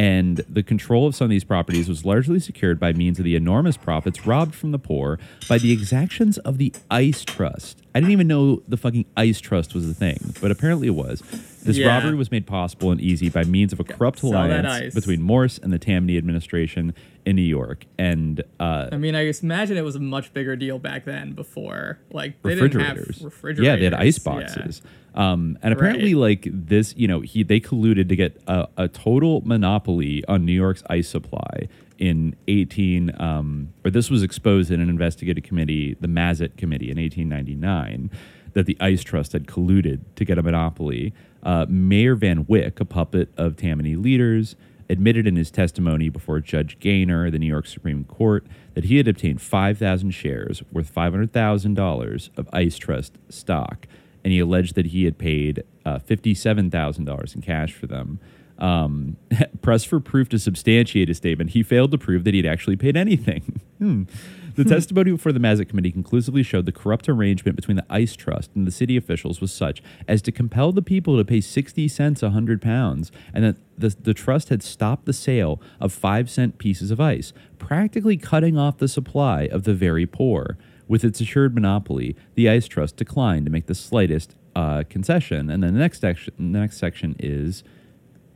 [0.02, 3.36] And the control of some of these properties was largely secured by means of the
[3.36, 7.78] enormous profits robbed from the poor by the exactions of the Ice Trust.
[7.94, 11.22] I didn't even know the fucking Ice Trust was a thing, but apparently it was.
[11.64, 11.86] This Yeah.
[11.90, 15.72] robbery was made possible and easy by means of a corrupt alliance between Morse and
[15.72, 16.96] the Tammany administration
[17.26, 17.86] in New York.
[17.98, 21.34] And uh, I mean, I just imagine it was a much bigger deal back then.
[21.34, 23.22] Before, like they didn't have refrigerators.
[23.24, 23.66] refrigerators.
[23.66, 24.32] Yeah, they had ice Yeah.
[24.34, 24.82] boxes.
[25.14, 29.42] Um, and apparently, like this, you know, he they colluded to get a, a total
[29.46, 31.68] monopoly on New York's ice supply
[31.98, 33.12] in 18.
[33.22, 38.10] Um, or this was exposed in an investigative committee, the Mazet Committee, in 1899,
[38.54, 41.14] that the Ice Trust had colluded to get a monopoly.
[41.44, 44.56] Uh, Mayor Van Wyck, a puppet of Tammany leaders,
[44.92, 49.08] admitted in his testimony before Judge Gaynor, the New York Supreme Court, that he had
[49.08, 53.88] obtained 5,000 shares worth $500,000 of Ice Trust stock,
[54.24, 58.20] and he alleged that he had paid uh, $57,000 in cash for them.
[58.60, 59.16] Um,
[59.62, 62.98] pressed for proof to substantiate his statement, he failed to prove that he'd actually paid
[62.98, 63.62] anything.
[63.82, 64.04] Hmm.
[64.56, 68.52] The testimony before the Mazet Committee conclusively showed the corrupt arrangement between the Ice Trust
[68.56, 72.24] and the city officials was such as to compel the people to pay 60 cents
[72.24, 76.58] a hundred pounds, and that the, the trust had stopped the sale of five cent
[76.58, 80.58] pieces of ice, practically cutting off the supply of the very poor.
[80.88, 85.50] With its assured monopoly, the Ice Trust declined to make the slightest uh, concession.
[85.50, 87.64] And then the next section, the next section is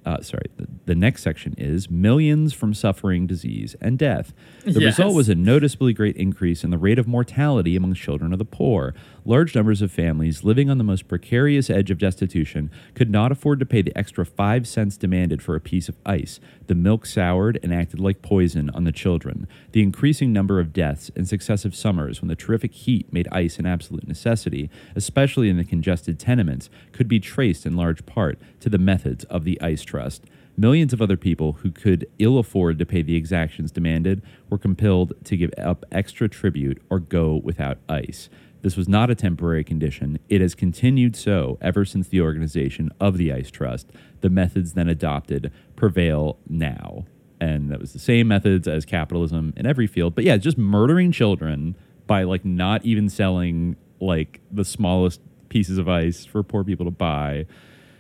[0.05, 4.33] uh, sorry, the, the next section is millions from suffering, disease, and death.
[4.63, 4.83] The Yes.
[4.99, 8.45] result was a noticeably great increase in the rate of mortality among children of the
[8.45, 8.93] poor.
[9.27, 13.59] Large numbers of families living on the most precarious edge of destitution could not afford
[13.59, 16.39] to pay the extra five cents demanded for a piece of ice.
[16.67, 19.47] The milk soured and acted like poison on the children.
[19.71, 23.65] The increasing number of deaths in successive summers when the terrific heat made ice an
[23.65, 28.77] absolute necessity, especially in the congested tenements, could be traced in large part to the
[28.77, 30.25] methods of the ice trust.
[30.55, 35.13] Millions of other people who could ill afford to pay the exactions demanded were compelled
[35.25, 38.29] to give up extra tribute or go without ice.
[38.65, 40.17] This was not a temporary condition.
[40.27, 43.91] It has continued so ever since the organization of the Ice Trust.
[44.21, 47.05] The methods then adopted prevail now.
[47.39, 50.15] And that was the same methods as capitalism in every field.
[50.15, 51.75] But yeah, just murdering children
[52.07, 56.91] by like not even selling like the smallest pieces of ice for poor people to
[56.91, 57.45] buy.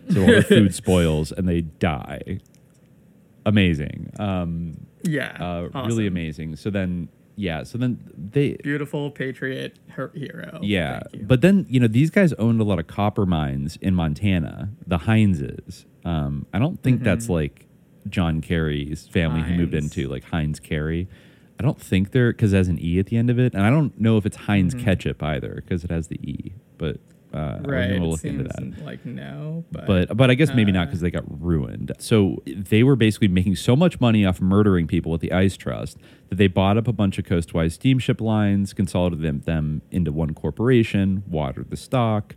[0.09, 2.39] So all the food spoils and they die.
[3.45, 4.13] Amazing.
[4.17, 6.55] Um, Yeah, uh, really amazing.
[6.55, 7.63] So then, yeah.
[7.63, 10.59] So then they, Beautiful patriot her- hero.
[10.61, 11.01] yeah.
[11.21, 14.69] But then you know these guys owned a lot of copper mines in Montana.
[14.87, 15.85] The Hineses.
[16.03, 17.29] Um, I don't think that's Mhm.
[17.31, 17.67] like
[18.09, 21.07] John Kerry's family who moved into like Heinz Kerry.
[21.59, 23.63] I don't think they're because it has an e at the end of it, and
[23.63, 24.83] I don't know if it's Heinz Mhm.
[24.83, 26.53] ketchup either because it has the e.
[26.77, 26.99] But
[27.33, 27.89] uh, right.
[27.93, 31.01] Gonna look into that like no, but but but I guess maybe not uh, because
[31.01, 31.91] they got ruined.
[31.97, 35.97] So they were basically making so much money off murdering people with the Ice Trust
[36.29, 41.23] that they bought up a bunch of coastwise steamship lines, consolidated them, into one corporation,
[41.27, 42.35] watered the stock.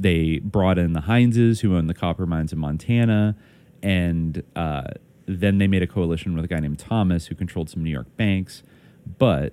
[0.00, 3.36] They brought in the Hineses, who owned the copper mines in Montana,
[3.82, 4.88] and uh,
[5.26, 8.16] then they made a coalition with a guy named Thomas, who controlled some New York
[8.16, 8.62] banks.
[9.18, 9.52] But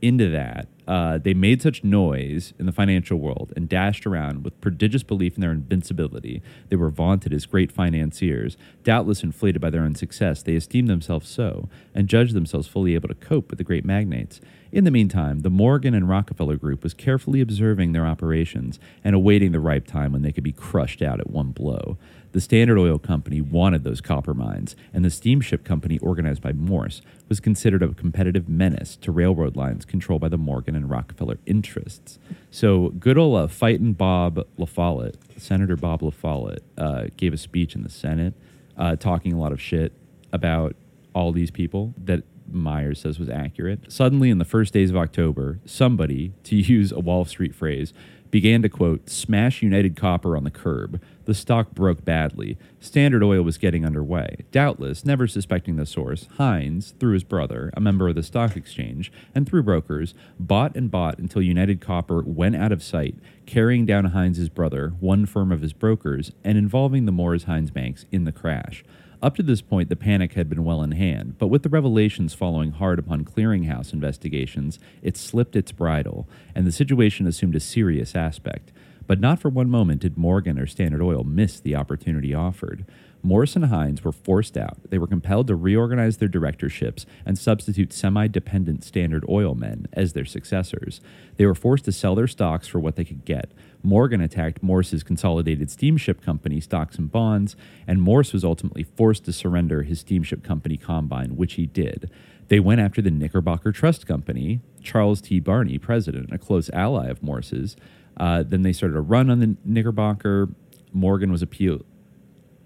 [0.00, 4.58] into that, uh, they made such noise in the financial world and dashed around with
[4.62, 6.42] prodigious belief in their invincibility.
[6.70, 8.56] They were vaunted as great financiers.
[8.84, 13.08] Doubtless inflated by their own success, they esteemed themselves so and judged themselves fully able
[13.08, 14.40] to cope with the great magnates.
[14.72, 19.52] In the meantime, the Morgan and Rockefeller Group was carefully observing their operations and awaiting
[19.52, 21.98] the ripe time when they could be crushed out at one blow.
[22.38, 27.02] The Standard Oil Company wanted those copper mines, and the steamship company organized by Morse
[27.28, 32.20] was considered a competitive menace to railroad lines controlled by the Morgan and Rockefeller interests.
[32.52, 37.82] So, good old uh, fighting Bob LaFollette, Senator Bob LaFollette, uh, gave a speech in
[37.82, 38.34] the Senate
[38.76, 39.92] uh, talking a lot of shit
[40.32, 40.76] about
[41.16, 43.90] all these people that Myers says was accurate.
[43.90, 47.92] Suddenly, in the first days of October, somebody, to use a Wall Street phrase,
[48.30, 51.00] began to quote, smash United Copper on the curb.
[51.28, 52.56] The stock broke badly.
[52.80, 54.46] Standard Oil was getting underway.
[54.50, 59.12] Doubtless, never suspecting the source, Heinze, through his brother, a member of the stock exchange,
[59.34, 64.06] and through brokers, bought and bought until United Copper went out of sight, carrying down
[64.06, 68.32] Heinze's brother, one firm of his brokers, and involving the Morse Heinze banks in the
[68.32, 68.82] crash.
[69.20, 72.32] Up to this point, the panic had been well in hand, but with the revelations
[72.32, 78.14] following hard upon clearinghouse investigations, it slipped its bridle, and the situation assumed a serious
[78.14, 78.72] aspect.
[79.08, 82.84] But not for one moment did Morgan or Standard Oil miss the opportunity offered.
[83.22, 84.78] Morris and Hines were forced out.
[84.90, 90.12] They were compelled to reorganize their directorships and substitute semi dependent Standard Oil men as
[90.12, 91.00] their successors.
[91.36, 93.50] They were forced to sell their stocks for what they could get.
[93.82, 97.56] Morgan attacked Morse's consolidated steamship company stocks and bonds,
[97.86, 102.10] and Morse was ultimately forced to surrender his steamship company Combine, which he did.
[102.48, 105.40] They went after the Knickerbocker Trust Company, Charles T.
[105.40, 107.76] Barney, president, a close ally of Morse's.
[108.18, 110.48] Uh, then they started a run on the Knickerbocker.
[110.92, 111.84] Morgan was appealed.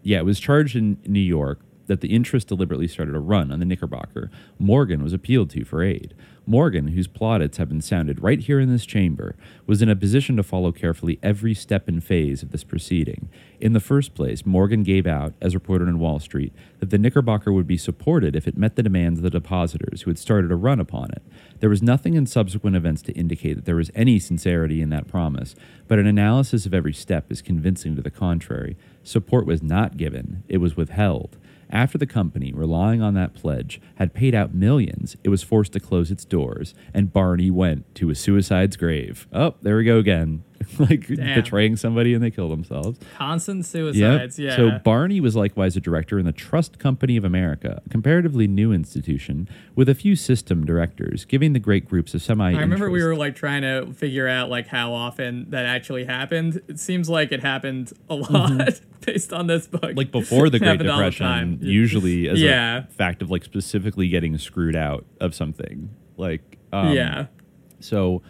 [0.03, 3.59] Yeah, it was charged in New York that the interest deliberately started a run on
[3.59, 4.31] the Knickerbocker.
[4.59, 6.15] Morgan was appealed to for aid.
[6.47, 9.37] Morgan, whose plaudits have been sounded right here in this chamber,
[9.67, 13.29] was in a position to follow carefully every step and phase of this proceeding.
[13.61, 17.53] In the first place, Morgan gave out, as reported in Wall Street, that the Knickerbocker
[17.53, 20.57] would be supported if it met the demands of the depositors who had started a
[20.57, 21.23] run upon it.
[21.61, 25.07] There was nothing in subsequent events to indicate that there was any sincerity in that
[25.07, 25.55] promise,
[25.87, 28.77] but an analysis of every step is convincing to the contrary.
[29.05, 31.37] Support was not given, it was withheld.
[31.73, 35.81] After the company, relying on that pledge, had paid out millions, it was forced to
[35.81, 39.27] close its doors, and Barney went to a suicide's grave.
[39.33, 40.45] Oh, there we go again.
[40.79, 41.41] like Damn.
[41.41, 42.99] betraying somebody and they kill themselves.
[43.17, 44.39] Constant suicides.
[44.39, 44.57] Yeah.
[44.57, 48.73] So Barney was likewise a director in the Trust Company of America, a comparatively new
[48.73, 52.55] institution with a few system directors, giving the great groups of semi.
[52.55, 56.61] I remember we were like trying to figure out like how often that actually happened.
[56.69, 59.83] It seems like it happened a lot based on this book.
[59.83, 59.99] Mm-hmm.
[59.99, 62.79] like before the Great all the Depression, usually as yeah.
[62.79, 65.91] a fact of like specifically getting screwed out of something.
[66.17, 67.27] Like um, yeah.
[67.81, 68.23] So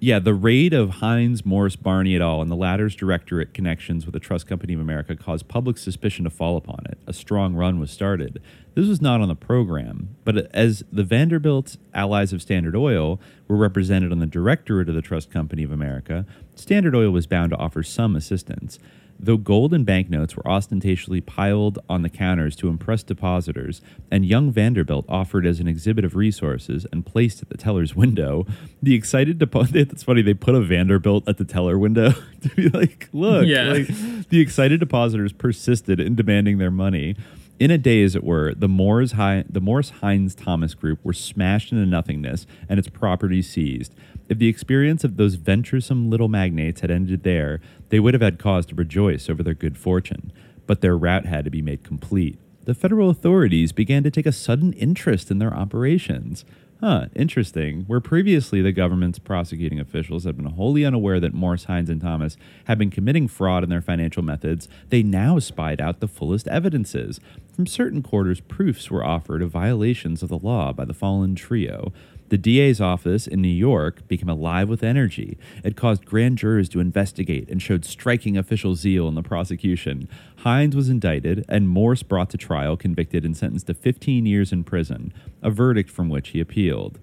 [0.00, 2.40] Yeah, the raid of Hines, Morris, Barney et al.
[2.40, 6.30] and the latter's directorate connections with the Trust Company of America caused public suspicion to
[6.30, 6.98] fall upon it.
[7.08, 8.40] A strong run was started.
[8.76, 13.56] This was not on the program, but as the Vanderbilts, allies of Standard Oil, were
[13.56, 17.56] represented on the directorate of the Trust Company of America, Standard Oil was bound to
[17.56, 18.78] offer some assistance.
[19.20, 23.80] Though gold and banknotes were ostentatiously piled on the counters to impress depositors,
[24.12, 28.46] and young Vanderbilt offered as an exhibit of resources and placed at the teller's window,
[28.80, 29.72] the excited deposit.
[29.88, 30.22] That's funny.
[30.22, 32.12] They put a Vanderbilt at the teller window
[32.42, 33.72] to be like, "Look!" Yeah.
[33.72, 33.88] Like,
[34.28, 37.16] the excited depositors persisted in demanding their money.
[37.58, 41.12] In a day, as it were, the Morris, Hi- the Morris Hines Thomas Group were
[41.12, 43.96] smashed into nothingness and its property seized.
[44.28, 48.38] If the experience of those venturesome little magnates had ended there, they would have had
[48.38, 50.32] cause to rejoice over their good fortune.
[50.66, 52.38] But their route had to be made complete.
[52.64, 56.44] The federal authorities began to take a sudden interest in their operations.
[56.80, 57.84] Huh, interesting.
[57.86, 62.36] Where previously the government's prosecuting officials had been wholly unaware that Morris, Hines, and Thomas
[62.66, 67.18] had been committing fraud in their financial methods, they now spied out the fullest evidences.
[67.52, 71.92] From certain quarters, proofs were offered of violations of the law by the fallen trio.
[72.28, 75.38] The DA's office in New York became alive with energy.
[75.64, 80.08] It caused grand jurors to investigate and showed striking official zeal in the prosecution.
[80.38, 84.62] Hines was indicted and Morse brought to trial, convicted, and sentenced to 15 years in
[84.62, 86.98] prison, a verdict from which he appealed.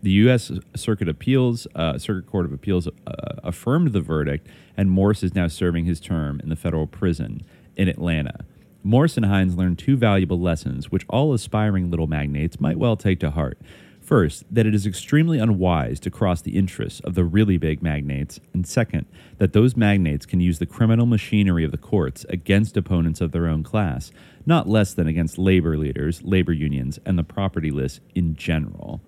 [0.00, 0.52] The U.S.
[0.76, 2.92] Circuit Appeals, uh, Circuit Court of Appeals, uh,
[3.42, 4.46] affirmed the verdict,
[4.76, 7.42] and Morse is now serving his term in the federal prison
[7.76, 8.44] in Atlanta.
[8.84, 13.18] Morse and Hines learned two valuable lessons, which all aspiring little magnates might well take
[13.20, 13.58] to heart.
[14.08, 18.40] First, that it is extremely unwise to cross the interests of the really big magnates,
[18.54, 19.04] and second,
[19.36, 23.46] that those magnates can use the criminal machinery of the courts against opponents of their
[23.46, 24.10] own class,
[24.46, 29.02] not less than against labor leaders, labor unions, and the propertyless in general.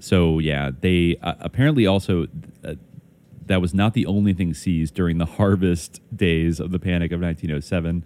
[0.00, 2.26] So, yeah, they uh, apparently also.
[2.62, 2.74] Uh,
[3.46, 7.20] that was not the only thing seized during the harvest days of the Panic of
[7.20, 8.04] 1907.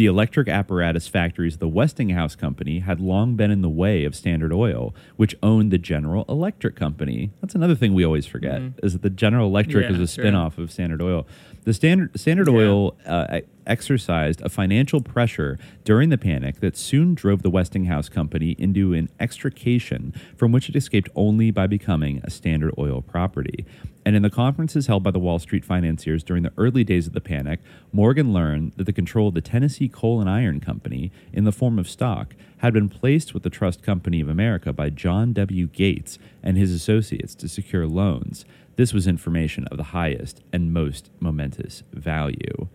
[0.00, 4.16] The electric apparatus factories of the Westinghouse Company had long been in the way of
[4.16, 7.32] Standard Oil, which owned the General Electric Company.
[7.42, 10.24] That's another thing we always forget is that the General Electric Yeah, is a sure.
[10.56, 11.26] of Standard Oil.
[11.64, 17.42] The Standard Standard Oil uh, exercised a financial pressure during the panic that soon drove
[17.42, 22.72] the Westinghouse Company into an extrication from which it escaped only by becoming a Standard
[22.78, 23.66] Oil property.
[24.10, 27.12] And in the conferences held by the Wall Street financiers during the early days of
[27.12, 27.60] the panic,
[27.92, 31.78] Morgan learned that the control of the Tennessee Coal and Iron Company, in the form
[31.78, 35.68] of stock, had been placed with the Trust Company of America by John W.
[35.68, 38.44] Gates and his associates to secure loans.
[38.74, 42.66] This was information of the highest and most momentous value.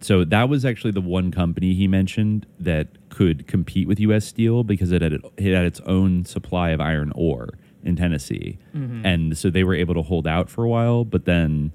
[0.00, 4.26] So that was actually the one company he mentioned that could compete with U.S.
[4.26, 7.54] Steel because it had, it had its own supply of iron ore
[7.84, 9.02] in Tennessee, Mhm.
[9.04, 11.04] and so they were able to hold out for a while.
[11.04, 11.70] But then,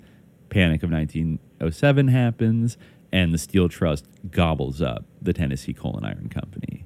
[0.49, 2.77] Panic of 1907 happens,
[3.11, 6.85] and the Steel Trust gobbles up the Tennessee Coal and Iron Company.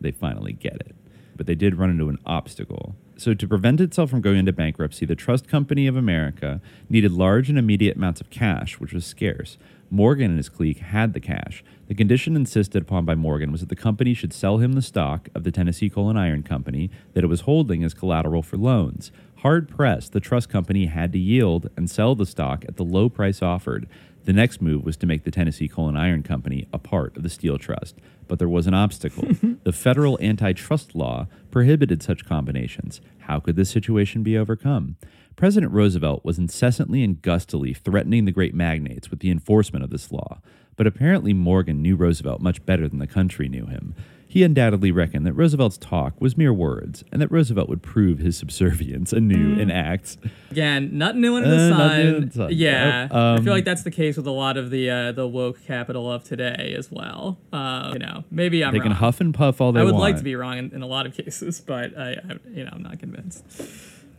[0.00, 0.94] They finally get it,
[1.36, 2.94] but they did run into an obstacle.
[3.16, 7.48] So, to prevent itself from going into bankruptcy, the Trust Company of America needed large
[7.48, 9.58] and immediate amounts of cash, which was scarce.
[9.90, 11.62] Morgan and his clique had the cash.
[11.92, 15.28] The condition insisted upon by Morgan was that the company should sell him the stock
[15.34, 19.12] of the Tennessee Coal and Iron Company that it was holding as collateral for loans.
[19.40, 23.10] Hard pressed, the trust company had to yield and sell the stock at the low
[23.10, 23.86] price offered.
[24.24, 27.24] The next move was to make the Tennessee Coal and Iron Company a part of
[27.24, 27.96] the Steel Trust.
[28.26, 29.28] But there was an obstacle.
[29.62, 33.02] the federal antitrust law prohibited such combinations.
[33.18, 34.96] How could this situation be overcome?
[35.36, 40.10] President Roosevelt was incessantly and gustily threatening the great magnates with the enforcement of this
[40.10, 40.40] law.
[40.82, 43.94] But apparently, Morgan knew Roosevelt much better than the country knew him.
[44.26, 48.36] He undoubtedly reckoned that Roosevelt's talk was mere words, and that Roosevelt would prove his
[48.36, 50.18] subservience anew in acts.
[50.50, 51.78] Again, not new under the Uh, sun.
[51.78, 52.48] not new under the sun.
[52.50, 53.12] Yeah, Yep.
[53.14, 55.64] I Um, feel like that's the case with a lot of the uh, the woke
[55.64, 57.38] capital of today as well.
[57.52, 58.88] Uh, you know, maybe I'm they wrong.
[58.88, 59.82] can huff and puff all they want.
[59.82, 60.02] I would want.
[60.02, 62.70] like to be wrong in, in a lot of cases, but I, I, you know,
[62.72, 63.44] I'm not convinced.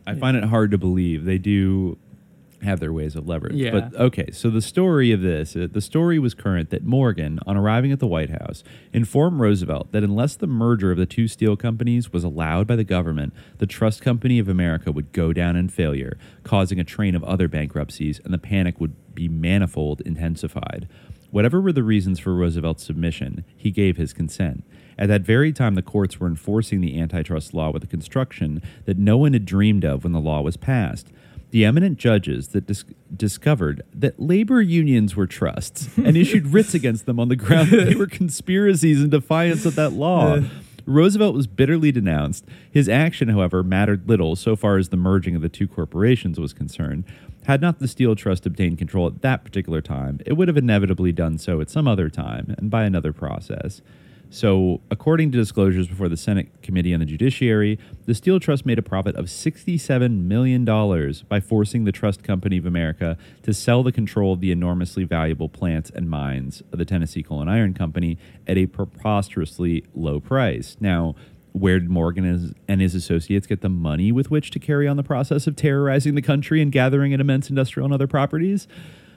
[0.06, 1.98] I find it hard to believe they do
[2.64, 3.54] have their ways of leverage.
[3.54, 3.70] Yeah.
[3.70, 7.56] But okay, so the story of this, uh, the story was current that Morgan, on
[7.56, 11.56] arriving at the White House, informed Roosevelt that unless the merger of the two steel
[11.56, 15.68] companies was allowed by the government, the Trust Company of America would go down in
[15.68, 20.88] failure, causing a train of other bankruptcies, and the panic would be manifold intensified.
[21.30, 24.64] Whatever were the reasons for Roosevelt's submission, he gave his consent.
[24.96, 28.98] At that very time, the courts were enforcing the antitrust law with a construction that
[28.98, 31.08] no one had dreamed of when the law was passed.
[31.54, 32.84] The eminent judges that dis-
[33.16, 37.84] discovered that labor unions were trusts and issued writs against them on the ground that
[37.84, 40.42] they were conspiracies in defiance of that law uh.
[40.84, 42.44] Roosevelt was bitterly denounced.
[42.68, 46.52] His action, however, mattered little so far as the merging of the two corporations was
[46.52, 47.04] concerned.
[47.44, 51.12] Had not the Steel Trust obtained control at that particular time, it would have inevitably
[51.12, 53.80] done so at some other time and by another process.
[54.34, 58.80] So, according to disclosures before the Senate Committee on the Judiciary, the Steel Trust made
[58.80, 60.64] a profit of $67 million
[61.28, 65.48] by forcing the Trust Company of America to sell the control of the enormously valuable
[65.48, 70.76] plants and mines of the Tennessee Coal and Iron Company at a preposterously low price.
[70.80, 71.14] Now,
[71.52, 75.04] where did Morgan and his associates get the money with which to carry on the
[75.04, 78.66] process of terrorizing the country and gathering an immense industrial and other properties?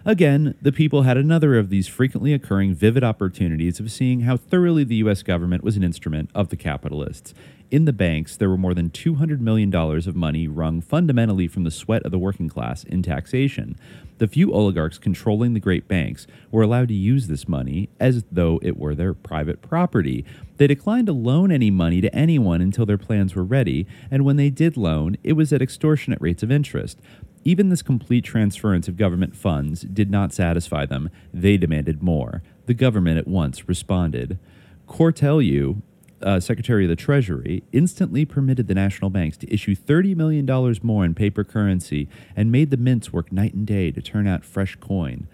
[0.08, 4.86] Again, the people had another of these frequently occurring vivid opportunities of seeing how thoroughly
[4.86, 5.22] the U.S.
[5.22, 7.34] government was an instrument of the capitalists.
[7.70, 11.72] In the banks, there were more than $200 million of money wrung fundamentally from the
[11.72, 13.76] sweat of the working class in taxation.
[14.20, 18.62] The few oligarchs controlling the great banks were allowed to use this money as though
[18.64, 20.24] it were their private property.
[20.56, 24.38] They declined to loan any money to anyone until their plans were ready, and when
[24.38, 26.98] they did loan, it was at extortionate rates of interest.
[27.48, 31.10] Even this complete transference of government funds did not satisfy them.
[31.34, 32.44] They demanded more.
[32.66, 34.38] The government at once responded.
[34.86, 35.82] Cortelyou,
[36.22, 40.46] uh, Secretary of the Treasury, instantly permitted the national banks to issue $30 million
[40.84, 44.44] more in paper currency and made the mints work night and day to turn out
[44.44, 45.26] fresh coin.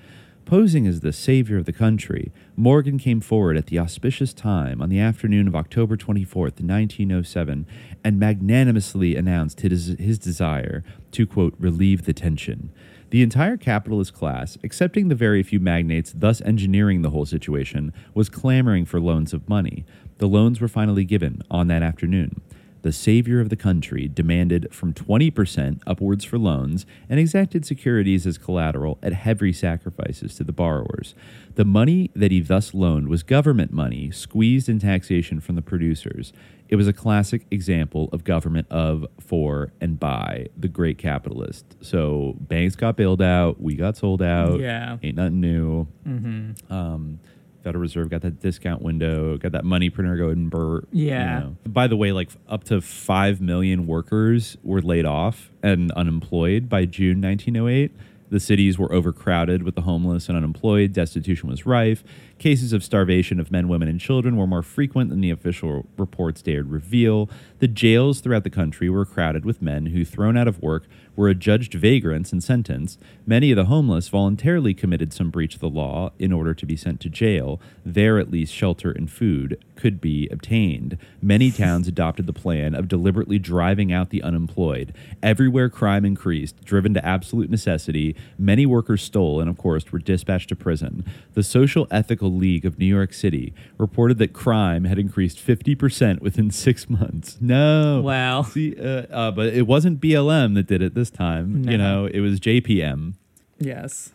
[0.46, 4.90] Posing as the savior of the country, Morgan came forward at the auspicious time on
[4.90, 7.66] the afternoon of October 24th, 1907,
[8.04, 12.72] and magnanimously announced his, his desire to, quote, relieve the tension.
[13.10, 18.28] The entire capitalist class, excepting the very few magnates thus engineering the whole situation, was
[18.28, 19.86] clamoring for loans of money.
[20.18, 22.42] The loans were finally given on that afternoon
[22.84, 28.38] the savior of the country demanded from 20% upwards for loans and exacted securities as
[28.38, 31.16] collateral at heavy sacrifices to the borrowers.
[31.56, 36.34] The money that he thus loaned was government money squeezed in taxation from the producers.
[36.68, 41.78] It was a classic example of government of, for, and by the great capitalist.
[41.82, 44.60] So banks got bailed out, we got sold out.
[44.60, 44.98] Yeah.
[45.02, 45.88] Ain't nothing new.
[46.06, 46.74] Mm-hmm.
[46.74, 47.20] Um,
[47.64, 50.84] Federal Reserve got that discount window, got that money printer going burr.
[50.92, 51.40] Yeah.
[51.40, 51.56] You know.
[51.66, 56.86] By the way, like up to 5 million workers were laid off and unemployed by
[56.86, 57.92] June 1908.
[58.30, 60.92] The cities were overcrowded with the homeless and unemployed.
[60.92, 62.04] Destitution was rife.
[62.40, 66.42] Cases of starvation of men, women, and children were more frequent than the official reports
[66.42, 67.30] dared reveal.
[67.60, 71.30] The jails throughout the country were crowded with men who, thrown out of work, were
[71.30, 73.00] adjudged vagrants and sentenced.
[73.26, 76.76] Many of the homeless voluntarily committed some breach of the law in order to be
[76.76, 77.62] sent to jail.
[77.86, 80.98] There, at least, shelter and food could be obtained.
[81.22, 84.94] Many towns adopted the plan of deliberately driving out the unemployed.
[85.22, 90.50] Everywhere crime increased, driven to absolute necessity, many workers stole and, of course, were dispatched
[90.50, 91.06] to prison.
[91.34, 96.52] The Social Ethical League of New York City reported that crime had increased 50% within
[96.64, 97.38] six months.
[97.40, 98.02] No.
[98.02, 98.44] Wow.
[98.44, 101.64] See, uh, uh, but it wasn't BLM that did it this time.
[101.64, 101.72] No.
[101.72, 103.14] You know, it was JPM.
[103.60, 104.12] Yes.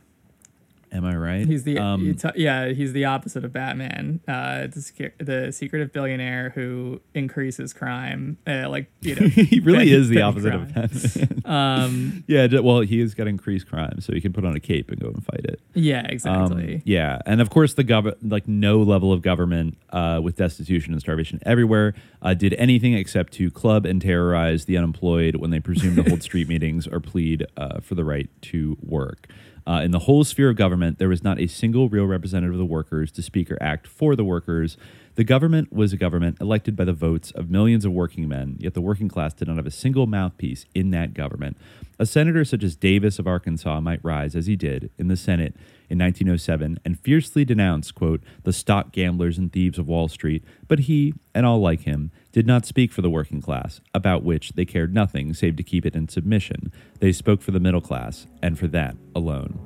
[0.93, 1.47] Am I right?
[1.47, 4.20] He's the Um, t- yeah he's the opposite of Batman.
[4.27, 8.39] Uh, the, sec- the secretive billionaire who increases crime.
[8.47, 11.15] Uh, like you know, he really is the opposite of crimes.
[11.16, 11.43] Batman.
[11.48, 14.90] Um, yeah, well, he has got increased crime, so he can put on a cape
[14.90, 15.60] and go and fight it.
[15.74, 16.82] Yeah, Um, exactly.
[16.85, 21.01] yeah, and of course, the gov like no level of government uh, with destitution and
[21.01, 25.97] starvation everywhere uh, did anything except to club and terrorize the unemployed when they presume
[25.97, 29.28] to hold street meetings or plead uh, for the right to work.
[29.69, 32.59] Uh, in the whole sphere of government, there was not a single real representative of
[32.59, 34.78] the workers to speak or act for the workers.
[35.19, 38.74] The government was a government elected by the votes of millions of working men, yet
[38.74, 41.57] the working class did not have a single mouthpiece in that government.
[41.99, 45.57] A senator such as Davis of Arkansas might rise, as he did, in the Senate
[45.90, 50.78] in 1907 and fiercely denounce, quote, the stock gamblers and thieves of Wall Street, but
[50.78, 54.65] he, and all like him, did not speak for the working class, about which they
[54.65, 56.73] cared nothing save to keep it in submission.
[57.01, 59.59] They spoke for the middle class, and for that alone.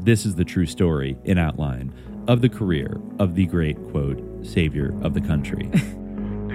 [0.00, 1.92] This is the true story, in outline,
[2.28, 5.70] of the career of the great, quote, savior of the country.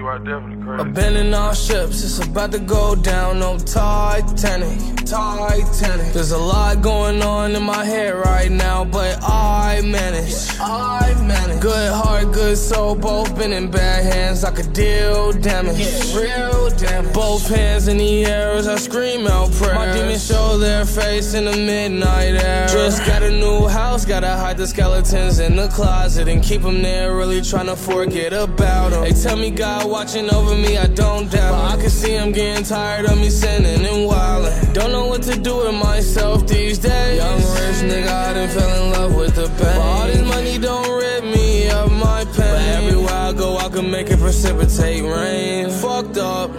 [0.03, 3.40] Abandoning all ships, it's about to go down.
[3.40, 6.14] No Titanic, Titanic.
[6.14, 10.34] There's a lot going on in my head right now, but I manage.
[10.60, 11.61] I manage.
[11.61, 14.44] Good heart, good soul, both been in bad hands.
[14.44, 15.78] I could deal damage,
[16.15, 17.14] real damage.
[17.14, 19.76] Both hands in the air as I scream out prayers.
[19.76, 22.68] My demons show their face in the midnight air.
[22.68, 26.82] Just got a new house, gotta hide the skeletons in the closet and keep them
[26.82, 27.15] there.
[27.15, 29.03] Really trying to forget about them.
[29.03, 31.51] They tell me God watching over me, I don't doubt.
[31.51, 34.73] But I can see I'm getting tired of me sinning and wildin'.
[34.73, 37.18] Don't know what to do with myself these days.
[37.18, 39.57] Young rich nigga, I done fell in love with the pain.
[39.57, 42.53] But all this money don't rip me of my pain.
[42.55, 45.69] But everywhere I I go, I can make it precipitate rain.
[45.69, 46.51] Fucked up,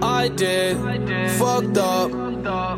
[0.00, 0.76] I did.
[1.32, 2.12] Fucked up,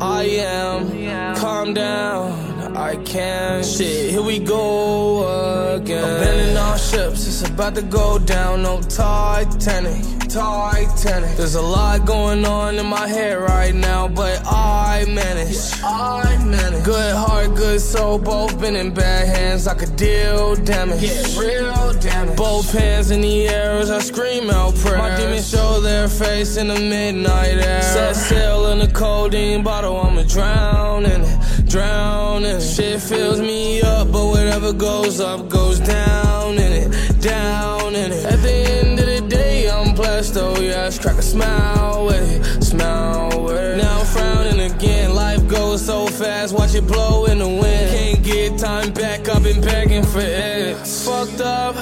[0.01, 1.35] I am.
[1.35, 2.31] Calm down,
[2.77, 3.65] I can't.
[3.65, 6.03] Shit, here we go again.
[6.03, 8.61] Abandoning all ships, it's about to go down.
[8.61, 11.35] No Titanic, Titanic.
[11.37, 15.57] There's a lot going on in my head right now, but I manage.
[15.83, 16.83] I manage.
[16.83, 19.65] Good heart, good soul, both been in bad hands.
[19.65, 21.01] I could deal damage.
[21.01, 22.37] Yeah, real damage.
[22.37, 24.99] Both hands in the air as I scream out prayers.
[24.99, 27.81] My demons show their face in the midnight air.
[27.81, 32.61] Set sail in a codeine bottle, I'ma drown in it, drown in it.
[32.61, 38.25] Shit fills me up, but whatever goes up goes down in it, down in it.
[38.25, 40.99] At the end of the day, I'm blessed, oh yes.
[40.99, 43.77] Crack a smile with it, smile with it.
[43.77, 45.13] Now I'm frowning again.
[45.13, 47.91] Life goes so fast, watch it blow in the wind.
[47.91, 50.77] Can't get time back, I've been begging for it.
[50.77, 51.75] Fucked up,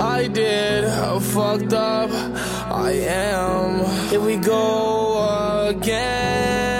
[0.00, 0.84] I did.
[0.84, 2.10] Oh, fucked up,
[2.70, 3.84] I am.
[4.08, 6.73] Here we go again.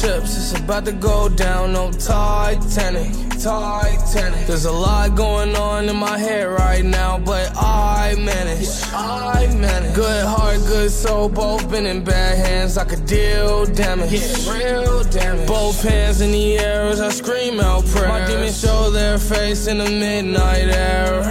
[0.00, 1.74] Ships, it's about to go down.
[1.74, 4.46] No Titanic, Titanic.
[4.46, 8.66] There's a lot going on in my head right now, but I manage.
[8.94, 9.94] I manage.
[9.94, 12.78] Good heart, good soul, both been in bad hands.
[12.78, 14.10] I could deal damage.
[14.10, 15.46] Yeah, real damage.
[15.46, 18.08] Both hands in the air as I scream out prayers.
[18.08, 21.24] My demons show their face in the midnight air.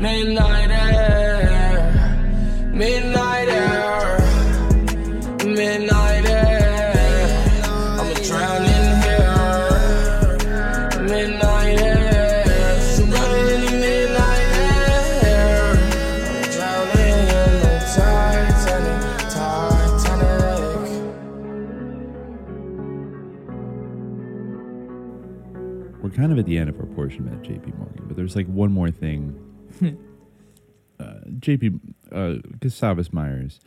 [0.00, 1.56] Midnight air.
[2.72, 3.15] Midnight
[26.16, 28.72] kind of at the end of our portion about JP Morgan, but there's like one
[28.72, 29.38] more thing.
[31.00, 31.80] uh, JP
[32.10, 33.60] uh, Gustavus Myers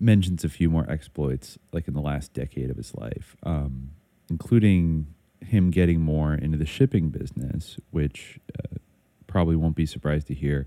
[0.00, 3.90] mentions a few more exploits like in the last decade of his life, um,
[4.30, 5.08] including
[5.44, 8.78] him getting more into the shipping business, which uh,
[9.26, 10.66] probably won't be surprised to hear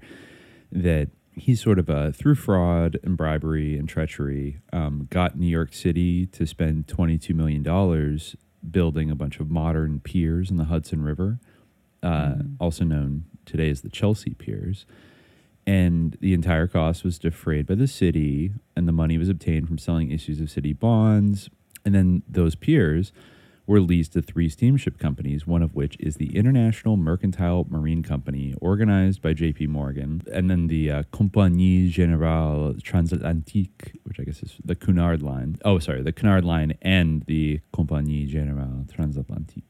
[0.72, 5.74] that he sort of uh, through fraud and bribery and treachery um, got New York
[5.74, 7.64] City to spend $22 million
[8.70, 11.40] building a bunch of modern piers in the Hudson River,
[12.04, 14.86] uh, also known today as the Chelsea Piers.
[15.66, 19.78] And the entire cost was defrayed by the city, and the money was obtained from
[19.78, 21.50] selling issues of city bonds.
[21.86, 23.12] And then those piers
[23.72, 28.54] were leased to three steamship companies, one of which is the International Mercantile Marine Company,
[28.60, 29.68] organized by J.P.
[29.68, 35.58] Morgan, and then the uh, Compagnie Générale Transatlantique, which I guess is the Cunard Line.
[35.64, 39.64] Oh, sorry, the Cunard Line and the Compagnie Générale Transatlantique.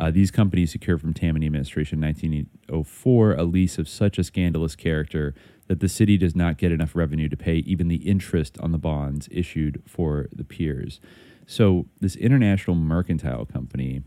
[0.00, 4.76] Uh, these companies secured from Tammany administration in 1904 a lease of such a scandalous
[4.76, 5.34] character
[5.68, 8.78] that the city does not get enough revenue to pay even the interest on the
[8.78, 11.00] bonds issued for the piers.
[11.46, 14.02] So this international mercantile company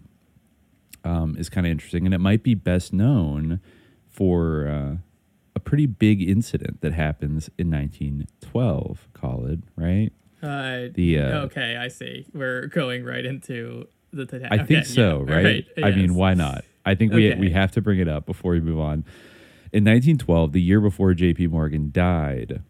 [1.04, 3.60] um, is kind of interesting, and it might be best known
[4.08, 4.96] for uh,
[5.56, 9.08] a pretty big incident that happens in 1912.
[9.14, 10.12] Khalid, right?
[10.42, 12.26] Uh, The, uh, okay, I see.
[12.34, 14.52] We're going right into the Titanic.
[14.52, 15.66] I think Okay, so, yeah, right?
[15.84, 16.64] I mean, why not?
[16.86, 17.40] I think we Okay.
[17.40, 19.04] we have to bring it up before we move on.
[19.74, 21.48] In 1912, the year before J.P.
[21.48, 22.62] Morgan died,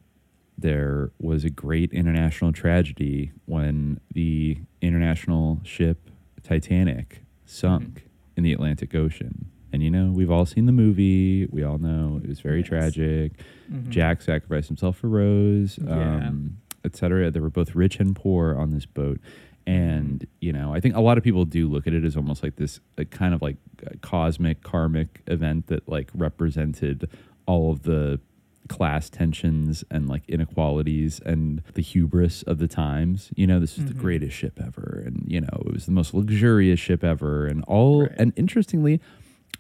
[0.58, 6.10] there was a great international tragedy when the international ship
[6.44, 8.08] Titanic sunk
[8.38, 9.48] in the Atlantic Ocean.
[9.74, 11.48] And you know, we've all seen the movie.
[11.48, 13.34] We all know it was very tragic.
[13.72, 13.90] Mhm.
[13.90, 16.28] Jack sacrificed himself for Rose, Yeah.
[16.28, 17.30] um, etc.
[17.32, 19.20] They were both rich and poor on this boat.
[19.68, 22.44] And, you know, I think a lot of people do look at it as almost
[22.44, 27.10] like this like, kind of like a cosmic, karmic event that like represented
[27.48, 28.20] all of the
[28.68, 33.30] class tensions and like inequalities and the hubris of the times.
[33.36, 34.00] You know, this is the Mhm.
[34.00, 35.04] greatest ship ever.
[35.06, 37.46] And, you know, it was the most luxurious ship ever.
[37.46, 39.00] And all, and interestingly,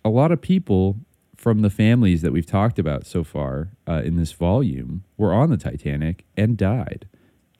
[0.03, 0.97] a lot of people
[1.35, 5.49] from the families that we've talked about so far uh, in this volume were on
[5.49, 7.05] the Titanic and died.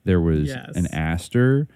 [0.06, 0.72] There was Yes.
[0.76, 1.68] an Astor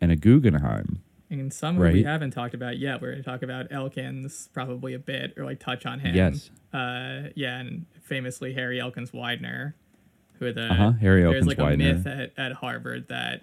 [0.00, 1.01] and a Guggenheim.
[1.40, 3.00] And some who we haven't talked about yet.
[3.00, 6.14] We're going to talk about Elkins probably a bit, or like touch on him.
[6.14, 6.50] Yes.
[6.72, 9.74] Uh, yeah, and famously Harry Elkins Widener,
[10.38, 11.94] who the Uh-huh, Harry there's Elkins like a Widener.
[11.94, 13.42] myth at, at Harvard that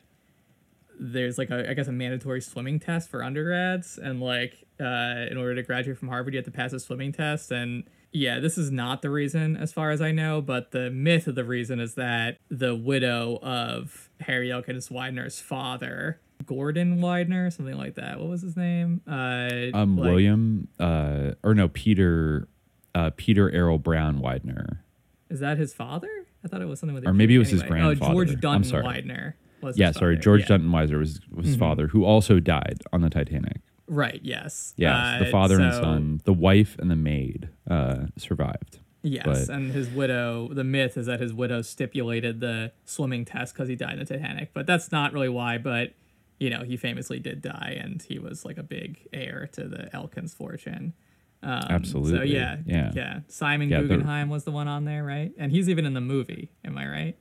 [0.99, 5.37] there's like a I guess a mandatory swimming test for undergrads, and like uh, in
[5.37, 8.57] order to graduate from Harvard, you have to pass a swimming test, and yeah, this
[8.57, 11.79] is not the reason as far as I know, but the myth of the reason
[11.79, 16.19] is that the widow of Harry Elkins Widener's father,
[16.53, 18.19] Gordon Widener, something like that.
[18.19, 19.01] What was his name?
[19.07, 22.47] Uh, Um, like- William, uh, or no, Peter.
[22.95, 24.83] uh, Peter Arrell Browne Widener.
[25.29, 26.09] Is that his father?
[26.43, 27.05] I thought it was something with.
[27.07, 27.97] Or maybe it was his grandfather.
[28.01, 28.83] Oh, George I'm Dunton sorry.
[28.87, 29.35] Widener.
[29.61, 30.17] Was Yeah, sorry.
[30.17, 30.47] George Yeah.
[30.47, 31.59] Dunton Widener was, was his Mhm.
[31.59, 33.61] father, who also died on the Titanic.
[33.87, 34.19] Right.
[34.23, 34.73] Yes.
[34.75, 38.79] Yes, the Uh, father and son, the wife and the maid uh, survived.
[39.03, 40.49] Yes, But- and his widow.
[40.51, 44.05] The myth is that his widow stipulated the swimming test because he died in the
[44.05, 45.57] Titanic, but that's not really why.
[45.59, 45.93] But
[46.39, 49.93] you know, he famously did die, and he was like a big heir to the
[49.95, 50.93] Elkins fortune.
[51.41, 52.91] Um, So yeah, yeah.
[52.93, 53.19] yeah.
[53.27, 55.31] Simon Yeah, Guggenheim was the one on there, right?
[55.37, 56.51] And he's even in the movie.
[56.65, 57.15] Am I right?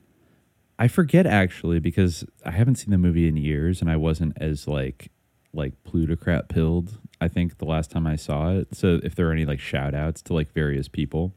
[0.77, 4.67] I forget actually because I haven't seen the movie in years, and I wasn't as
[4.67, 5.11] like
[5.53, 6.99] like plutocrat pilled.
[7.21, 8.75] I think the last time I saw it.
[8.75, 11.33] So if there are any like shout outs to like various people,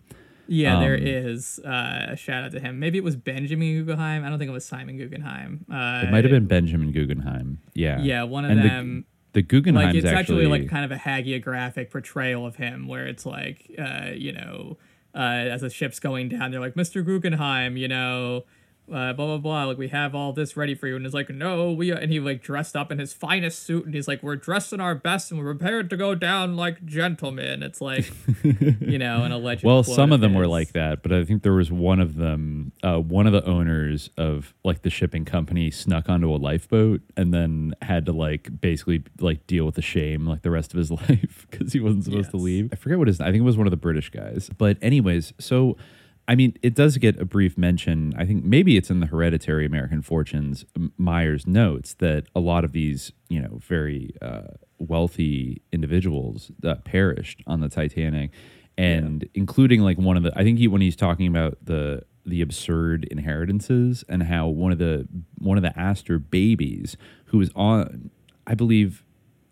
[0.52, 2.78] Yeah, there Um, is uh, a shout out to him.
[2.78, 4.24] Maybe it was Benjamin Guggenheim.
[4.24, 5.64] I don't think it was Simon Guggenheim.
[5.70, 7.58] Uh, it might have been Benjamin Guggenheim.
[7.74, 9.04] Yeah, Yeah, one of And them.
[9.32, 9.86] The, Guggenheim.
[9.86, 13.70] like it's actually, actually like kind of a hagiographic portrayal of him, where it's like,
[13.78, 14.76] uh, you know,
[15.14, 15.18] uh,
[15.54, 17.04] as the ship's going down, they're like, "Mr.
[17.04, 18.44] Guggenheim, you know."
[18.88, 19.64] Uh, blah blah blah.
[19.64, 21.92] Like we have all this ready for you, and it's like, no, we.
[21.92, 24.80] And he like dressed up in his finest suit, and he's like, we're dressed in
[24.80, 27.62] our best, and we're prepared to go down like gentlemen.
[27.62, 29.64] It's like, you know, an alleged.
[29.64, 32.72] Well, some of them were like that, but I think there was one of them,
[32.82, 37.32] uh, one of the owners of like the shipping company snuck onto a lifeboat and
[37.32, 40.90] then had to like basically like deal with the shame like the rest of his
[41.08, 42.68] life because he wasn't supposed to leave.
[42.72, 44.50] I forget what his, I think it was one of the British guys.
[44.56, 45.76] But anyways, so
[46.32, 48.14] I mean, it does get a brief mention.
[48.16, 50.64] I think maybe it's in the Hereditary American Fortunes.
[50.96, 57.42] Myers notes that a lot of these, you know, very uh, wealthy individuals that perished
[57.46, 58.30] on the Titanic,
[58.78, 60.32] and including like one of the.
[60.34, 64.78] I think he when he's talking about the the absurd inheritances and how one of
[64.78, 65.06] the
[65.36, 66.96] one of the Astor babies
[67.26, 68.10] who was on,
[68.46, 69.04] I believe,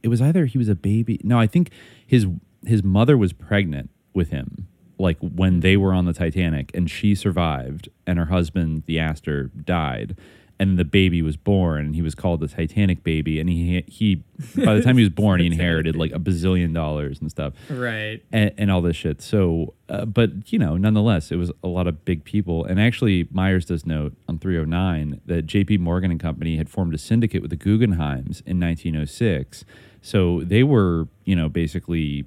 [0.02, 1.20] it was either he was a baby.
[1.24, 1.72] No, I think
[2.06, 2.26] his
[2.64, 4.66] his mother was pregnant with him
[5.00, 9.44] like when they were on the Titanic and she survived and her husband the Astor
[9.64, 10.16] died
[10.58, 14.22] and the baby was born and he was called the Titanic baby and he he
[14.62, 17.54] by the time he was born he inherited like a bazillion dollars and stuff.
[17.70, 18.22] Right.
[18.30, 19.22] and, and all this shit.
[19.22, 22.64] So uh, but you know nonetheless it was a lot of big people.
[22.64, 26.98] And actually Myers does note on 309 that JP Morgan and company had formed a
[26.98, 29.64] syndicate with the Guggenheims in 1906
[30.02, 32.26] so they were you know basically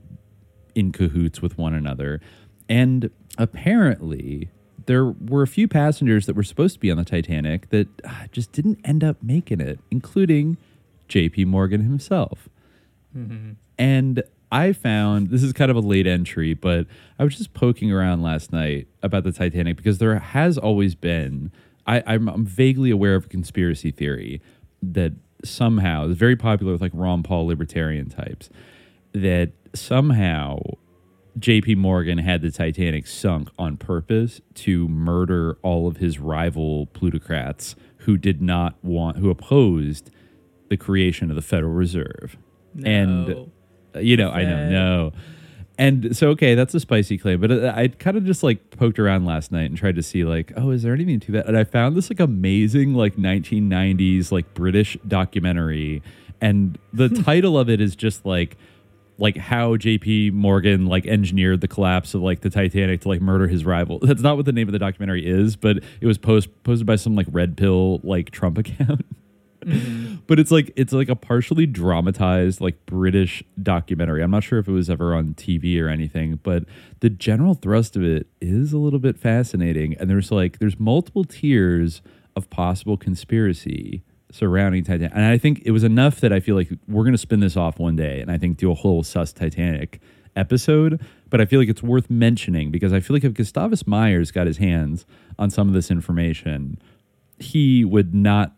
[0.76, 2.22] in cahoots with one another.
[2.70, 4.50] And apparently,
[4.86, 8.26] there were a few passengers that were supposed to be on the Titanic that uh,
[8.32, 10.58] just didn't end up making it, including
[11.10, 12.50] JP Morgan himself.
[13.78, 16.86] And I found this is kind of a late entry, but
[17.18, 21.52] I was just poking around last night about the Titanic because there has always been,
[21.88, 24.42] I, I'm, I'm vaguely aware of a conspiracy theory
[24.82, 25.14] that
[25.44, 28.50] somehow is very popular with like Ron Paul libertarian types
[29.14, 30.60] that somehow
[31.40, 37.76] JP Morgan had the Titanic sunk on purpose to murder all of his rival plutocrats
[37.98, 40.12] who did not want who opposed
[40.70, 42.38] the creation of the Federal Reserve.
[42.86, 43.52] And No.
[43.96, 45.12] uh, you know, I know, no.
[45.76, 49.00] And so okay, that's a spicy claim, but uh, I kind of just like poked
[49.00, 51.48] around last night and tried to see like, oh, is there anything to that?
[51.48, 56.04] And I found this like amazing like 1990s like British documentary
[56.42, 58.56] and the title of it is just like
[59.18, 63.48] like how JP Morgan like engineered the collapse of like the Titanic to like murder
[63.48, 64.00] his rival.
[64.02, 66.96] That's not what the name of the documentary is, but it was post posted by
[66.96, 69.06] some like red pill like Trump account.
[69.62, 70.16] Mm-hmm.
[70.28, 74.22] But it's like it's like a partially dramatized like British documentary.
[74.22, 76.66] I'm not sure if it was ever on TV or anything, but
[77.00, 81.24] the general thrust of it is a little bit fascinating and there's like there's multiple
[81.24, 82.02] tiers
[82.36, 84.04] of possible conspiracy
[84.34, 85.12] surrounding Titanic.
[85.14, 87.56] And I think it was enough that I feel like we're going to spin this
[87.56, 90.02] off one day and I think do a whole sus Titanic
[90.36, 91.00] episode.
[91.30, 94.48] But I feel like it's worth mentioning because I feel like if Gustavus Myers got
[94.48, 95.06] his hands
[95.38, 96.80] on some of this information,
[97.38, 98.56] he would not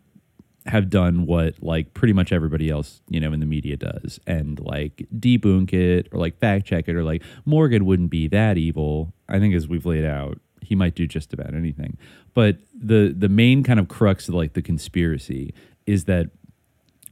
[0.66, 4.60] have done what like pretty much everybody else you know in the media does and
[4.60, 9.14] like debunk it or like fact check it or like morgan wouldn't be that evil
[9.30, 11.96] i think as we've laid out he might do just about anything
[12.36, 15.56] but the the main kind of crux of like the conspiracy
[15.88, 16.30] is that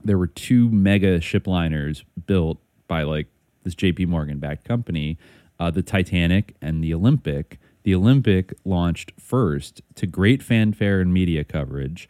[0.03, 3.27] there were two mega ship liners built by like
[3.63, 5.17] this JP Morgan backed company,
[5.59, 7.57] uh, the Titanic and the Olympic.
[7.83, 12.07] The Olympic launched first to great fanfare and media coverage,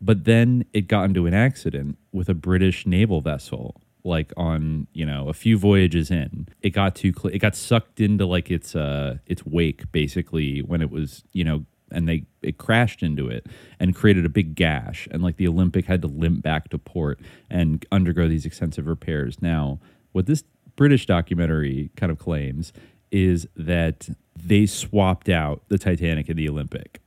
[0.00, 3.80] but then it got into an accident with a British naval vessel.
[4.06, 8.00] Like on you know a few voyages in, it got too cl- it got sucked
[8.00, 12.58] into like its uh its wake basically when it was you know and they it
[12.58, 13.46] crashed into it
[13.80, 15.08] and created a big gash.
[15.10, 19.40] And like the olympic had to limp back to port and undergo these extensive repairs.
[19.40, 19.78] Now
[20.12, 20.44] what this
[20.76, 22.72] british documentary kind of claims
[23.14, 27.00] is that they swapped out the Titanic and the Olympic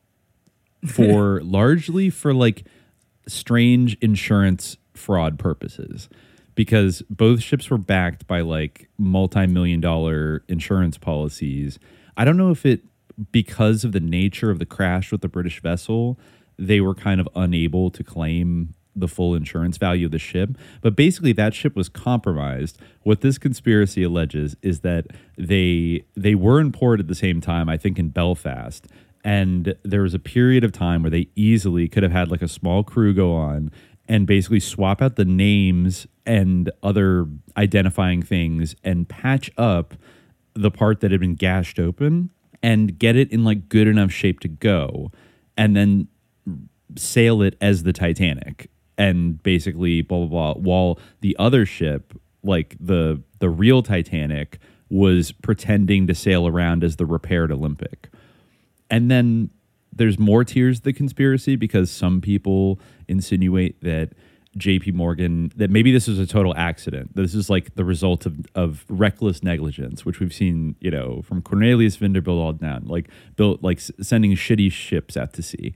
[0.88, 2.64] for largely for like
[3.28, 6.10] strange insurance fraud purposes.
[6.56, 11.78] Because both ships were backed by like multi-million dollar insurance policies.
[12.16, 12.82] I don't know if it
[13.32, 16.20] because of the nature of the crash with the British vessel,
[16.58, 20.58] they were kind of unable to claim the full insurance value of the ship.
[20.82, 22.80] But basically, that ship was compromised.
[23.04, 25.08] What this conspiracy alleges is that
[25.38, 27.70] they they were in port at the same time.
[27.70, 28.88] I think in Belfast,
[29.24, 32.48] and there was a period of time where they easily could have had like a
[32.48, 33.72] small crew go on
[34.08, 39.94] and basically swap out the names and other identifying things and patch up
[40.54, 42.30] the part that had been gashed open
[42.64, 45.12] and get it in like good enough shape to go
[45.58, 46.08] and then
[46.96, 52.14] sail it as the Titanic and basically blah blah blah while the other ship
[52.44, 54.60] like the the real Titanic
[54.90, 58.10] was pretending to sail around as the repaired Olympic.
[58.90, 59.50] And then
[59.92, 64.14] there's more tiers of the conspiracy because some people insinuate that
[64.58, 67.16] JP Morgan that maybe this was a total accident.
[67.16, 71.42] This is like the result of, of reckless negligence, which we've seen, you know, from
[71.42, 75.74] Cornelius Vanderbilt all down, like built like sending shitty ships out to sea.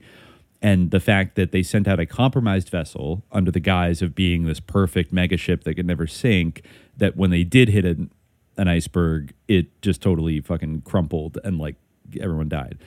[0.60, 4.44] And the fact that they sent out a compromised vessel under the guise of being
[4.44, 6.62] this perfect mega ship that could never sink,
[6.96, 8.12] that when they did hit an,
[8.56, 11.74] an iceberg, it just totally fucking crumpled and like
[12.20, 12.78] everyone died.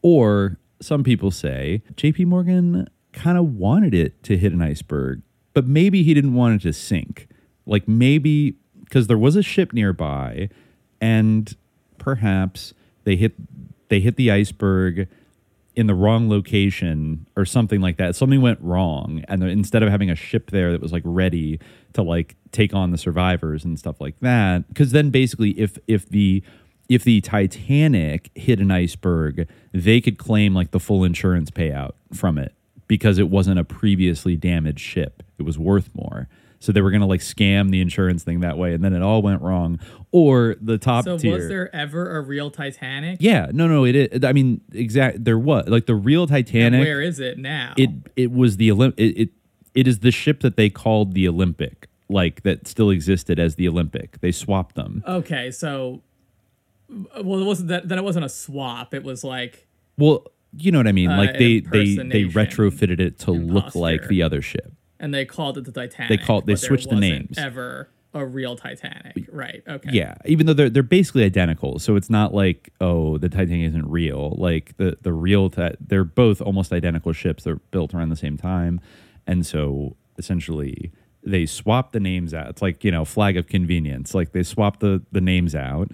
[0.00, 5.22] Or some people say JP Morgan kind of wanted it to hit an iceberg,
[5.58, 7.26] but maybe he didn't want it to sink.
[7.66, 8.54] Like maybe
[8.84, 10.50] because there was a ship nearby
[11.00, 11.52] and
[11.98, 13.34] perhaps they hit
[13.88, 15.08] they hit the iceberg
[15.74, 18.14] in the wrong location or something like that.
[18.14, 21.58] Something went wrong, and instead of having a ship there that was like ready
[21.94, 26.08] to like take on the survivors and stuff like that, because then basically, if if
[26.08, 26.40] the
[26.88, 32.38] if the Titanic hit an iceberg, they could claim like the full insurance payout from
[32.38, 32.54] it
[32.88, 35.22] because it wasn't a previously damaged ship.
[35.38, 36.28] It was worth more.
[36.60, 39.02] So they were going to like scam the insurance thing that way, and then it
[39.02, 39.78] all went wrong.
[40.10, 41.36] Or the top so tier.
[41.36, 43.18] was there ever a real Titanic?
[43.20, 43.94] Yeah, no, no, it.
[43.94, 45.24] is I mean, exact.
[45.24, 46.78] There was like the real Titanic.
[46.78, 47.74] And where is it now?
[47.76, 48.94] It it was the Olymp.
[48.96, 49.28] It, it
[49.74, 53.68] it is the ship that they called the Olympic, like that still existed as the
[53.68, 54.20] Olympic.
[54.20, 55.04] They swapped them.
[55.06, 56.02] Okay, so
[56.88, 57.88] well, it wasn't that.
[57.88, 58.94] Then it wasn't a swap.
[58.94, 60.26] It was like Well,
[60.56, 61.10] you know what I mean.
[61.10, 64.72] Uh, like they they they retrofitted it to look like the other ship.
[65.00, 66.08] and they called it the Titanic.
[66.08, 67.38] They called- they switched the wasn't names.
[67.38, 69.62] Ever a real Titanic, right?
[69.68, 69.90] Okay.
[69.92, 73.88] Yeah, even though they're they're basically identical, so it's not like oh the Titanic isn't
[73.88, 74.34] real.
[74.38, 77.44] Like the the real ti- they're both almost identical ships.
[77.44, 78.80] They're built around the same time,
[79.26, 80.90] and so essentially
[81.22, 82.48] they swap the names out.
[82.48, 84.14] It's like you know flag of convenience.
[84.14, 85.90] Like they swap the the names out,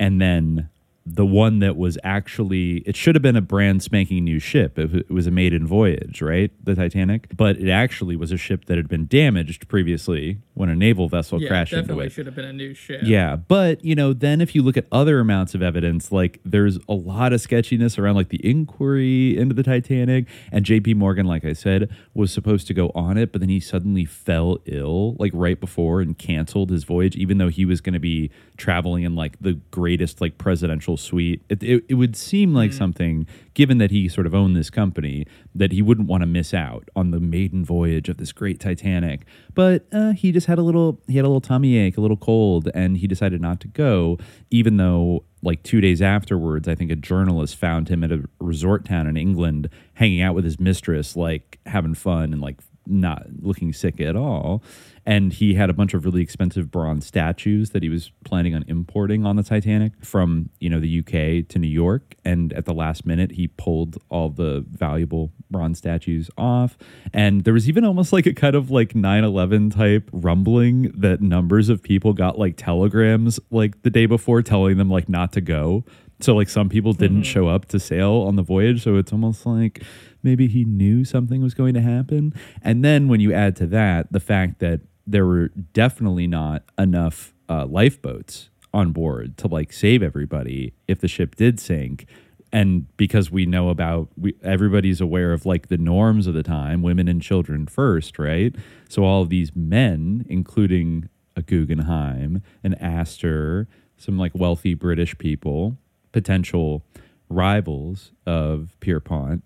[0.00, 0.68] and then
[1.04, 4.78] the one that was actually it should have been a brand spanking new ship.
[4.78, 6.50] It, it was a maiden voyage, right?
[6.62, 10.76] The Titanic, but it actually was a ship that had been damaged previously when a
[10.76, 12.12] naval vessel yeah, crashed into it.
[12.12, 13.00] should have been a new ship.
[13.02, 16.78] Yeah, but you know, then if you look at other amounts of evidence, like there's
[16.88, 20.94] a lot of sketchiness around like the inquiry into the Titanic, and J.P.
[20.94, 24.58] Morgan, like I said, was supposed to go on it, but then he suddenly fell
[24.66, 28.30] ill, like right before, and canceled his voyage, even though he was going to be
[28.56, 31.42] traveling in like the greatest like presidential suite.
[31.48, 35.26] It it, it would seem like something, given that he sort of owned this company,
[35.54, 39.26] that he wouldn't want to miss out on the maiden voyage of this great Titanic.
[39.54, 42.16] But uh, he just had a little he had a little tummy ache, a little
[42.16, 44.18] cold, and he decided not to go,
[44.50, 48.84] even though like two days afterwards, I think a journalist found him at a resort
[48.84, 53.72] town in England, hanging out with his mistress, like having fun and like not looking
[53.72, 54.62] sick at all.
[55.04, 58.64] And he had a bunch of really expensive bronze statues that he was planning on
[58.68, 62.14] importing on the Titanic from, you know, the UK to New York.
[62.24, 66.78] And at the last minute, he pulled all the valuable bronze statues off.
[67.12, 71.20] And there was even almost like a kind of like 9 11 type rumbling that
[71.20, 75.40] numbers of people got like telegrams like the day before telling them like not to
[75.40, 75.84] go.
[76.20, 77.22] So like some people didn't mm-hmm.
[77.24, 78.84] show up to sail on the voyage.
[78.84, 79.82] So it's almost like
[80.22, 82.32] maybe he knew something was going to happen.
[82.62, 87.34] And then when you add to that the fact that there were definitely not enough
[87.48, 92.06] uh, lifeboats on board to like save everybody if the ship did sink.
[92.52, 96.82] And because we know about, we, everybody's aware of like the norms of the time,
[96.82, 98.54] women and children first, right?
[98.88, 105.78] So all of these men, including a Guggenheim, an Astor, some like wealthy British people,
[106.12, 106.84] potential
[107.30, 109.42] rivals of Pierpont,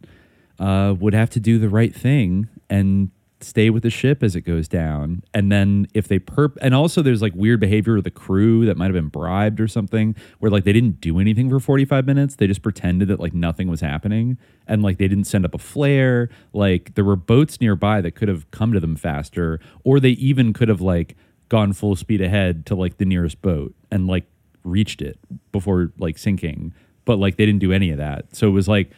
[0.58, 4.42] uh, would have to do the right thing and stay with the ship as it
[4.42, 5.22] goes down.
[5.34, 8.76] And then if they perp and also there's like weird behavior of the crew that
[8.76, 12.36] might have been bribed or something where like they didn't do anything for 45 minutes.
[12.36, 14.38] They just pretended that like nothing was happening.
[14.66, 16.30] And like they didn't send up a flare.
[16.52, 20.52] Like there were boats nearby that could have come to them faster or they even
[20.52, 21.14] could have like
[21.48, 24.24] gone full speed ahead to like the nearest boat and like
[24.64, 25.18] reached it
[25.52, 26.72] before like sinking.
[27.04, 28.34] But like they didn't do any of that.
[28.34, 28.90] So it was like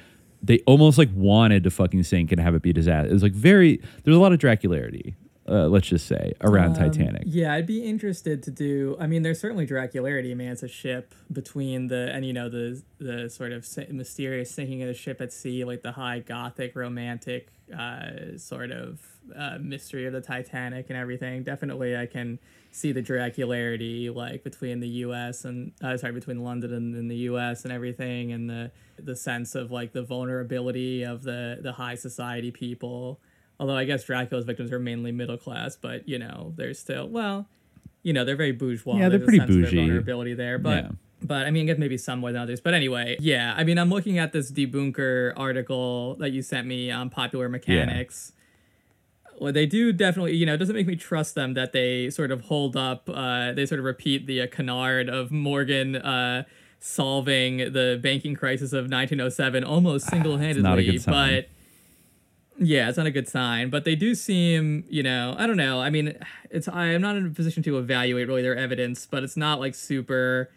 [0.43, 3.11] they almost like wanted to fucking sink and have it be disaster.
[3.11, 5.15] It was like very there's a lot of Dracularity,
[5.49, 7.23] uh, let's just say, around Um, Titanic.
[7.27, 8.97] Yeah, I'd be interested to do.
[9.01, 10.31] I mean, there's certainly Dracularity.
[10.31, 14.51] I mean, it's a ship between the and you know the the sort of mysterious
[14.51, 19.01] sinking of the ship at sea, like the high gothic romantic uh, sort of
[19.37, 21.43] uh, mystery of the Titanic and everything.
[21.43, 22.39] Definitely, I can
[22.71, 25.45] see the Dracularity like between the U.S.
[25.45, 27.65] and uh, sorry between London and, and the U.S.
[27.65, 32.51] and everything, and the the sense of like the vulnerability of the the high society
[32.51, 33.21] people.
[33.61, 37.47] Although I guess Dracula's victims are mainly middle class, but you know they're still well,
[38.03, 38.97] you know they're very bourgeois.
[38.97, 39.77] Yeah, they're There's a pretty sense of their bougie.
[39.77, 40.85] vulnerability there, but.
[40.85, 40.91] Yeah.
[41.21, 42.61] But I mean, I guess maybe some more than others.
[42.61, 43.53] But anyway, yeah.
[43.57, 48.31] I mean, I'm looking at this debunker article that you sent me on popular mechanics.
[49.41, 52.31] Well, they do definitely, you know, it doesn't make me trust them that they sort
[52.31, 56.45] of hold up, uh, they sort of repeat the uh, canard of Morgan uh,
[56.81, 60.63] solving the banking crisis of 1907 almost single handedly.
[60.63, 61.13] not a good sign.
[61.15, 61.49] But
[62.59, 63.71] yeah, it's not a good sign.
[63.71, 65.81] But they do seem, you know, I don't know.
[65.81, 66.19] I mean,
[66.51, 69.61] it's I am not in a position to evaluate really their evidence, but it's not
[69.61, 70.51] like super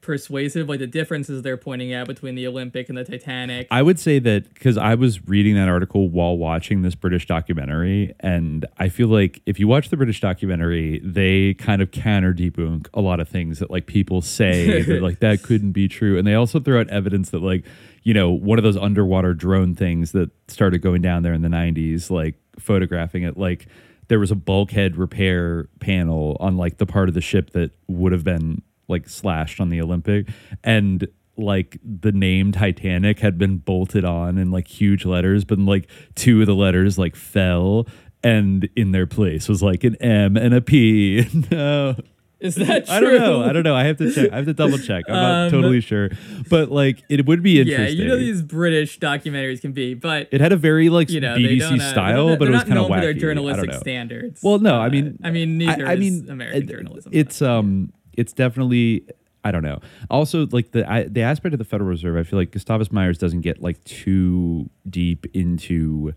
[0.00, 0.68] persuasive.
[0.68, 3.66] Like the differences they're pointing out between the Olympic and the Titanic.
[3.70, 8.14] I would say that because I was reading that article while watching this British documentary,
[8.20, 12.88] and I feel like if you watch the British documentary, they kind of counter debunk
[12.94, 16.26] a lot of things that like people say that like that couldn't be true, and
[16.26, 17.64] they also throw out evidence that like
[18.02, 21.48] you know one of those underwater drone things that started going down there in the
[21.48, 23.66] '90s, like photographing it, like
[24.08, 28.10] there was a bulkhead repair panel on like the part of the ship that would
[28.10, 28.60] have been
[28.90, 30.28] like slashed on the Olympic
[30.64, 31.06] and
[31.36, 36.40] like the name Titanic had been bolted on in like huge letters, but like two
[36.42, 37.86] of the letters like fell
[38.22, 41.26] and in their place was like an M and a P.
[41.50, 41.96] no.
[42.40, 42.94] Is that true?
[42.94, 43.42] I don't know.
[43.42, 43.74] I don't know.
[43.76, 44.32] I have to check.
[44.32, 45.04] I have to double check.
[45.08, 46.08] I'm not Um, totally sure.
[46.48, 47.98] But like it would be interesting.
[47.98, 51.20] Yeah, you know these British documentaries can be, but it had a very like you
[51.20, 53.00] know, BBC uh, style, they're but it was kind of wacky.
[53.02, 54.42] their I don't journalistic standards.
[54.42, 57.12] Well, no, I mean, I mean, neither I, I is mean, American it- journalism.
[57.14, 59.06] It's um, it's definitely.
[59.42, 59.80] I don't know.
[60.10, 63.16] Also, like the I, the aspect of the Federal Reserve, I feel like Gustavus Myers
[63.16, 66.12] doesn't get like too deep into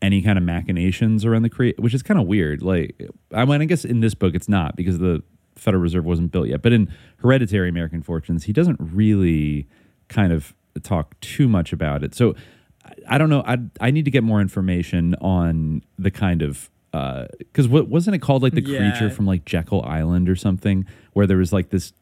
[0.00, 2.62] any kind of machinations around the create, which is kind of weird.
[2.62, 2.94] Like,
[3.34, 5.24] I mean, I guess in this book it's not because the
[5.56, 9.66] Federal Reserve wasn't built yet, but in Hereditary American Fortunes, he doesn't really
[10.06, 10.54] kind of
[10.84, 12.14] talk too much about it.
[12.14, 12.36] So
[12.84, 13.42] I- I don't know.
[13.44, 18.20] I I need to get more information on the kind of because what wasn't it
[18.20, 18.78] called like the Yeah.
[18.90, 21.92] creature from like Jekyll Island or something where there was like this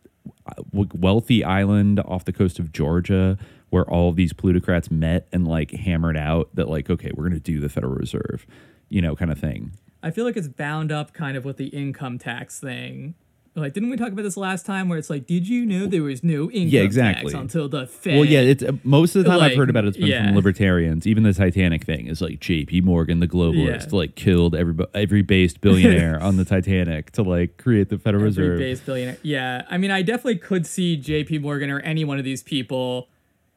[0.47, 3.39] uh, wealthy island off the coast of Georgia
[3.71, 7.41] where all of these plutocrats met and like hammered out that like okay we're gonna
[7.41, 8.47] do the Federal Reserve,
[8.89, 9.73] you know, kind of thing.
[10.03, 13.15] I feel like it's bound up kind of with the income tax thing.
[13.57, 14.89] Like, didn't we talk about this last time?
[14.89, 17.33] Where it's like, did you know there was no income Yeah, exactly.
[17.33, 18.17] tax until the Fed?
[18.17, 20.27] Well, yeah, it's uh, most of the time I've heard about it, it's been yeah.
[20.27, 21.07] from libertarians.
[21.07, 22.83] Even the Titanic thing is like J.P.
[22.83, 23.97] Morgan, the globalist, Yeah.
[23.99, 28.43] like killed every every based billionaire on the Titanic to like create the Federal Every
[28.43, 28.59] Reserve.
[28.59, 29.17] base billionaire.
[29.23, 31.39] Yeah, I mean, I definitely could see J.P.
[31.39, 33.09] Morgan or any one of these people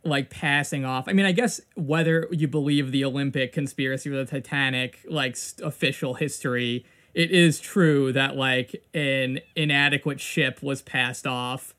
[0.06, 1.10] like passing off.
[1.10, 5.68] I mean, I guess whether you believe the Olympic conspiracy or the Titanic, like st-
[5.68, 11.74] official history, it is true that like an inadequate ship was passed off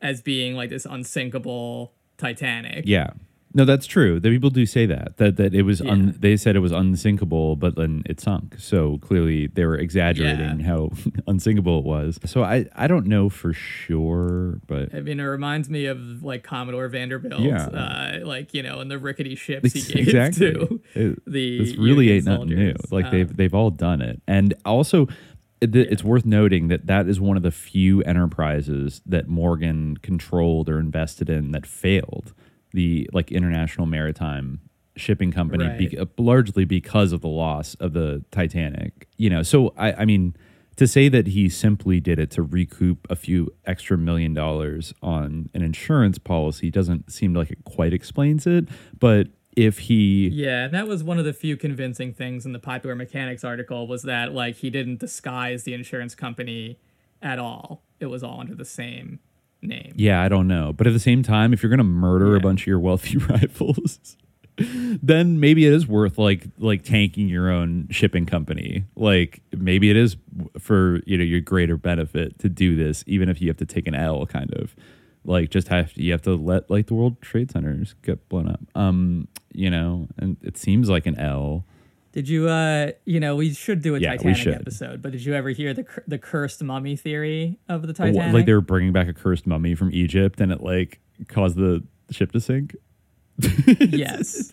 [0.00, 2.84] as being like this unsinkable Titanic.
[2.86, 3.10] Yeah.
[3.54, 4.18] No, that's true.
[4.18, 7.56] The people do say that that that it was un, they said it was unsinkable,
[7.56, 8.56] but then it sunk.
[8.58, 10.90] So clearly they were exaggerating how
[11.26, 12.18] unsinkable it was.
[12.24, 16.42] So I I don't know for sure, but I mean, it reminds me of like
[16.44, 17.66] Commodore Vanderbilt, Yeah.
[17.66, 20.52] uh, like you know, and the rickety ships he gave exactly.
[20.52, 22.74] to It- the this really Union ain't nothing new.
[22.90, 25.08] Like Um, they've they've all done it, and also
[25.60, 30.68] it- it's worth noting that that is one of the few enterprises that Morgan controlled
[30.68, 32.32] or invested in that failed.
[32.72, 34.60] The like International Maritime
[34.96, 35.98] Shipping Company, be, Right.
[35.98, 39.08] Uh, largely because of the loss of the Titanic.
[39.16, 40.36] You know, so I, I mean.
[40.76, 45.50] To say that he simply did it to recoup a few extra million dollars on
[45.52, 48.70] an insurance policy doesn't seem like it quite explains it.
[48.98, 52.94] But if he Yeah, that was one of the few convincing things in the Popular
[52.94, 56.78] Mechanics article was that like he didn't disguise the insurance company
[57.20, 57.82] at all.
[58.00, 59.20] It was all under the same
[59.62, 59.92] name.
[59.96, 60.72] Yeah, I don't know.
[60.72, 63.16] But at the same time, if you're going to murder a bunch of your wealthy
[63.28, 64.16] rivals,
[64.56, 68.84] then maybe it is worth like like tanking your own shipping company.
[68.96, 70.16] Like maybe it is
[70.58, 73.86] for you know your greater benefit to do this, even if you have to take
[73.86, 74.74] an L, kind of
[75.24, 78.60] like just have you have to let like the World Trade Centers get blown up.
[78.74, 81.64] Um, you know, and it seems like an L.
[82.12, 85.34] Did you, uh, you know, we should do a Yeah, Titanic episode, but did you
[85.34, 88.34] ever hear the the cursed mummy theory of the Titanic?
[88.34, 91.82] Like they were bringing back a cursed mummy from Egypt, and it like caused the
[92.10, 92.76] ship to sink.
[93.66, 94.52] yes,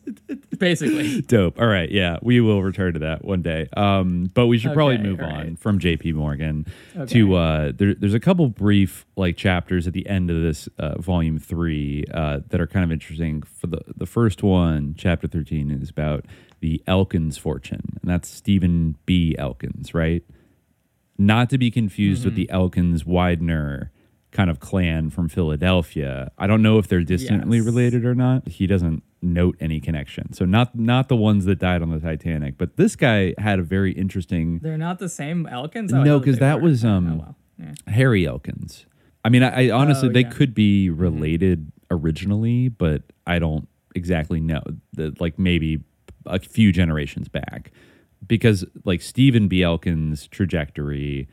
[0.58, 1.22] basically.
[1.22, 1.60] Dope.
[1.60, 1.92] All right.
[1.92, 3.68] Yeah, we will return to that one day.
[3.76, 6.14] Um, but we should probably move all on from J.P.
[6.14, 6.66] Morgan
[6.96, 7.06] Okay.
[7.14, 11.00] to uh, there, there's a couple brief like chapters at the end of this uh,
[11.00, 13.42] volume three uh, that are kind of interesting.
[13.44, 16.26] For the the first one, chapter thirteen, is about
[16.60, 19.36] the Elkins fortune, and that's Stephen B.
[19.38, 20.24] Elkins, right?
[21.18, 22.42] Not to be confused with Mm-hmm.
[22.44, 23.92] the Elkins Widener
[24.32, 26.32] kind of clan from Philadelphia.
[26.38, 27.66] I don't know if they're distantly Yes.
[27.66, 28.48] related or not.
[28.48, 30.32] He doesn't note any connection.
[30.34, 33.64] So not not the ones that died on the Titanic, but this guy had a
[33.64, 35.92] very interesting They're not the same Elkins.
[35.92, 36.70] Oh, No, because that were.
[36.70, 37.36] was um Oh, well.
[37.58, 37.74] Yeah.
[37.94, 38.86] Harry Elkins.
[39.26, 40.28] I mean, I, I honestly Oh, they yeah.
[40.30, 40.38] Mm-hmm.
[40.38, 44.62] could be related originally, but I don't exactly know.
[44.94, 45.82] That like maybe
[46.26, 47.72] a few generations back,
[48.26, 49.64] because like Stephen B.
[49.64, 51.28] Elkins' trajectory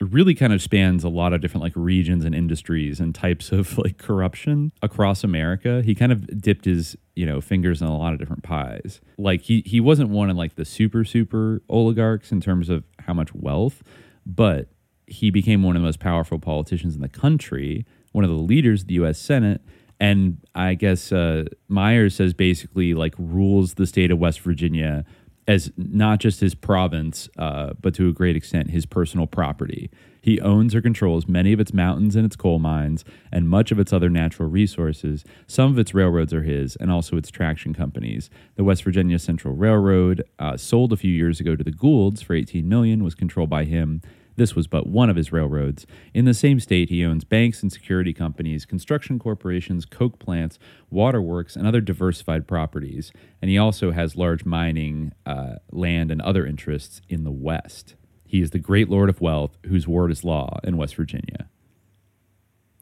[0.00, 3.78] really kind of spans a lot of different like regions and industries and types of
[3.78, 5.82] like corruption across America.
[5.82, 9.00] He kind of dipped his, you know, fingers in a lot of different pies.
[9.18, 13.14] Like he he wasn't one of like the super super oligarchs in terms of how
[13.14, 13.82] much wealth,
[14.26, 14.68] but
[15.06, 18.82] he became one of the most powerful politicians in the country, one of the leaders
[18.82, 19.60] of the US Senate,
[20.00, 25.04] and I guess uh, Myers says basically like rules the state of West Virginia
[25.46, 29.90] as not just his province, uh, but to a great extent his personal property.
[30.22, 33.78] He owns or controls many of its mountains and its coal mines, and much of
[33.78, 35.22] its other natural resources.
[35.46, 38.30] Some of its railroads are his, and also its traction companies.
[38.56, 42.32] The West Virginia Central Railroad, uh, sold a few years ago to the Goulds for
[42.32, 44.00] 18 million, was controlled by him.
[44.36, 45.86] This was but one of his railroads.
[46.12, 50.58] In the same state, he owns banks and security companies, construction corporations, coke plants,
[50.90, 53.12] waterworks, and other diversified properties.
[53.40, 57.94] And he also has large mining, uh, land, and other interests in the West.
[58.24, 61.48] He is the great lord of wealth whose word is law in West Virginia.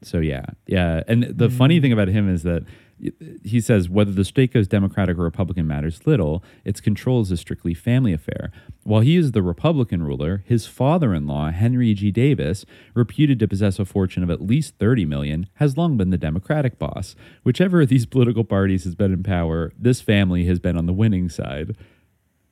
[0.03, 1.03] So yeah, yeah.
[1.09, 1.83] And the funny mm.
[1.83, 2.65] thing about him is that
[3.43, 6.45] he says whether the state goes Democratic or Republican matters little.
[6.65, 8.53] Its control is a strictly family affair.
[8.85, 12.13] While he is the Republican ruler, his father-in-law Henry G.
[12.13, 12.65] Davis,
[12.95, 16.79] reputed to possess a fortune of at least thirty million, has long been the Democratic
[16.79, 17.17] boss.
[17.43, 20.93] Whichever of these political parties has been in power, this family has been on the
[20.93, 21.77] winning side.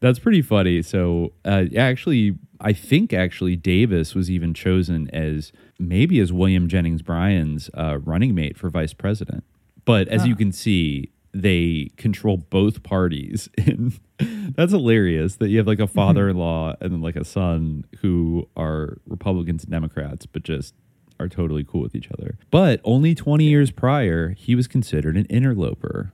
[0.01, 0.83] That's pretty funny.
[0.83, 7.03] So, uh, actually, I think actually Davis was even chosen as maybe as William Jennings
[7.03, 9.45] Bryan's uh, running mate for vice president.
[9.85, 13.49] But as you can see, they control both parties.
[13.67, 18.49] And that's hilarious that you have like a father-in-law and then like a son who
[18.57, 20.75] are Republicans and Democrats, but just
[21.19, 22.37] are totally cool with each other.
[22.51, 26.13] But only 20 years prior, he was considered an interloper.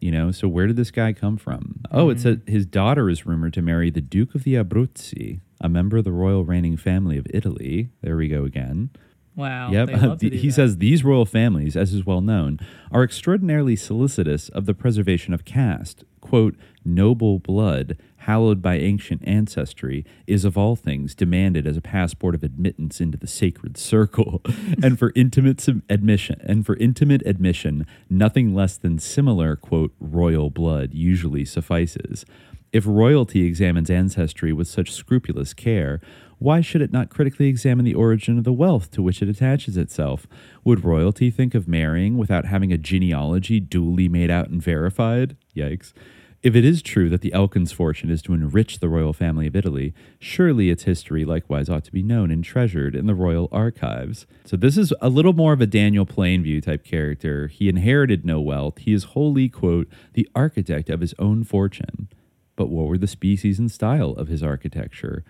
[0.00, 1.80] You know, so where did this guy come from?
[1.90, 5.68] Oh, it's said his daughter is rumored to marry the Duke of the Abruzzi, a
[5.68, 7.90] member of the royal reigning family of Italy.
[8.00, 8.90] There we go again.
[9.34, 9.70] Wow.
[9.70, 9.86] Yep.
[9.88, 10.54] they love to do he that.
[10.54, 12.58] says these royal families, as is well known,
[12.92, 16.04] are extraordinarily solicitous of the preservation of caste.
[16.20, 17.96] Quote, noble blood,
[18.28, 23.16] hallowed by ancient ancestry, is of all things demanded as a passport of admittance into
[23.16, 24.42] the sacred circle.
[24.82, 30.92] and for intimate admission and for intimate admission, nothing less than similar, quote, royal blood
[30.92, 32.26] usually suffices.
[32.70, 35.98] If royalty examines ancestry with such scrupulous care,
[36.36, 39.78] why should it not critically examine the origin of the wealth to which it attaches
[39.78, 40.26] itself?
[40.64, 45.34] Would royalty think of marrying without having a genealogy duly made out and verified?
[45.56, 45.94] Yikes.
[46.40, 49.56] If it is true that the Elkins fortune is to enrich the royal family of
[49.56, 54.24] Italy, surely its history likewise ought to be known and treasured in the royal archives.
[54.44, 57.48] So this is a little more of a Daniel Plainview type character.
[57.48, 58.78] He inherited no wealth.
[58.78, 62.08] He is wholly, quote, the architect of his own fortune.
[62.54, 65.24] But what were the species and style of his architecture?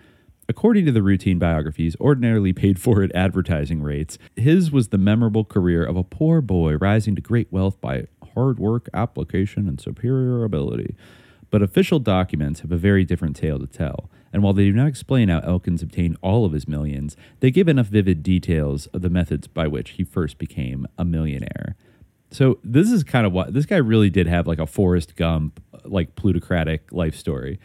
[0.47, 5.45] According to the routine biographies, ordinarily paid for at advertising rates, his was the memorable
[5.45, 8.07] career of a poor boy rising to great wealth by
[8.39, 10.95] hard work, application, and superior ability.
[11.51, 14.87] But official documents have a very different tale to tell, and while they do not
[14.87, 19.09] explain how Elkins obtained all of his millions, they give enough vivid details of the
[19.09, 21.75] methods by which he first became a millionaire.
[22.31, 25.61] So this is kind of what this guy really did have like a Forrest Gump,
[25.83, 27.59] like plutocratic life story.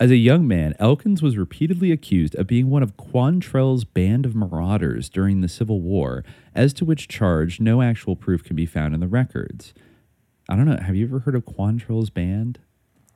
[0.00, 4.34] As a young man, Elkins was repeatedly accused of being one of Quantrill's band of
[4.34, 6.24] marauders during the Civil War,
[6.54, 9.72] as to which charge no actual proof can be found in the records.
[10.50, 10.76] I don't know.
[10.82, 12.58] Have you ever heard of Quantrill's band?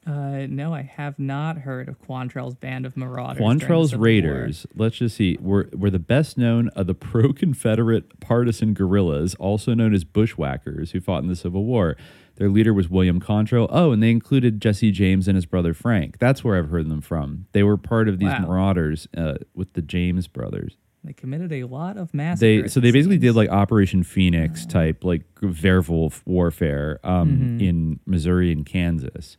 [0.06, 3.40] Uh, no, I have not heard of Quantrill's band of marauders.
[3.40, 4.04] Quantrill's Civil War.
[4.04, 9.34] Raiders, let's just see, were, were the best known of the pro Confederate partisan guerrillas,
[9.36, 11.96] also known as bushwhackers, who fought in the Civil War.
[12.36, 13.66] Their leader was William Quantrill.
[13.70, 16.18] Oh, and they included Jesse James and his brother Frank.
[16.18, 17.46] That's where I've heard them from.
[17.52, 18.40] They were part of these Wow.
[18.40, 20.76] marauders uh, with the James brothers.
[21.04, 22.72] They committed a lot of They massacres.
[22.72, 25.22] so they basically did like Operation Phoenix type like
[25.62, 27.62] werewolf warfare um, Mhm.
[27.62, 29.36] in Missouri and Kansas.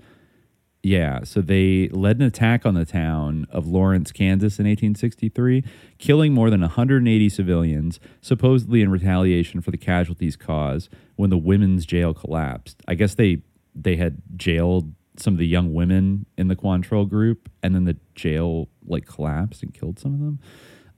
[0.84, 5.64] Yeah, so they led an attack on the town of Lawrence, Kansas in 1863,
[5.98, 11.88] killing more than 180 civilians, supposedly in retaliation for the casualties caused when the women's
[11.88, 12.84] jail collapsed.
[12.88, 13.40] I guess they
[13.74, 17.98] they had jailed some of the young women in the Quantrill group and then the
[18.14, 20.40] jail like collapsed and killed some of them.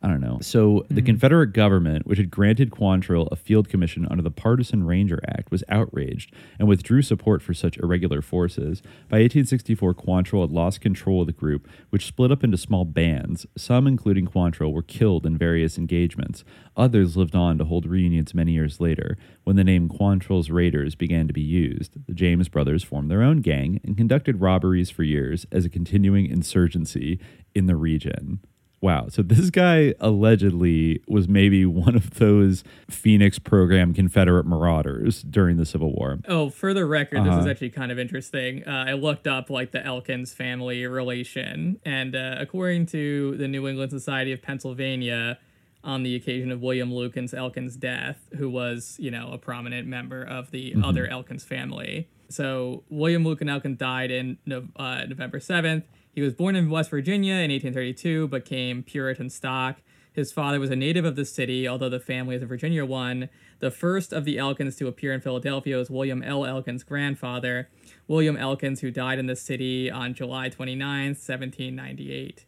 [0.01, 0.37] I don't know.
[0.41, 1.07] So the hmm.
[1.07, 5.63] Confederate government, which had granted Quantrill a field commission under the Partisan Ranger Act, was
[5.69, 8.81] outraged and withdrew support for such irregular forces.
[9.09, 13.47] By 1864, Quantrill had lost control of the group, which split up into small bands.
[13.57, 16.43] Some, including Quantrill, were killed in various engagements.
[16.75, 21.27] Others lived on to hold reunions many years later, when the name Quantrill's Raiders began
[21.27, 22.05] to be used.
[22.05, 26.27] The James brothers formed their own gang and conducted robberies for years as a continuing
[26.27, 27.19] insurgency
[27.55, 28.41] in the region.
[28.79, 29.07] Wow.
[29.09, 35.65] So this guy allegedly was maybe one of those Phoenix program Confederate marauders during the
[35.65, 36.19] Civil War.
[36.27, 37.49] Oh, for the record, this is Uh-huh.
[37.49, 38.63] actually kind of interesting.
[38.67, 43.67] Uh, I looked up like the Elkins family relation, and uh, according to the New
[43.67, 45.39] England Society of Pennsylvania,
[45.83, 50.21] on the occasion of William Lukens Elkins' death, who was, you know, a prominent member
[50.21, 50.83] of the Mhm.
[50.83, 52.07] other Elkins family.
[52.29, 54.37] So William Lukens Elkins died in
[54.75, 55.83] uh, November 7th.
[56.17, 59.83] He was born in West Virginia in 1832, but came Puritan stock.
[60.11, 63.29] His father was a native of the city, although the family is a Virginia one.
[63.59, 66.43] The first of the Elkins to appear in Philadelphia was William L.
[66.43, 67.69] Elkins' grandfather,
[68.07, 72.45] William Elkins, who died in the city on July 29th, 1798.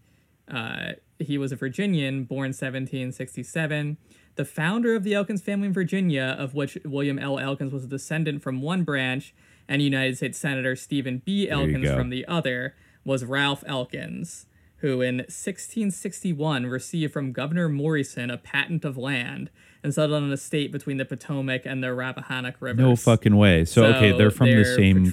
[0.51, 3.97] Uh, he was a Virginian, born 1767.
[4.33, 7.37] The founder of the Elkins family in Virginia, of which William L.
[7.37, 9.35] Elkins was a descendant from one branch,
[9.67, 11.47] and United States Senator Stephen B.
[11.47, 12.73] Elkins from the other,
[13.05, 14.45] was Ralph Elkins,
[14.77, 19.49] who in 1661 received from Governor Morrison a patent of land
[19.83, 22.83] and settled on an estate between the Potomac and the Rappahannock rivers.
[22.83, 23.65] No fucking way.
[23.65, 25.05] So, okay, they're from the they're same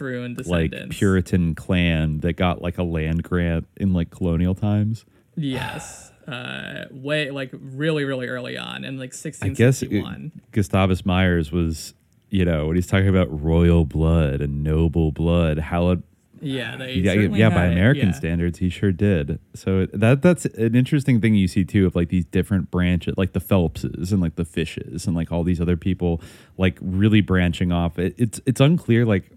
[0.47, 0.73] like.
[0.91, 5.05] Puritan clan that got like a land grant in like colonial times.
[5.37, 6.11] Yes.
[6.27, 10.33] Uh, way like really, really early on in like I guess it- 1661.
[10.51, 11.95] Gustavus Myers was,
[12.31, 16.01] you know, when he's talking about royal blood and noble blood, how it
[16.41, 18.15] Yeah, um, they yeah, yeah, by it, American yeah.
[18.15, 19.39] standards, he sure did.
[19.55, 23.33] So that that's an interesting thing you see too of like these different branches, like
[23.33, 26.21] the Phelpses and like the Fishes and like all these other people,
[26.59, 27.99] like really branching off.
[27.99, 29.31] It, it's it's unclear like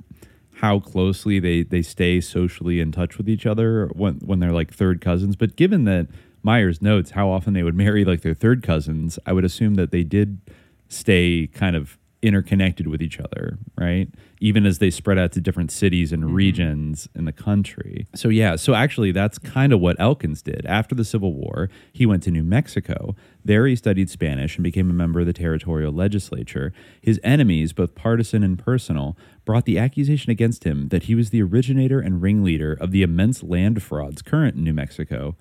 [0.56, 4.74] how closely they they stay socially in touch with each other when when they're like
[4.74, 5.36] third cousins.
[5.36, 6.08] But given that
[6.44, 9.92] Myers notes how often they would marry like their third cousins, I would assume that
[9.92, 10.42] they did
[10.90, 14.10] stay kind of interconnected with each other, right?
[14.42, 16.34] Even as they spread out to different cities and mm-hmm.
[16.34, 18.08] regions in the country.
[18.14, 20.66] So, yeah, so actually, that's kind of what Elkins did.
[20.66, 23.16] After the Civil War, he went to New Mexico.
[23.46, 26.74] There, he studied Spanish and became a member of the territorial legislature.
[27.02, 31.42] His enemies, both partisan and personal, brought the accusation against him that he was the
[31.42, 35.36] originator and ringleader of the immense land frauds current in New Mexico.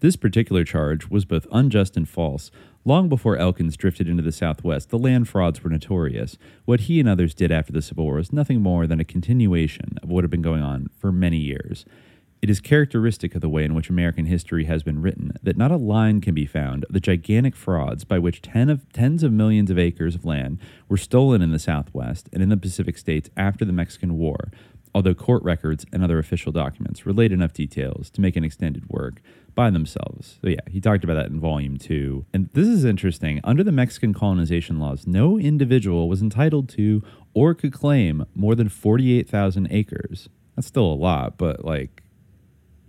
[0.00, 2.50] This particular charge was both unjust and false.
[2.86, 6.36] Long before Elkins drifted into the Southwest, the land frauds were notorious.
[6.66, 9.96] What he and others did after the Civil War was nothing more than a continuation
[10.02, 11.86] of what had been going on for many years.
[12.42, 15.70] It is characteristic of the way in which American history has been written that not
[15.70, 19.32] a line can be found of the gigantic frauds by which ten of, tens of
[19.32, 23.30] millions of acres of land were stolen in the Southwest and in the Pacific states
[23.34, 24.50] after the Mexican War,
[24.94, 29.22] although court records and other official documents relate enough details to make an extended work
[29.54, 30.38] by themselves.
[30.42, 32.26] So, yeah, he talked about that in volume two.
[32.32, 33.40] And this is interesting.
[33.44, 37.02] Under the Mexican colonization laws, no individual was entitled to
[37.34, 40.28] or could claim more than 48,000 acres.
[40.56, 42.02] That's still a lot, but like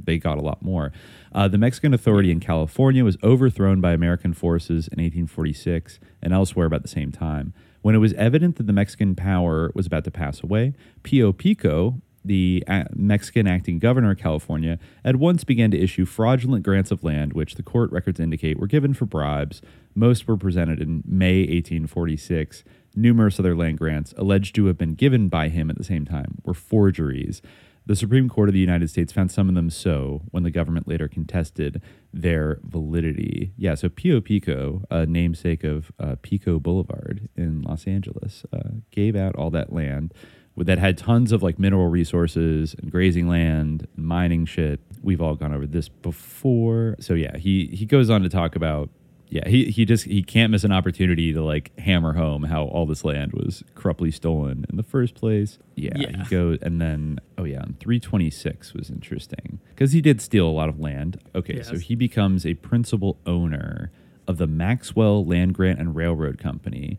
[0.04, 0.92] they got a lot more.
[1.34, 6.66] Uh, the Mexican Authority in California was overthrown by American forces in 1846 and elsewhere
[6.66, 7.54] about the same time.
[7.82, 10.74] When it was evident that the Mexican power was about to pass away,
[11.04, 16.64] Pio Pico, the uh, Mexican acting governor of California, at once began to issue fraudulent
[16.64, 19.62] grants of land, which the court records indicate were given for bribes.
[19.94, 22.64] Most were presented in May 1846.
[22.96, 26.40] Numerous other land grants, alleged to have been given by him at the same time,
[26.44, 27.42] were forgeries.
[27.88, 30.88] The Supreme Court of the United States found some of them so when the government
[30.88, 33.54] later contested their validity.
[33.58, 39.16] Yeah, so Pio Pico, a namesake of uh, Pico Boulevard in Los Angeles, uh, gave
[39.16, 40.16] out all that land
[40.58, 44.80] that had tons of like mineral resources and grazing land and mining shit.
[45.04, 46.96] We've all gone over this before.
[47.00, 48.90] So yeah, he he goes on to talk about
[49.28, 52.86] yeah, he he just he can't miss an opportunity to like hammer home how all
[52.86, 55.58] this land was corruptly stolen in the first place.
[55.76, 56.24] Yeah, Yeah.
[56.24, 60.52] he goes and then oh yeah, on 326 was interesting because he did steal a
[60.52, 61.20] lot of land.
[61.34, 63.92] Okay, so he becomes a principal owner
[64.28, 66.98] of the Maxwell Land Grant and Railroad Company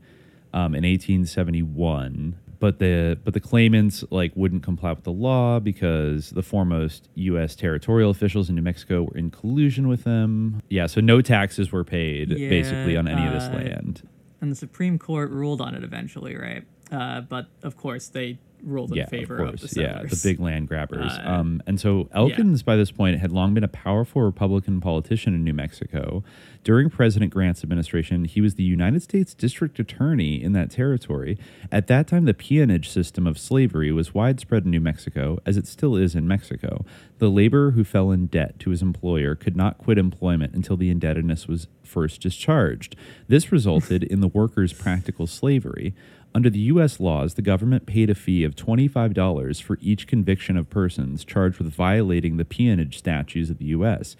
[0.53, 2.37] um, in 1871.
[2.59, 7.55] But the but the claimants like wouldn't comply with the law because the foremost U.S.
[7.55, 10.63] territorial officials in New Mexico were in collusion with them.
[10.69, 14.09] Yeah, so no taxes were paid Yeah, basically on any of this uh, land.
[14.41, 16.65] And the Supreme Court ruled on it eventually, right?
[16.91, 19.71] Uh, but of course, they ruled in yeah, favor of of, course.
[19.73, 21.13] the yeah, the big land grabbers.
[21.13, 25.35] Uh, um, and so Elkins, by this point, had long been a powerful Republican politician
[25.35, 26.25] in New Mexico.
[26.65, 31.39] During President Grant's administration, he was the United States District Attorney in that territory.
[31.71, 35.69] At that time, the peonage system of slavery was widespread in New Mexico, as it
[35.69, 36.85] still is in Mexico.
[37.19, 40.91] The laborer who fell in debt to his employer could not quit employment until the
[40.91, 42.97] indebtedness was first discharged.
[43.29, 45.95] This resulted in the workers' practical slavery.
[46.37, 47.01] Under the U.S.
[47.01, 51.73] laws, the government paid a fee of $25 for each conviction of persons charged with
[51.73, 54.17] violating the peonage statutes of the U.S.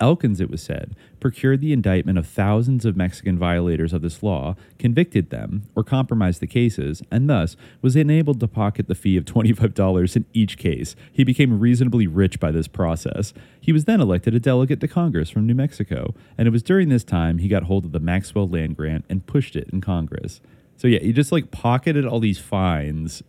[0.00, 4.56] Elkins, it was said, procured the indictment of thousands of Mexican violators of this law,
[4.80, 9.24] convicted them, or compromised the cases, and thus was enabled to pocket the fee of
[9.24, 10.96] $25 in each case.
[11.12, 13.32] He became reasonably rich by this process.
[13.60, 16.88] He was then elected a delegate to Congress from New Mexico, and it was during
[16.88, 20.40] this time he got hold of the Maxwell Land Grant and pushed it in Congress.
[20.80, 23.22] So yeah, he just like pocketed all these fines,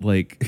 [0.00, 0.44] like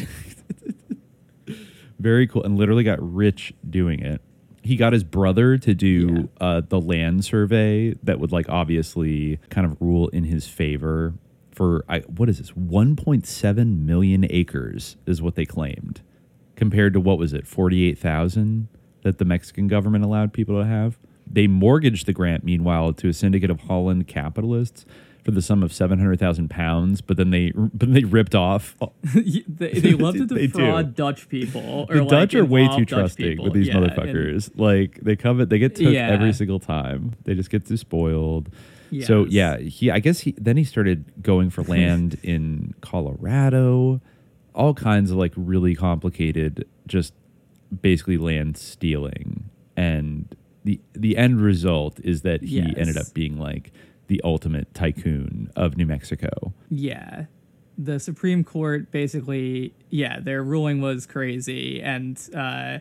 [2.01, 4.20] very cool, and literally got rich doing it.
[4.61, 9.65] He got his brother to do uh, the land survey that would like obviously kind
[9.65, 11.15] of rule in his favor
[11.52, 16.01] for I, what is this 1.7 million acres is what they claimed
[16.56, 18.66] compared to what was it 48,000
[19.02, 20.98] that the Mexican government allowed people to have.
[21.31, 24.85] They mortgaged the grant meanwhile to a syndicate of Holland capitalists
[25.24, 28.76] for the sum of 700,000 pounds, but then they but they ripped off
[29.14, 31.86] they, they love to defraud Dutch people.
[31.88, 33.44] Or the like Dutch are way too Dutch trusting people.
[33.46, 34.51] with these Yeah, motherfuckers.
[34.56, 36.09] like they come, they get took Yeah.
[36.10, 37.14] every single time.
[37.24, 38.51] They just get too spoiled.
[39.02, 39.90] So yeah, he.
[39.90, 40.36] I guess he.
[40.38, 44.01] Then he started going for land in Colorado,
[44.55, 47.12] all kinds of like really complicated, just
[47.82, 50.32] basically land stealing, and
[50.64, 52.74] the the end result is that he Yes.
[52.76, 53.72] ended up being like
[54.06, 56.52] the ultimate tycoon of New Mexico.
[56.68, 57.26] Yeah.
[57.76, 61.82] The Supreme Court basically, yeah, their ruling was crazy.
[61.82, 62.78] And uh,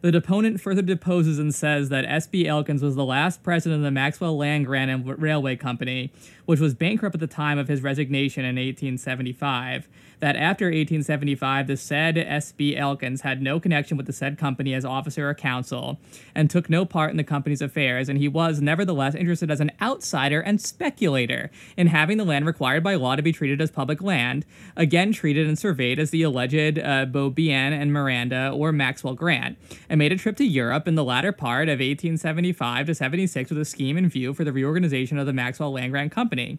[0.00, 2.48] The deponent further deposes and says that S.B.
[2.48, 6.12] Elkins was the last president of the Maxwell Land Grant and Railway Company,
[6.46, 9.88] which was bankrupt at the time of his resignation in 1875.
[10.24, 12.78] That after 1875, the said S.B.
[12.78, 15.98] Elkins had no connection with the said company as officer or counsel
[16.34, 19.70] and took no part in the company's affairs, and he was nevertheless interested as an
[19.82, 24.00] outsider and speculator in having the land required by law to be treated as public
[24.00, 24.46] land,
[24.76, 29.58] again treated and surveyed as the alleged uh, Beaubien and Miranda or Maxwell Grant,
[29.90, 33.58] and made a trip to Europe in the latter part of 1875 to 76 with
[33.58, 36.58] a scheme in view for the reorganization of the Maxwell Land Grant Company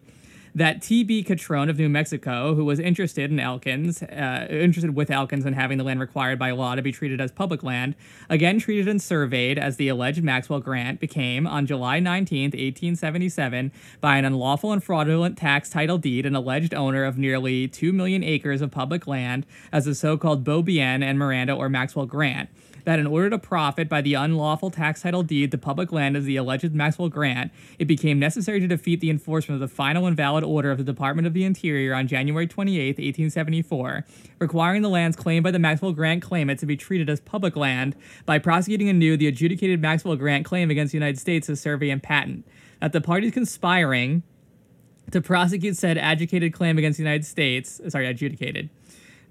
[0.56, 1.22] that T.B.
[1.22, 5.76] Catron of New Mexico, who was interested in Elkins, uh, interested with Elkins in having
[5.76, 7.94] the land required by law to be treated as public land,
[8.30, 13.70] again treated and surveyed as the alleged Maxwell Grant, became, on July 19, 1877,
[14.00, 18.24] by an unlawful and fraudulent tax title deed, an alleged owner of nearly 2 million
[18.24, 22.48] acres of public land as the so-called Beaubien and Miranda or Maxwell Grant
[22.86, 26.24] that in order to profit by the unlawful tax title deed to public land as
[26.24, 27.50] the alleged Maxwell Grant,
[27.80, 30.84] it became necessary to defeat the enforcement of the final and valid order of the
[30.84, 34.04] Department of the Interior on January 28, 1874,
[34.38, 37.96] requiring the lands claimed by the Maxwell Grant claimant to be treated as public land
[38.24, 42.00] by prosecuting anew the adjudicated Maxwell Grant claim against the United States as survey and
[42.00, 42.46] patent.
[42.80, 44.22] That the parties conspiring
[45.10, 48.70] to prosecute said adjudicated claim against the United States, sorry, adjudicated,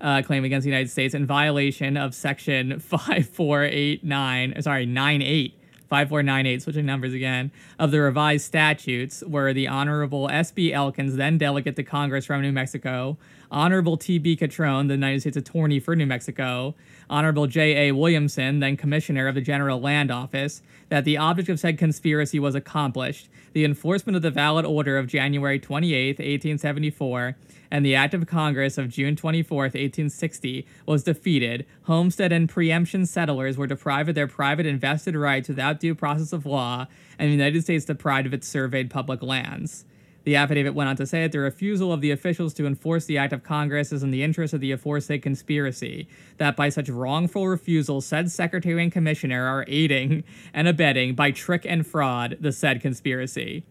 [0.02, 5.54] uh, claim against the United States in violation of Section 5489, sorry, 98,
[5.88, 10.74] 5498, switching numbers again, of the revised statutes were the Honorable S.B.
[10.74, 13.18] Elkins, then delegate to Congress from New Mexico,
[13.52, 14.36] Honorable T.B.
[14.36, 16.74] Catron, the United States Attorney for New Mexico,
[17.10, 17.92] Honorable J.A.
[17.92, 22.56] Williamson, then Commissioner of the General Land Office, that the object of said conspiracy was
[22.56, 27.38] accomplished, the enforcement of the valid order of January 28, 1874,
[27.72, 33.58] and the Act of Congress of June 24, 1860, was defeated, homestead and preemption settlers
[33.58, 36.86] were deprived of their private and vested rights without due process of law,
[37.18, 39.86] and the United States deprived of its surveyed public lands.
[40.26, 43.20] The affidavit went on to say that the refusal of the officials to enforce the
[43.20, 46.08] act of Congress is in the interest of the aforesaid conspiracy,
[46.38, 51.64] that by such wrongful refusal, said secretary and commissioner are aiding and abetting by trick
[51.64, 53.64] and fraud the said conspiracy.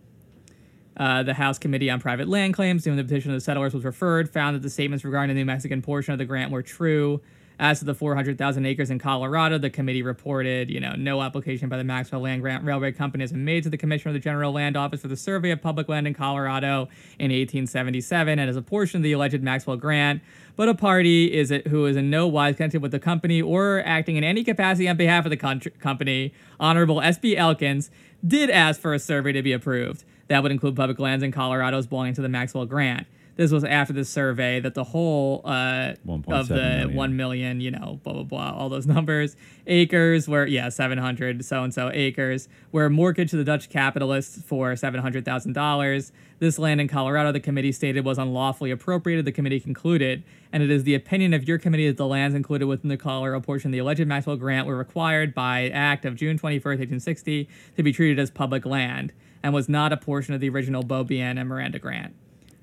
[0.96, 3.74] Uh, the House Committee on Private Land Claims, to whom the petition of the settlers
[3.74, 6.62] was referred, found that the statements regarding the New Mexican portion of the grant were
[6.62, 7.20] true.
[7.58, 11.76] As to the 400,000 acres in Colorado, the committee reported, you know, no application by
[11.76, 14.50] the Maxwell Land Grant Railway Company has been made to the Commissioner of the General
[14.50, 18.62] Land Office for the survey of public land in Colorado in 1877 and as a
[18.62, 20.20] portion of the alleged Maxwell grant.
[20.56, 23.82] But a party is it who is in no wise connected with the company or
[23.86, 27.36] acting in any capacity on behalf of the con- company, Honorable S.B.
[27.36, 27.88] Elkins,
[28.26, 30.04] did ask for a survey to be approved.
[30.26, 33.06] That would include public lands in Colorado's belonging to the Maxwell grant
[33.36, 35.94] this was after the survey that the whole uh,
[36.28, 36.94] of the million.
[36.94, 39.36] 1 million, you know, blah, blah, blah, all those numbers,
[39.66, 44.72] acres were, yeah, 700 so and so acres, were mortgaged to the Dutch capitalists for
[44.72, 46.12] $700,000.
[46.38, 49.24] This land in Colorado, the committee stated, was unlawfully appropriated.
[49.24, 52.66] The committee concluded, and it is the opinion of your committee that the lands included
[52.66, 56.38] within the Colorado portion of the alleged Maxwell grant were required by Act of June
[56.38, 59.12] 21st, 1860, to be treated as public land
[59.42, 62.14] and was not a portion of the original Beaubien and Miranda grant.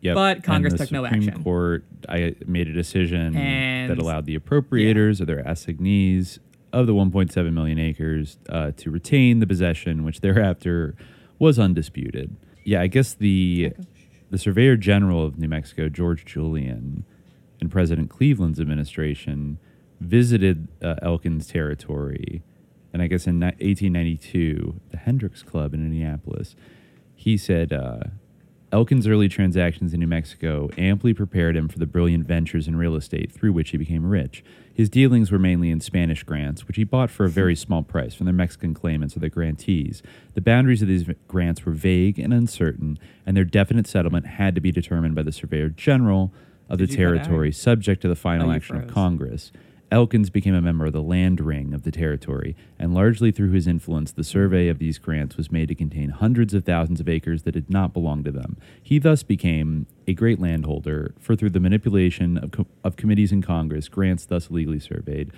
[0.02, 0.16] Yep.
[0.16, 1.44] But Congress and took no action.
[1.44, 6.40] Court I made a decision And- that allowed the appropriators or their assignees
[6.74, 10.96] of the 1.7 million acres uh, to retain the possession, which thereafter
[11.38, 12.36] was undisputed.
[12.64, 13.74] Yeah, I guess the
[14.30, 17.04] the Surveyor General of New Mexico, George Julian,
[17.60, 19.58] in President Cleveland's administration,
[20.00, 22.42] visited uh, Elkins territory,
[22.94, 26.56] and I guess in 1892, the Hendricks Club in Indianapolis,
[27.14, 27.72] he said.
[27.74, 28.00] Uh,
[28.72, 32.96] Elkin's early transactions in New Mexico amply prepared him for the brilliant ventures in real
[32.96, 34.44] estate through which he became rich.
[34.74, 38.14] His dealings were mainly in Spanish grants, which he bought for a very small price
[38.14, 40.02] from their Mexican claimants or their grantees.
[40.36, 44.62] The boundaries of these grants were vague and uncertain, and their definite settlement had to
[44.62, 46.32] be determined by the Surveyor General
[46.70, 47.14] of Did the you cut out?
[47.26, 48.88] territory, subject to the final Oh, action of.
[48.88, 49.52] Congress.
[49.92, 53.68] Elkins became a member of the land ring of the territory, and largely through his
[53.68, 57.44] influence, the survey of these grants was made to contain hundreds of thousands of acres
[57.44, 58.56] that did not belong to them.
[58.82, 63.42] He thus became a great landholder, for through the manipulation of, co- of committees in
[63.42, 65.32] Congress, grants thus legally surveyed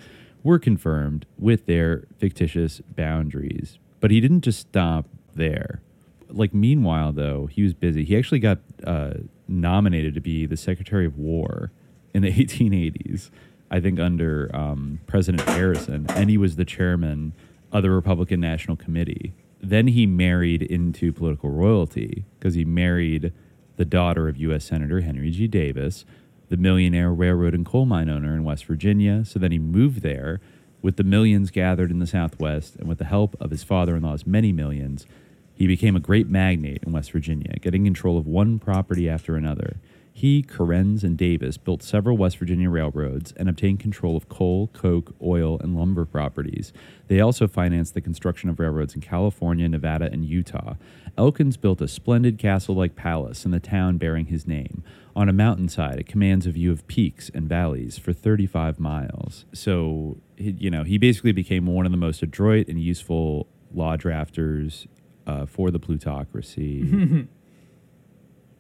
[0.44, 3.80] were confirmed with their fictitious boundaries.
[4.00, 5.82] But he didn't just stop there.
[6.30, 8.04] Like, meanwhile, though, he was busy.
[8.04, 9.14] He actually got uh,
[9.48, 11.72] nominated to be the Secretary of War
[12.14, 13.32] in the 1880s.
[13.74, 17.34] I think under um, President Harrison, and he was the chairman
[17.72, 19.34] of the Republican National Committee.
[19.60, 23.34] Then he married into political royalty because he married
[23.78, 24.66] the daughter of U.S.
[24.66, 25.48] Senator Henry G.
[25.48, 26.06] Davis,
[26.50, 29.26] the millionaire railroad and coal mine owner in West Virginia.
[29.26, 30.40] So then he moved there
[30.84, 34.04] with the millions gathered in the Southwest, and with the help of his father in
[34.04, 35.08] law's many millions,
[35.56, 39.78] he became a great magnate in West Virginia, getting control of one property after another.
[40.16, 45.16] He, Kerens, and Davis built several West Virginia railroads and obtained control of coal, coke,
[45.24, 46.72] oil, and lumber properties.
[47.08, 50.76] They also financed the construction of railroads in California, Nevada, and Utah.
[51.18, 54.84] Elkins built a splendid castle like palace in the town bearing his name.
[55.16, 59.46] On a mountainside, it commands a view of peaks and valleys for 35 miles.
[59.52, 64.86] So, you know, he basically became one of the most adroit and useful law drafters
[65.26, 67.28] uh, for the plutocracy.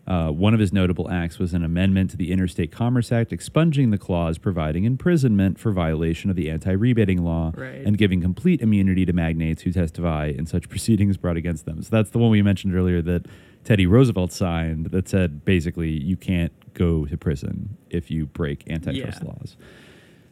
[0.05, 3.89] Uh, one of his notable acts was an amendment to the Interstate Commerce Act expunging
[3.89, 7.85] the clause providing imprisonment for violation of the anti rebating law Right.
[7.85, 11.81] and giving complete immunity to magnates who testify in such proceedings brought against them.
[11.83, 13.27] So that's the one we mentioned earlier that
[13.63, 19.21] Teddy Roosevelt signed that said basically you can't go to prison if you break antitrust
[19.21, 19.27] Yeah.
[19.29, 19.55] laws.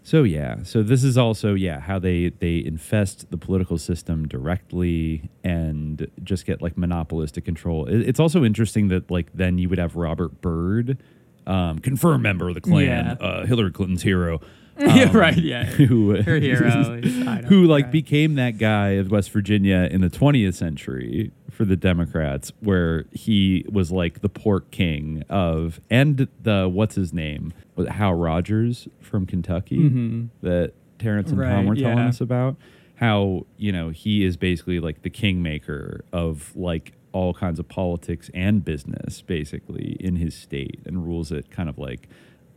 [0.03, 5.29] So yeah, so this is also yeah how they they infest the political system directly
[5.43, 7.85] and just get like monopolistic control.
[7.85, 10.97] It- it's also interesting that like then you would have Robert Byrd,
[11.45, 13.11] um, confirmed member of the Klan, Yeah.
[13.25, 14.39] uh, Hillary Clinton's hero.
[14.79, 15.65] Yeah, um, right, yeah.
[15.77, 17.91] Who Her hero is- I know, who like right.
[17.91, 23.65] became that guy of West Virginia in the 20th century for the Democrats, where he
[23.71, 27.53] was like the pork king of and the what's his name,
[27.89, 30.29] Hal Rogers from Kentucky Mhm.
[30.41, 32.07] that Terrence and Tom were telling yeah.
[32.07, 32.55] us about.
[32.95, 38.29] How you know he is basically like the kingmaker of like all kinds of politics
[38.33, 42.07] and business, basically in his state, and rules it kind of like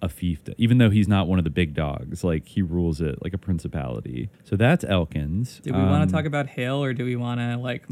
[0.02, 2.22] a fiefdom, even though he's not one of the big dogs.
[2.22, 4.28] Like he rules it like a principality.
[4.44, 5.60] So that's Elkins.
[5.64, 7.86] Do we want Um, to talk about Hill, or do we want to like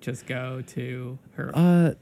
[0.00, 1.50] just go to her?
[1.54, 1.94] Uh,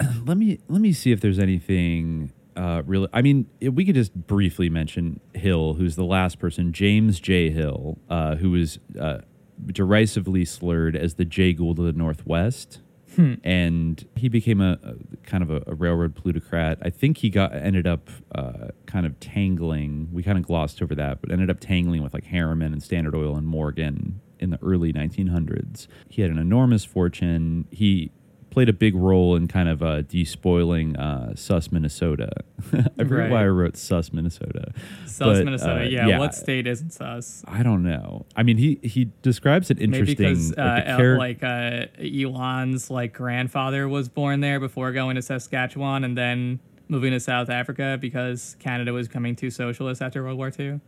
[0.26, 3.08] let me let me see if there's anything uh, really.
[3.12, 7.50] I mean, we could just briefly mention Hill, who's the last person, James J.
[7.50, 9.18] Hill, uh, who was uh,
[9.66, 12.80] derisively slurred as the Jay Gould of the Northwest.
[13.16, 13.34] Hmm.
[13.44, 16.78] And he became a, a kind of a, a railroad plutocrat.
[16.82, 20.08] I think he got ended up uh, kind of tangling.
[20.12, 23.14] We kind of glossed over that, but ended up tangling with like Harriman and Standard
[23.14, 25.86] Oil and Morgan in the early 1900s.
[26.08, 27.66] He had an enormous fortune.
[27.70, 28.10] He
[28.50, 32.30] played a big role in kind of uh, despoiling uh, Sus, Minnesota.
[32.72, 33.30] I forget Right.
[33.30, 34.72] why I wrote Sus, Minnesota.
[35.06, 35.80] Sus, But, Minnesota.
[35.80, 37.42] uh, yeah, What state isn't sus?
[37.48, 38.26] I don't know.
[38.36, 40.16] I mean, he he describes it Maybe interesting.
[40.16, 45.16] because uh, like El- char- like uh, Elon's like grandfather was born there before going
[45.16, 50.22] to Saskatchewan and then moving to South Africa because Canada was coming too socialist after
[50.22, 50.80] World War II.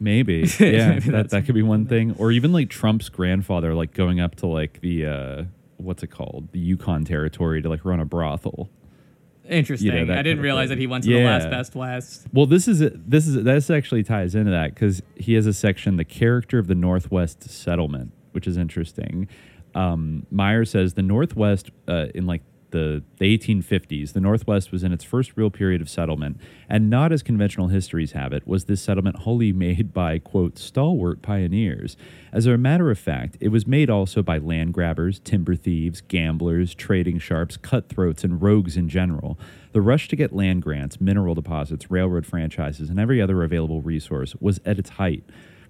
[0.02, 3.92] Maybe, yeah, Maybe that that could be one thing, or even like Trump's grandfather, like
[3.92, 5.44] going up to like the uh,
[5.76, 8.70] what's it called, the Yukon territory to like run a brothel.
[9.50, 9.92] Interesting.
[9.92, 12.26] You know, I didn't realize that he went to the last best west.
[12.32, 15.96] Well, this is this is this actually ties into that because he has a section,
[15.96, 19.28] the character of the Northwest settlement, which is interesting.
[19.74, 24.92] Um, Meyer says the Northwest uh, in like the, the 1850s, the Northwest was in
[24.92, 26.38] its first real period of settlement,
[26.68, 31.22] and not as conventional histories have it, was this settlement wholly made by quote stalwart
[31.22, 31.96] pioneers.
[32.32, 36.74] As a matter of fact, it was made also by land grabbers, timber thieves, gamblers,
[36.74, 39.38] trading sharps, cutthroats, and rogues in general.
[39.72, 44.34] The rush to get land grants, mineral deposits, railroad franchises, and every other available resource
[44.40, 45.24] was at its height.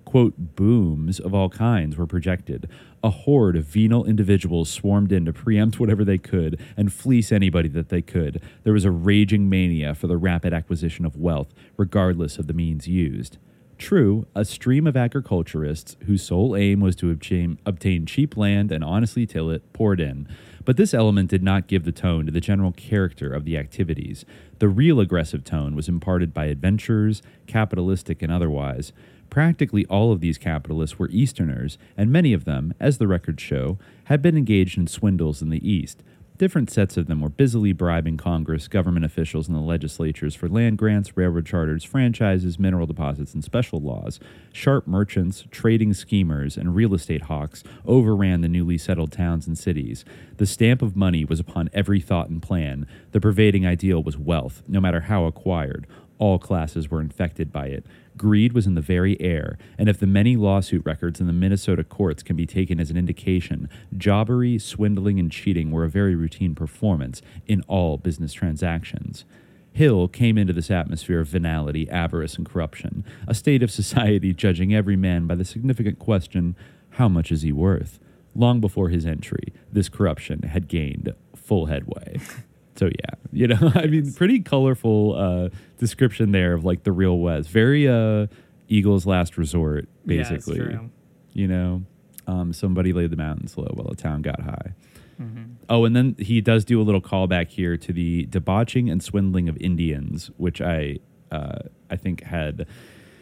[0.04, 2.68] Quote, booms of all kinds were projected.
[3.02, 7.68] A horde of venal individuals swarmed in to preempt whatever they could and fleece anybody
[7.68, 8.42] that they could.
[8.64, 12.88] There was a raging mania for the rapid acquisition of wealth, regardless of the means
[12.88, 13.38] used.
[13.80, 18.84] True, a stream of agriculturists whose sole aim was to obtain, obtain cheap land and
[18.84, 20.28] honestly till it poured in.
[20.66, 24.26] But this element did not give the tone to the general character of the activities.
[24.58, 28.92] The real aggressive tone was imparted by adventurers, capitalistic and otherwise.
[29.30, 33.78] Practically all of these capitalists were Easterners, and many of them, as the records show,
[34.04, 36.02] had been engaged in swindles in the East.
[36.36, 40.78] Different sets of them were busily bribing Congress, government officials, and the legislatures for land
[40.78, 44.18] grants, railroad charters, franchises, mineral deposits, and special laws.
[44.50, 50.02] Sharp merchants, trading schemers, and real estate hawks overran the newly settled towns and cities.
[50.38, 52.86] The stamp of money was upon every thought and plan.
[53.12, 55.86] The pervading ideal was wealth, no matter how acquired.
[56.16, 57.84] All classes were infected by it.
[58.20, 61.82] Greed was in the very air, and if the many lawsuit records in the Minnesota
[61.82, 63.66] courts can be taken as an indication,
[63.96, 69.24] jobbery, swindling, and cheating were a very routine performance in all business transactions.
[69.72, 74.74] Hill came into this atmosphere of venality, avarice, and corruption, a state of society judging
[74.74, 76.54] every man by the significant question
[76.90, 78.00] how much is he worth?
[78.34, 82.20] Long before his entry, this corruption had gained full headway.
[82.80, 85.48] So yeah, you know, I mean, pretty colorful uh,
[85.78, 87.50] description there of like the real West.
[87.50, 88.26] Very uh,
[88.68, 90.56] Eagles' last resort, Yeah, basically.
[90.60, 90.88] true.
[91.34, 91.82] You know,
[92.26, 94.72] um, somebody laid the mountains low while the town got high.
[95.20, 95.56] Mhm.
[95.68, 99.50] Oh, and then he does do a little callback here to the debauching and swindling
[99.50, 101.00] of Indians, which I
[101.30, 101.58] uh,
[101.90, 102.66] I think had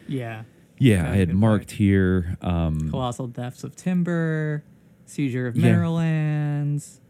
[0.07, 0.45] Yeah.
[0.79, 2.37] yeah I had marked here.
[2.43, 4.63] Um, Colossal thefts of timber,
[5.07, 5.65] seizure of Yeah.
[5.65, 7.01] mineral lands.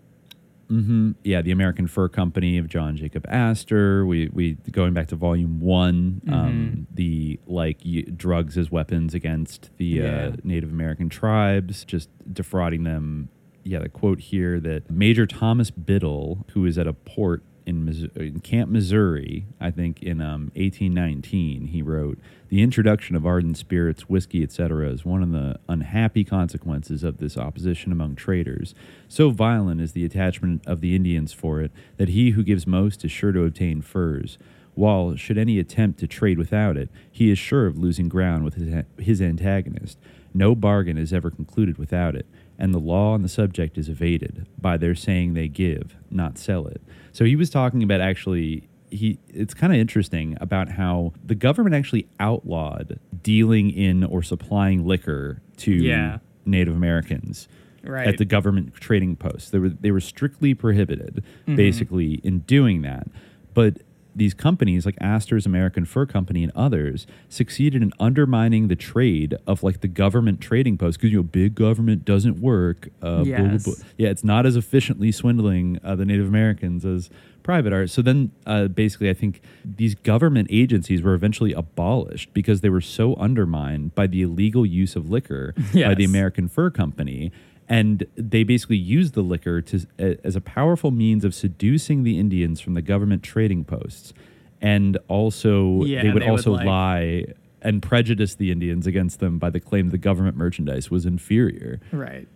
[0.69, 4.05] Hmm Yeah, the American Fur Company of John Jacob Astor.
[4.07, 6.21] We we going back to Volume One.
[6.27, 6.35] Mm-hmm.
[6.35, 10.27] Um, the like y- drugs as weapons against the Yeah.
[10.33, 13.29] uh, Native American tribes, just defrauding them.
[13.65, 18.41] Yeah, the quote here that Major Thomas Biddle, who is at a port in, in
[18.41, 22.19] Camp Missouri, I think in um, 1819, he wrote,
[22.49, 27.37] "The introduction of ardent spirits, whiskey, etc., is one of the unhappy consequences of this
[27.37, 28.75] opposition among traders.
[29.07, 33.05] So violent is the attachment of the Indians for it that he who gives most
[33.05, 34.39] is sure to obtain furs."
[34.75, 38.55] While, should any attempt to trade without it, he is sure of losing ground with
[38.55, 39.99] his, his antagonist.
[40.33, 42.27] No bargain is ever concluded without it,
[42.57, 46.69] and the law on the subject is evaded by their saying they give, not sell
[46.69, 46.81] it.
[47.11, 51.75] So he was talking about actually he it's kind of interesting about how the government
[51.75, 56.19] actually outlawed dealing in or supplying liquor to Yeah.
[56.47, 57.49] Native Americans
[57.85, 58.07] Right.
[58.09, 59.51] at the government trading posts.
[59.51, 61.57] They were they were strictly prohibited Mhm.
[61.57, 63.09] basically in doing that.
[63.55, 63.79] But
[64.17, 69.63] these companies like Astor's American Fur Company and others succeeded in undermining the trade of
[69.63, 72.89] like the government trading posts because you know big government doesn't work.
[73.01, 73.65] Uh, blah, blah, Yes.
[73.65, 73.75] blah.
[73.97, 77.11] Yeah, it's not as efficiently swindling uh, the Native Americans as
[77.49, 77.89] private art.
[77.89, 82.83] So then, uh, basically, I think these government agencies were eventually abolished because they were
[82.83, 87.33] so undermined by the illegal use of liquor by the American Fur Company.
[87.67, 92.61] And they basically used the liquor to, as a powerful means of seducing the Indians
[92.61, 94.13] from the government trading posts.
[94.61, 97.25] And also, Yeah, they would they would, also like- lie
[97.63, 101.81] and prejudice the Indians against them by the claim the government merchandise was inferior.
[101.93, 102.29] Right.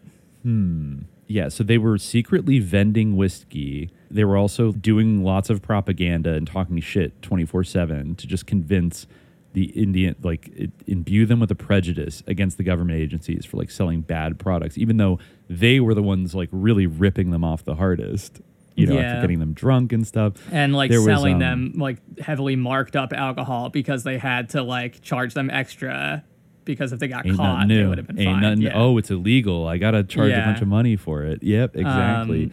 [0.43, 1.01] Hmm.
[1.27, 3.91] Yeah, so they were secretly vending whiskey.
[4.13, 9.07] They were also doing lots of propaganda and talking shit 24 7 to just convince
[9.55, 13.71] the Indian, like, it, imbue them with a prejudice against the government agencies for, like,
[13.71, 15.19] selling bad products, even though
[15.51, 18.41] they were the ones, like, really ripping them off the hardest,
[18.77, 19.01] you know, Yeah.
[19.03, 20.33] after getting them drunk and stuff.
[20.51, 24.49] and like There was, selling um, them like heavily marked up alcohol because they had
[24.51, 26.25] to like charge them extra
[26.65, 28.41] because if they got Ain't caught they would have been Ain't fined.
[28.41, 28.63] nothing.
[28.63, 28.73] yeah.
[28.75, 29.67] Oh, it's illegal.
[29.69, 30.45] I gotta charge Yeah.
[30.45, 31.43] a bunch of money for it.
[31.43, 32.45] Yep, exactly.
[32.45, 32.51] Um,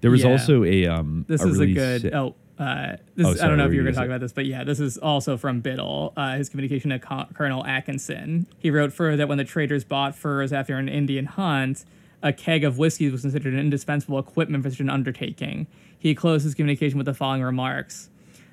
[0.00, 0.30] there was yeah.
[0.30, 1.24] also a um.
[1.28, 3.72] this a is a good si- oh uh, this Oh, is, I don't know if
[3.72, 6.12] you were going to talk about this, but yeah, this is also from Biddle.
[6.14, 8.46] Uh, his communication to Co- Colonel Atkinson.
[8.58, 11.86] He wrote further that when the traders bought furs after an Indian hunt,
[12.22, 15.68] a keg of whiskey was considered an indispensable equipment for such an undertaking.
[15.98, 18.09] He closed his communication with the following remarks.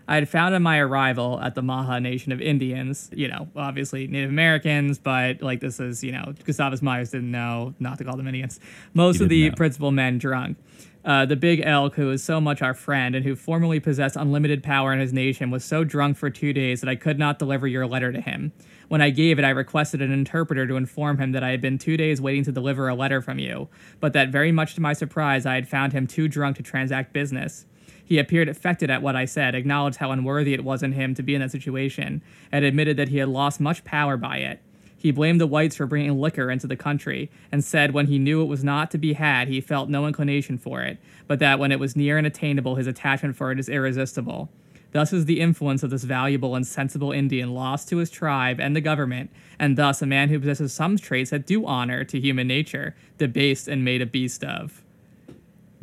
[0.08, 4.08] I had found on my arrival at the Maha Nation of Indians, you know, obviously
[4.08, 8.16] Native Americans, but like this is, you know, Gustavus Myers didn't know not to call
[8.16, 8.60] them Indians.
[8.94, 9.56] Most He of the know.
[9.56, 10.58] principal men drunk.
[11.04, 14.62] Uh, the big elk, who is so much our friend and who formerly possessed unlimited
[14.62, 17.66] power in his nation, was so drunk for two days that I could not deliver
[17.66, 18.52] your letter to him.
[18.90, 21.78] When I gave it, I requested an interpreter to inform him that I had been
[21.78, 23.70] two days waiting to deliver a letter from you,
[24.00, 27.14] but that very much to my surprise, I had found him too drunk to transact
[27.14, 27.66] business.
[28.08, 31.22] He appeared affected at what I said, acknowledged how unworthy it was in him to
[31.22, 32.22] be in that situation,
[32.54, 34.62] and admitted that he had lost much power by it.
[34.98, 38.42] He blamed the whites for bringing liquor into the country, and said when he knew
[38.42, 41.70] it was not to be had, he felt no inclination for it, but that when
[41.70, 44.50] it was near and attainable, his attachment for it is irresistible.
[44.94, 48.74] Thus is the influence of this valuable and sensible Indian lost to his tribe and
[48.74, 52.48] the government, and thus a man who possesses some traits that do honor to human
[52.48, 54.82] nature, debased and made a beast of.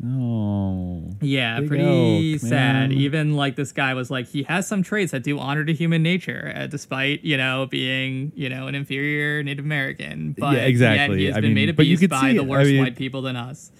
[0.03, 1.09] Oh.
[1.21, 2.49] Yeah, Big pretty elk, sad.
[2.49, 2.91] man.
[2.91, 6.03] Even like this guy was like, he has some traits that do honor to human
[6.03, 10.35] nature, uh, despite you know being you know an inferior Native American.
[10.37, 11.19] But Yeah, exactly.
[11.19, 12.45] He has I been mean, made a but you beast could by see the it.
[12.45, 13.71] I worst mean- white people than us.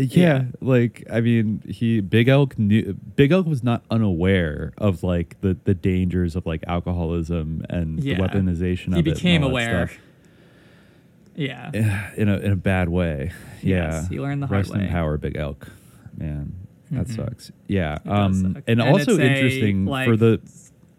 [0.00, 5.40] Yeah, like I mean, he Big Elk knew Big Elk was not unaware of like
[5.40, 8.16] the the dangers of like alcoholism and Yeah.
[8.16, 9.10] the weaponization He of it.
[9.10, 9.88] and became aware.
[9.88, 9.98] stuff.
[11.38, 11.70] Yeah.
[11.72, 13.30] Eh, in a in a bad way.
[13.62, 15.68] Yeah, Yes, he learned the hard Rest in power, Big Elk.
[16.16, 16.52] Man,
[16.90, 17.14] that Mhm.
[17.16, 17.52] sucks.
[17.68, 18.62] Yeah, um, suck.
[18.66, 20.40] and, also it's a, interesting like, for the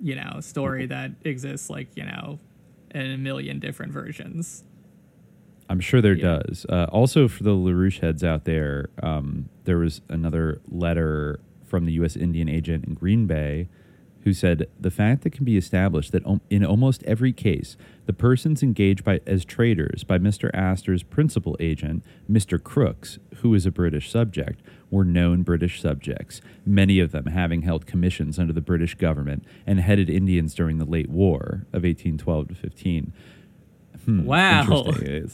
[0.01, 2.39] you know story that exists like you know
[2.95, 4.63] in a million different versions.
[5.69, 6.65] I'm sure there does.
[6.67, 11.91] Uh, also, for the LaRouche heads out there, um, there was another letter from the
[11.93, 12.15] U.S.
[12.15, 13.67] Indian agent in Green Bay
[14.23, 18.61] who said the fact that can be established that in almost every case, the persons
[18.61, 20.49] engaged by as traders by Mr.
[20.53, 22.61] Astor's principal agent, Mr.
[22.61, 27.85] Crooks, who is a British subject, were known British subjects, many of them having held
[27.85, 32.55] commissions under the British government and headed Indians during the late war of 1812 to
[32.55, 33.13] 15.
[34.05, 34.63] Hmm, Wow.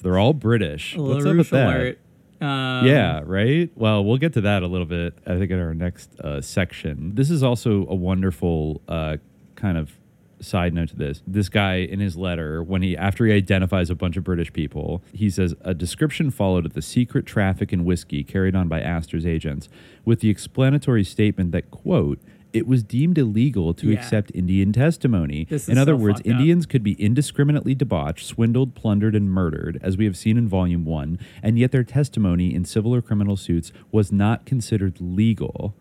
[0.01, 0.95] They're all British.
[0.97, 1.67] What's up with that?
[1.75, 1.99] alert.
[2.41, 3.69] Um, yeah, right?
[3.75, 7.15] Well, we'll get to that a little bit, I think, in our next uh, section.
[7.15, 9.17] This is also a wonderful uh,
[9.55, 9.93] kind of
[10.41, 11.22] side note to this.
[11.25, 15.01] This guy in his letter, when he after he identifies a bunch of British people,
[15.14, 19.25] he says a description followed of the secret traffic in whiskey carried on by Astor's
[19.25, 19.69] agents,
[20.03, 22.19] with the explanatory statement that quote
[22.56, 23.98] it was deemed illegal to Yeah.
[24.00, 25.45] accept Indian testimony.
[25.50, 26.32] This In other so words, fucked up.
[26.40, 30.85] Indians could be indiscriminately debauched, swindled, plundered, and murdered, as we have seen in Volume
[30.85, 35.75] 1, and yet their testimony in civil or criminal suits was not considered legal.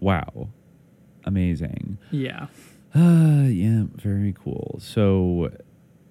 [0.00, 0.48] Wow.
[1.24, 1.98] Amazing.
[2.10, 2.46] Yeah.
[2.94, 4.78] Uh, yeah, very cool.
[4.80, 5.50] So,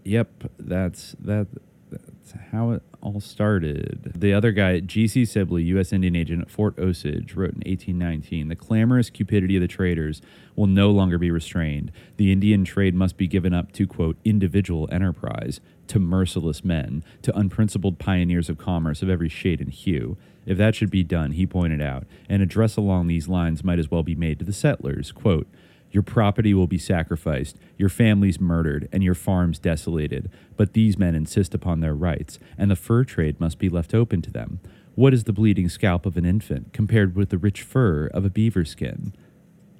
[0.03, 0.29] yep,
[0.59, 1.47] that's that.
[1.91, 4.13] That's how it all started.
[4.15, 5.25] The other guy, G.C.
[5.25, 5.91] Sibley, U.S.
[5.91, 10.21] Indian agent at Fort Osage, wrote in 1819 The clamorous cupidity of the traders
[10.55, 11.91] will no longer be restrained.
[12.15, 17.37] The Indian trade must be given up to, quote, individual enterprise, to merciless men, to
[17.37, 20.17] unprincipled pioneers of commerce of every shade and hue.
[20.45, 23.91] If that should be done, he pointed out, an address along these lines might as
[23.91, 25.47] well be made to the settlers, quote,
[25.93, 30.29] your property will be sacrificed, your families murdered, and your farms desolated.
[30.57, 34.21] But these men insist upon their rights, and the fur trade must be left open
[34.23, 34.59] to them.
[34.95, 38.29] What is the bleeding scalp of an infant compared with the rich fur of a
[38.29, 39.13] beaver skin?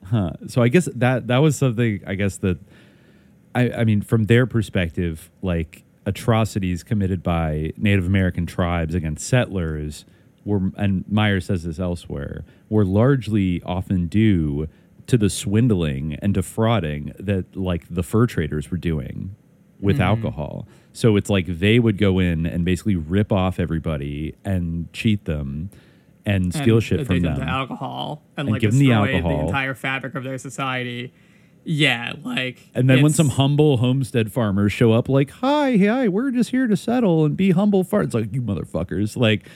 [0.06, 0.34] Huh.
[0.48, 2.02] So I guess that that was something.
[2.06, 2.60] I guess that
[3.56, 10.06] I, I mean, from their perspective, like atrocities committed by Native American tribes against settlers
[10.46, 14.68] were, and Meyer says this elsewhere, were largely often due
[15.08, 19.36] to the swindling and defrauding that like the fur traders were doing
[19.80, 20.02] with Mhm.
[20.06, 20.68] alcohol.
[20.94, 25.70] So it's like they would go in and basically rip off everybody and cheat them
[26.26, 27.40] and steal and shit from them.
[27.40, 29.46] the alcohol and, And like give them the alcohol.
[29.48, 31.12] entire fabric of their society.
[31.66, 36.32] Yeah, like And then when some humble homestead farmers show up, like, "Hi, hi, we're
[36.32, 39.16] just here to settle and be humble farmers," it's like you motherfuckers.
[39.18, 39.48] Like,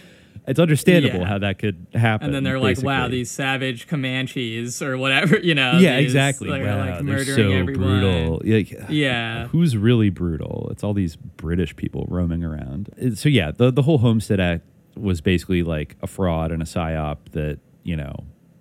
[0.47, 1.25] it's understandable Yeah.
[1.27, 2.27] how that could happen.
[2.27, 5.73] and then they're like, "Wow, these savage Comanches or whatever," you know?
[5.79, 6.49] yeah, these- exactly.
[6.49, 7.73] They're wow, like they're so everyone.
[7.99, 8.41] brutal.
[8.45, 9.47] Yeah, Yeah.
[9.47, 10.67] who's really brutal?
[10.71, 12.89] It's all these British people roaming around.
[13.15, 14.63] So yeah, the the whole Homestead Act
[14.95, 18.15] was basically like a fraud and a psyop that you know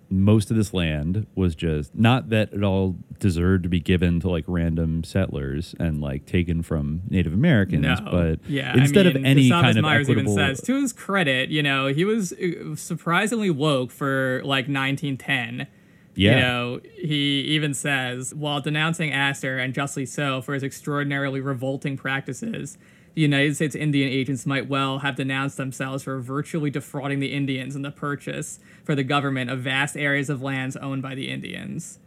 [0.09, 4.29] most of this land was just not that it all deserved to be given to
[4.29, 8.09] like random settlers and like taken from Native Americans, No.
[8.09, 10.93] but yeah, instead I mean, of any kind of Myers equitable, even says to his
[10.93, 15.67] credit, you know, he was uh, surprisingly woke for like 1910.
[16.15, 16.35] Yeah.
[16.35, 21.95] You know, he even says, while denouncing Astor, and justly so, for his extraordinarily revolting
[21.95, 22.77] practices,
[23.17, 27.75] the United States Indian agents might well have denounced themselves for virtually defrauding the Indians
[27.75, 31.97] in the purchase for the government of vast areas of lands owned by the Indians.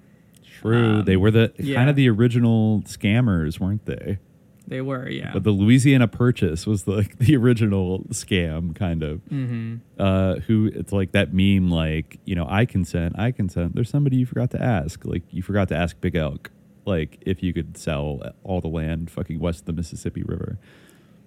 [0.60, 1.74] true, they were the yeah.
[1.74, 4.18] kind of the original scammers, weren't they?
[4.68, 5.32] They were, yeah.
[5.32, 9.20] But the Louisiana Purchase was like the original scam, kind of.
[9.24, 9.80] Mhm.
[9.98, 13.74] Uh, who it's like that meme, like you know, I consent, I consent.
[13.74, 16.52] There's somebody you forgot to ask, like you forgot to ask Big Elk,
[16.86, 20.60] like if you could sell all the land fucking west of the Mississippi River.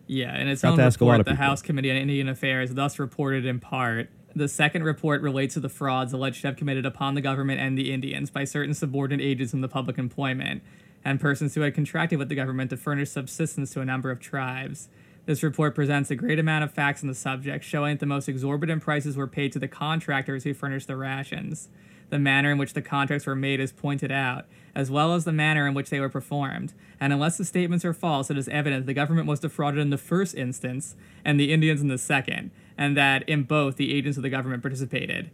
[0.08, 1.46] Yeah, in its own to ask a lot report, of the people.
[1.46, 5.70] House Committee on Indian Affairs thus reported in part the second report relates to the
[5.70, 9.54] frauds alleged to have committed upon the government and the Indians by certain subordinate agents
[9.54, 10.64] in the public employment
[11.06, 14.20] and persons who had contracted with the government to furnish subsistence to a number of
[14.20, 14.90] tribes.
[15.26, 18.28] This report presents a great amount of facts on the subject, showing that the most
[18.28, 21.70] exorbitant prices were paid to the contractors who furnished the rations.
[22.14, 25.32] The manner in which the contracts were made is pointed out, as well as the
[25.32, 26.76] manner in which they were performed.
[27.00, 29.98] And unless the statements are false, it is evident the government was defrauded in the
[29.98, 34.22] first instance and the Indians in the second, and that in both the agents of
[34.22, 35.32] the government participated.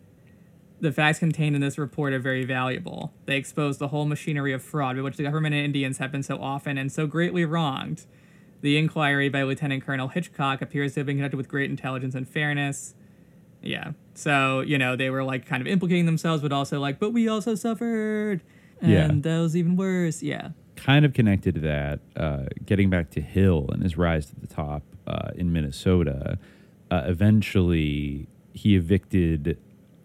[0.79, 3.11] The facts contained in this report are very valuable.
[3.25, 6.23] They expose the whole machinery of fraud by which the government and Indians have been
[6.23, 8.05] so often and so greatly wronged.
[8.61, 12.25] The inquiry by Lieutenant Colonel Hitchcock appears to have been conducted with great intelligence and
[12.25, 12.95] fairness.
[13.61, 13.91] Yeah.
[14.13, 17.27] So, you know, they were like kind of implicating themselves, but also like, but we
[17.27, 18.41] also suffered.
[18.81, 19.07] And Yeah.
[19.35, 20.23] that was even worse.
[20.23, 20.49] Yeah.
[20.75, 24.47] Kind of connected to that, uh, getting back to Hill and his rise to the
[24.47, 26.37] top uh, in Minnesota.
[26.89, 29.57] Uh, eventually, he evicted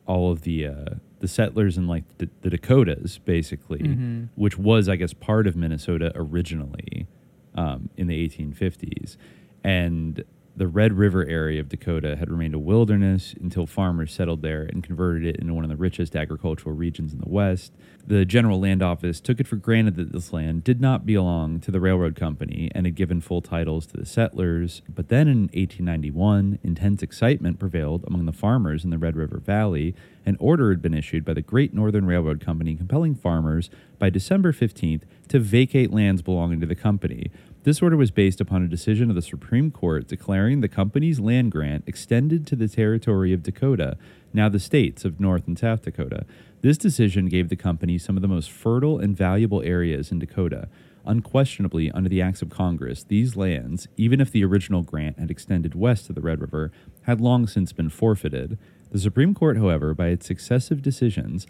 [0.07, 0.85] all of the uh,
[1.21, 4.29] the settlers in like the, the Dakotas, basically, Mhm.
[4.35, 7.07] which was, I guess, part of Minnesota originally
[7.55, 9.17] um, in the 1850s,
[9.63, 10.23] and
[10.57, 14.85] the Red River area of Dakota had remained a wilderness until farmers settled there and
[14.85, 17.73] converted it into one of the richest agricultural regions in the West.
[18.07, 21.71] The General Land Office took it for granted that this land did not belong to
[21.71, 24.83] the railroad company and had given full titles to the settlers.
[24.89, 29.95] But then in 1891, intense excitement prevailed among the farmers in the Red River Valley.
[30.25, 34.53] An order had been issued by the Great Northern Railroad Company compelling farmers by December
[34.53, 37.31] 15th to vacate lands belonging to the company.
[37.65, 41.51] This order was based upon a decision of the Supreme Court declaring the company's land
[41.51, 43.97] grant extended to the territory of Dakota,
[44.35, 46.27] now the states of North and South Dakota.
[46.61, 50.69] This decision gave the company some of the most fertile and valuable areas in Dakota.
[51.07, 55.75] Unquestionably, under the acts of Congress, these lands, even if the original grant had extended
[55.75, 56.71] west of the Red River,
[57.05, 58.59] had long since been forfeited.
[58.91, 61.47] The Supreme Court, however, by its successive decisions,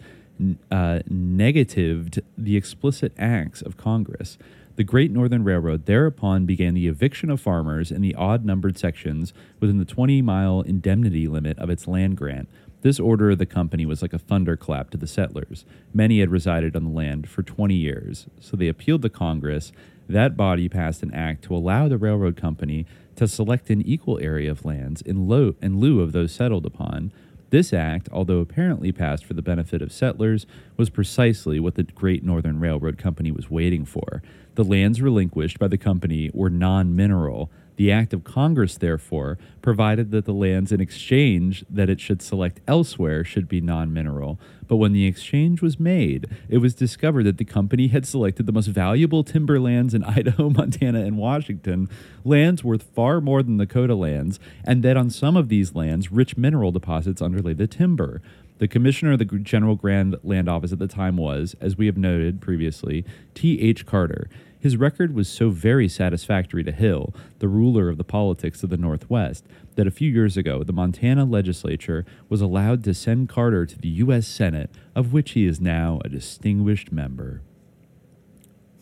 [0.71, 4.37] uh, negatived the explicit acts of Congress.
[4.75, 9.31] The Great Northern Railroad thereupon began the eviction of farmers in the odd numbered sections
[9.61, 12.49] within the 20 mile indemnity limit of its land grant.
[12.81, 15.63] This order of the company was like a thunderclap to the settlers.
[15.93, 19.71] Many had resided on the land for 20 years, so they appealed to Congress.
[20.09, 24.51] That body passed an act to allow the railroad company to select an equal area
[24.51, 27.13] of lands in, lo- in lieu of those settled upon.
[27.49, 30.45] This act, although apparently passed for the benefit of settlers,
[30.75, 34.21] was precisely what the Great Northern Railroad Company was waiting for.
[34.55, 37.51] The lands relinquished by the company were non mineral.
[37.75, 42.61] The act of Congress, therefore, provided that the lands in exchange that it should select
[42.65, 44.39] elsewhere should be non mineral.
[44.65, 48.53] But when the exchange was made, it was discovered that the company had selected the
[48.53, 51.89] most valuable timber lands in Idaho, Montana, and Washington,
[52.23, 56.37] lands worth far more than Dakota lands, and that on some of these lands, rich
[56.37, 58.21] mineral deposits underlay the timber.
[58.57, 61.97] The commissioner of the General Grand Land Office at the time was, as we have
[61.97, 63.03] noted previously,
[63.33, 63.85] T.H.
[63.85, 64.29] Carter.
[64.65, 68.77] His record was so very satisfactory to Hill, the ruler of the politics of the
[68.77, 69.45] Northwest,
[69.75, 73.89] that a few years ago the Montana legislature was allowed to send Carter to the
[73.89, 74.25] U.S.
[74.27, 77.43] Senate, of which he is now a distinguished member.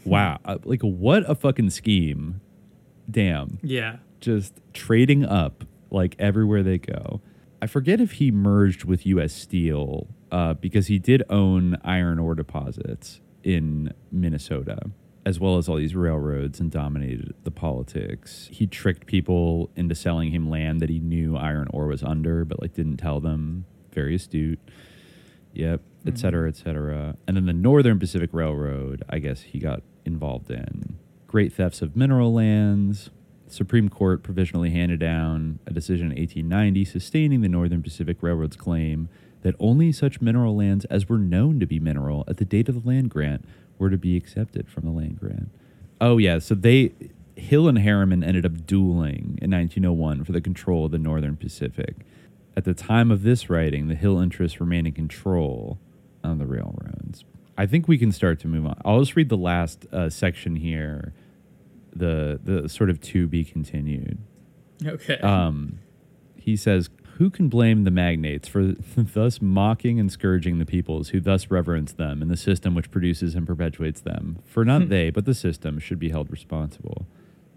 [0.06, 0.40] Wow.
[0.46, 2.40] Uh, Like, what a fucking scheme.
[3.12, 3.60] Damn.
[3.62, 3.98] Yeah.
[4.22, 7.20] Just trading up like everywhere they go.
[7.62, 9.34] I forget if he merged with U.S.
[9.34, 14.90] Steel uh, because he did own iron ore deposits in Minnesota,
[15.26, 18.50] as well as all these railroads and dominated the politics.
[18.52, 22.62] He tricked people into selling him land that he knew iron ore was under, but
[22.62, 23.66] like didn't tell them.
[23.94, 24.60] Very astute.
[25.54, 26.16] Yep, et mm-hmm.
[26.18, 27.16] cetera, et cetera.
[27.28, 30.98] And then the Northern Pacific Railroad, I guess he got involved in.
[31.28, 33.10] Great thefts of mineral lands.
[33.48, 39.10] Supreme Court provisionally handed down a decision in 1890 sustaining the Northern Pacific Railroad's claim
[39.44, 42.82] that only such mineral lands as were known to be mineral at the date of
[42.82, 43.46] the land grant
[43.78, 45.50] were to be accepted from the land grant.
[46.00, 46.40] Oh, yeah.
[46.40, 46.94] So they,
[47.36, 51.98] Hill and Harriman ended up dueling in 1901 for the control of the Northern Pacific.
[52.56, 55.80] At the time of this writing, the Hill interests remain in control
[56.24, 57.26] on the railroads.
[57.58, 58.80] I think we can start to move on.
[58.84, 61.14] I'll just read the last uh, section here,
[61.96, 64.18] the the sort of to be continued.
[64.84, 65.18] Okay.
[65.20, 65.80] Um,
[66.36, 71.20] he says, "Who can blame the magnates for thus mocking and scourging the peoples who
[71.20, 74.40] thus reverence them and the system which produces and perpetuates them?
[74.46, 74.90] For not hmm.
[74.90, 77.08] they, but the system, should be held responsible."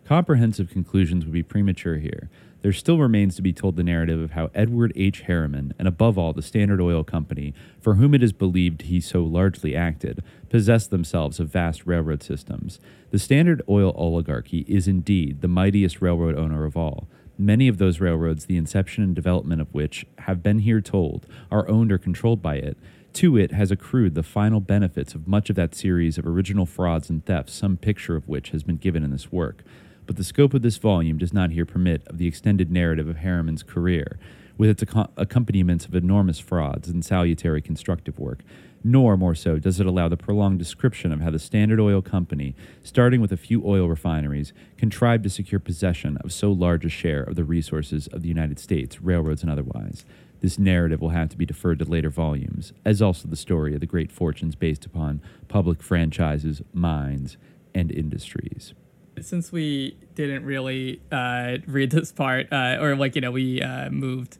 [0.07, 2.31] Comprehensive conclusions would be premature here.
[2.62, 5.23] There still remains to be told the narrative of how Edward H.
[5.23, 9.25] Harriman, and above all the Standard Oil Company, for whom it is believed he so
[9.25, 12.78] largely acted, possessed themselves of vast railroad systems.
[13.10, 17.09] The Standard Oil oligarchy is indeed the mightiest railroad owner of all.
[17.39, 21.68] Many of those railroads, the inception and development of which have been here told, are
[21.68, 22.76] owned or controlled by it.
[23.15, 27.08] To it has accrued the final benefits of much of that series of original frauds
[27.08, 29.62] and thefts, some picture of which has been given in this work
[30.06, 33.18] but the scope of this volume does not here permit of the extended narrative of
[33.18, 34.18] Harriman's career,
[34.56, 38.40] with its acco- accompaniments of enormous frauds and salutary constructive work,
[38.86, 42.55] nor, more so, does it allow the prolonged description of how the Standard Oil Company,
[42.84, 47.24] starting with a few oil refineries, contrived to secure possession of so large a share
[47.24, 50.05] of the resources of the United States, railroads and otherwise.
[50.40, 53.81] This narrative will have to be deferred to later volumes, as also the story of
[53.81, 57.36] the great fortunes based upon public franchises, mines,
[57.74, 58.73] and industries.
[59.20, 63.90] since we didn't really uh, read this part, uh, or like you know, we uh,
[63.90, 64.39] moved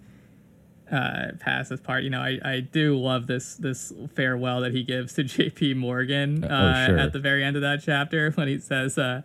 [0.91, 2.05] uh, past this part.
[2.05, 5.75] You know, I, I do love this this farewell that he gives to J.P.
[5.75, 6.99] Morgan Uh, oh, uh, sure.
[6.99, 8.99] at the very end of that chapter when he says.
[8.99, 9.23] Uh,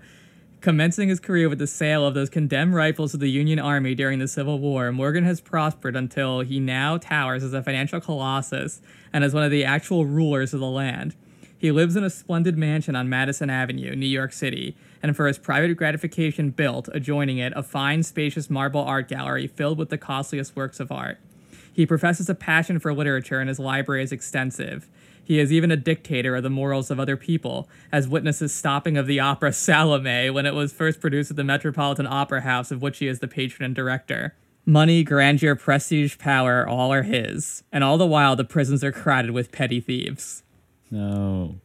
[0.62, 4.20] Commencing his career with the sale of those condemned rifles to the Union Army during
[4.20, 8.80] the Civil War, Morgan has prospered until he now towers as a financial colossus
[9.12, 11.16] and as one of the actual rulers of the land.
[11.58, 15.40] He lives in a splendid mansion on Madison Avenue, New York City, and for his
[15.40, 20.56] private gratification built, adjoining it, a fine, spacious marble art gallery filled with the costliest
[20.56, 21.18] works of art.
[21.74, 24.90] He professes a passion for literature, and his library is extensive.
[25.24, 29.08] He is even a dictator of the morals of other people, as witnesses stopping of
[29.08, 32.98] the opera Salome when it was first produced at the Metropolitan Opera House, of which
[33.00, 34.36] he is the patron and director.
[34.66, 39.32] Money, grandeur, prestige, power, all are his, and all the while the prisons are crowded
[39.32, 40.44] with petty thieves.
[40.92, 41.56] No.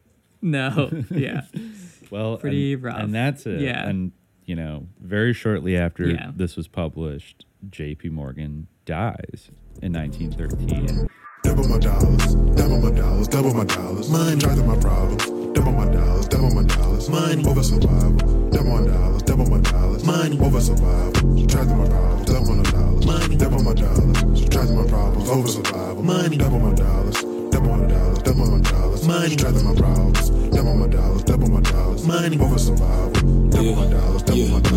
[0.40, 1.42] No, yeah.
[2.10, 3.00] Well, Pretty and, rough.
[3.00, 3.60] And that's it.
[3.60, 3.86] Yeah.
[3.88, 4.12] And,
[4.44, 6.30] you know, very shortly after Yeah.
[6.34, 8.10] this was published, J.P.
[8.10, 9.50] Morgan dies
[9.82, 11.08] in 1913.
[11.42, 14.10] Double my dollars, double my dollars, double my dollars.
[14.80, 15.26] Problems.
[15.54, 17.08] Double my dollars, double my dollars.
[17.08, 18.50] Money over survival.
[18.50, 20.02] Double my dollars, double my dollars.
[20.40, 21.32] Over survival.
[21.36, 21.48] My.
[21.48, 23.06] Double my dollars.
[23.36, 25.28] Double my dollars.
[25.28, 26.02] Over survival.
[26.36, 27.22] Double my dollars.
[27.50, 29.02] Double my dollars,
[29.80, 30.30] problems.
[30.50, 32.06] Double my dollars, double my dollars.
[32.06, 33.12] Money over survival.
[33.50, 34.75] Double my dollars, double my dollars.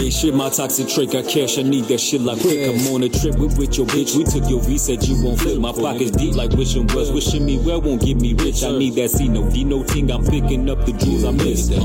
[0.00, 1.14] Ain't shit, my toxic trick.
[1.14, 2.56] I cash, I need that shit like quick.
[2.72, 4.16] I'm on a trip with, with your bitch.
[4.16, 5.60] We took your V, said you won't flip.
[5.60, 7.12] My pockets deep like wishing wells.
[7.12, 8.64] Wishing me well won't give me rich.
[8.64, 10.10] I need that C no D no ting.
[10.10, 11.72] I'm picking up the jewels I missed.
[11.72, 11.80] Uh,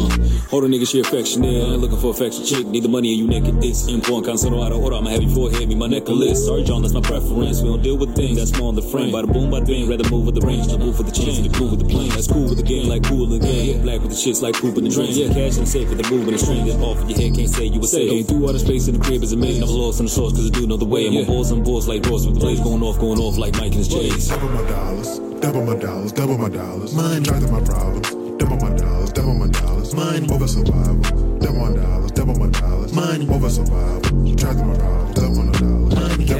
[0.47, 1.59] hold a nigga, she affectionate.
[1.59, 2.45] I ain't looking for affection.
[2.45, 3.61] Chick, need the money and you naked.
[3.61, 4.31] It's important.
[4.31, 4.95] Cancelo out of order.
[4.95, 6.45] I'ma have you forehead, me my necklace.
[6.45, 7.61] Sorry, John, that's my preference.
[7.61, 9.11] We don't deal with things that's more on the frame.
[9.11, 9.89] By the boom, by the bang.
[9.89, 10.67] Rather move with the range.
[10.67, 11.43] Than move with the change.
[11.43, 12.15] The cool with the plane.
[12.15, 12.87] That's cool with the game.
[12.87, 13.81] Like cool in the game.
[13.81, 15.11] Black with the shits like poop in the drain.
[15.11, 16.63] Yeah, cash and safe with the move and the string.
[16.65, 17.35] That off of your head.
[17.35, 18.04] Can't say you were safe.
[18.07, 19.61] Going through all the space in the crib is amazing.
[19.61, 21.07] Never lost in the source cause I do know the way.
[21.07, 23.53] I'm on balls and balls like Ross with the plays going off, going off like
[23.53, 24.27] Mike and his J's.
[24.27, 26.93] Double my dollars, double my dollars, double my dollars.
[26.93, 28.09] Money drives my problems.
[28.37, 29.95] Double my dollars, double my dollars.
[29.95, 31.39] Money over survival.
[31.39, 32.93] Double my dollars, double my dollars.
[32.93, 34.35] Money over survival.
[34.35, 35.15] Drives my problems.
[35.15, 35.74] Double my dollars.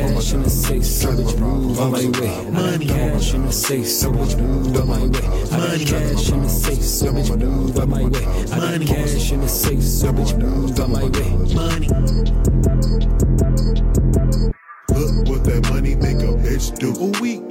[0.06, 2.30] Money cash in the safe, so which move on my way.
[2.30, 5.17] I got cash in the safe, so which move on my way.
[5.51, 8.25] I got cash in the safe, so which move on my way.
[8.51, 11.30] I got cash in the safe, so which move on my way.
[11.56, 11.88] Money.
[14.93, 16.93] Look what that money make a bitch do.
[17.01, 17.42] Ooh, we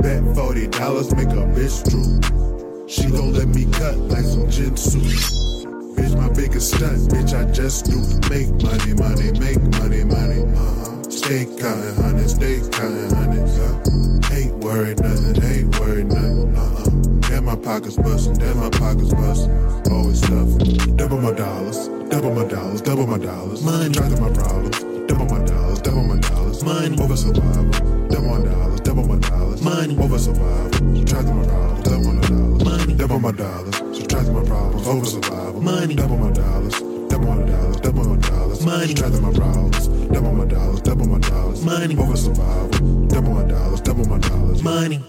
[0.00, 2.20] bet forty dollars make a bitch drool.
[2.86, 5.00] She gon' let me cut like some jinsu.
[5.96, 7.98] Bitch, my biggest stunt, bitch, I just do
[8.30, 10.42] make money, money, make money, money.
[10.56, 10.83] Uh-huh.
[11.24, 13.58] Stay counting hundreds, stay counting hundreds.
[13.58, 14.36] Uh.
[14.36, 16.54] Ain't worried nothing, ain't worried nothing.
[16.54, 16.90] Uh-uh.
[17.30, 19.90] Damn, my pockets bustin', damn, my pockets bustin'.
[19.90, 20.98] Always stuff.
[20.98, 23.64] Double my dollars, double my dollars, double my dollars.
[23.64, 24.78] Mine, to my problems.
[25.08, 26.62] Double my dollars, double my dollars.
[26.62, 27.70] Mine, over survival.
[28.08, 29.62] Double my dollars, double my dollars.
[29.62, 30.70] Mine, over survival.
[30.72, 32.64] To my problems, double my dollars.
[32.64, 33.76] Mine, double my dollars.
[33.96, 35.62] Subtract my problems, over survival.
[35.62, 36.93] Money, double my dollars.
[37.24, 38.66] Double my dollars, double my dollars.
[38.66, 39.88] Money, subtract my problems.
[39.88, 41.64] Double my dollars, double my dollars.
[41.64, 42.68] Money, over survival.
[43.06, 44.62] Double my dollars, double my dollars.
[44.62, 45.00] Money.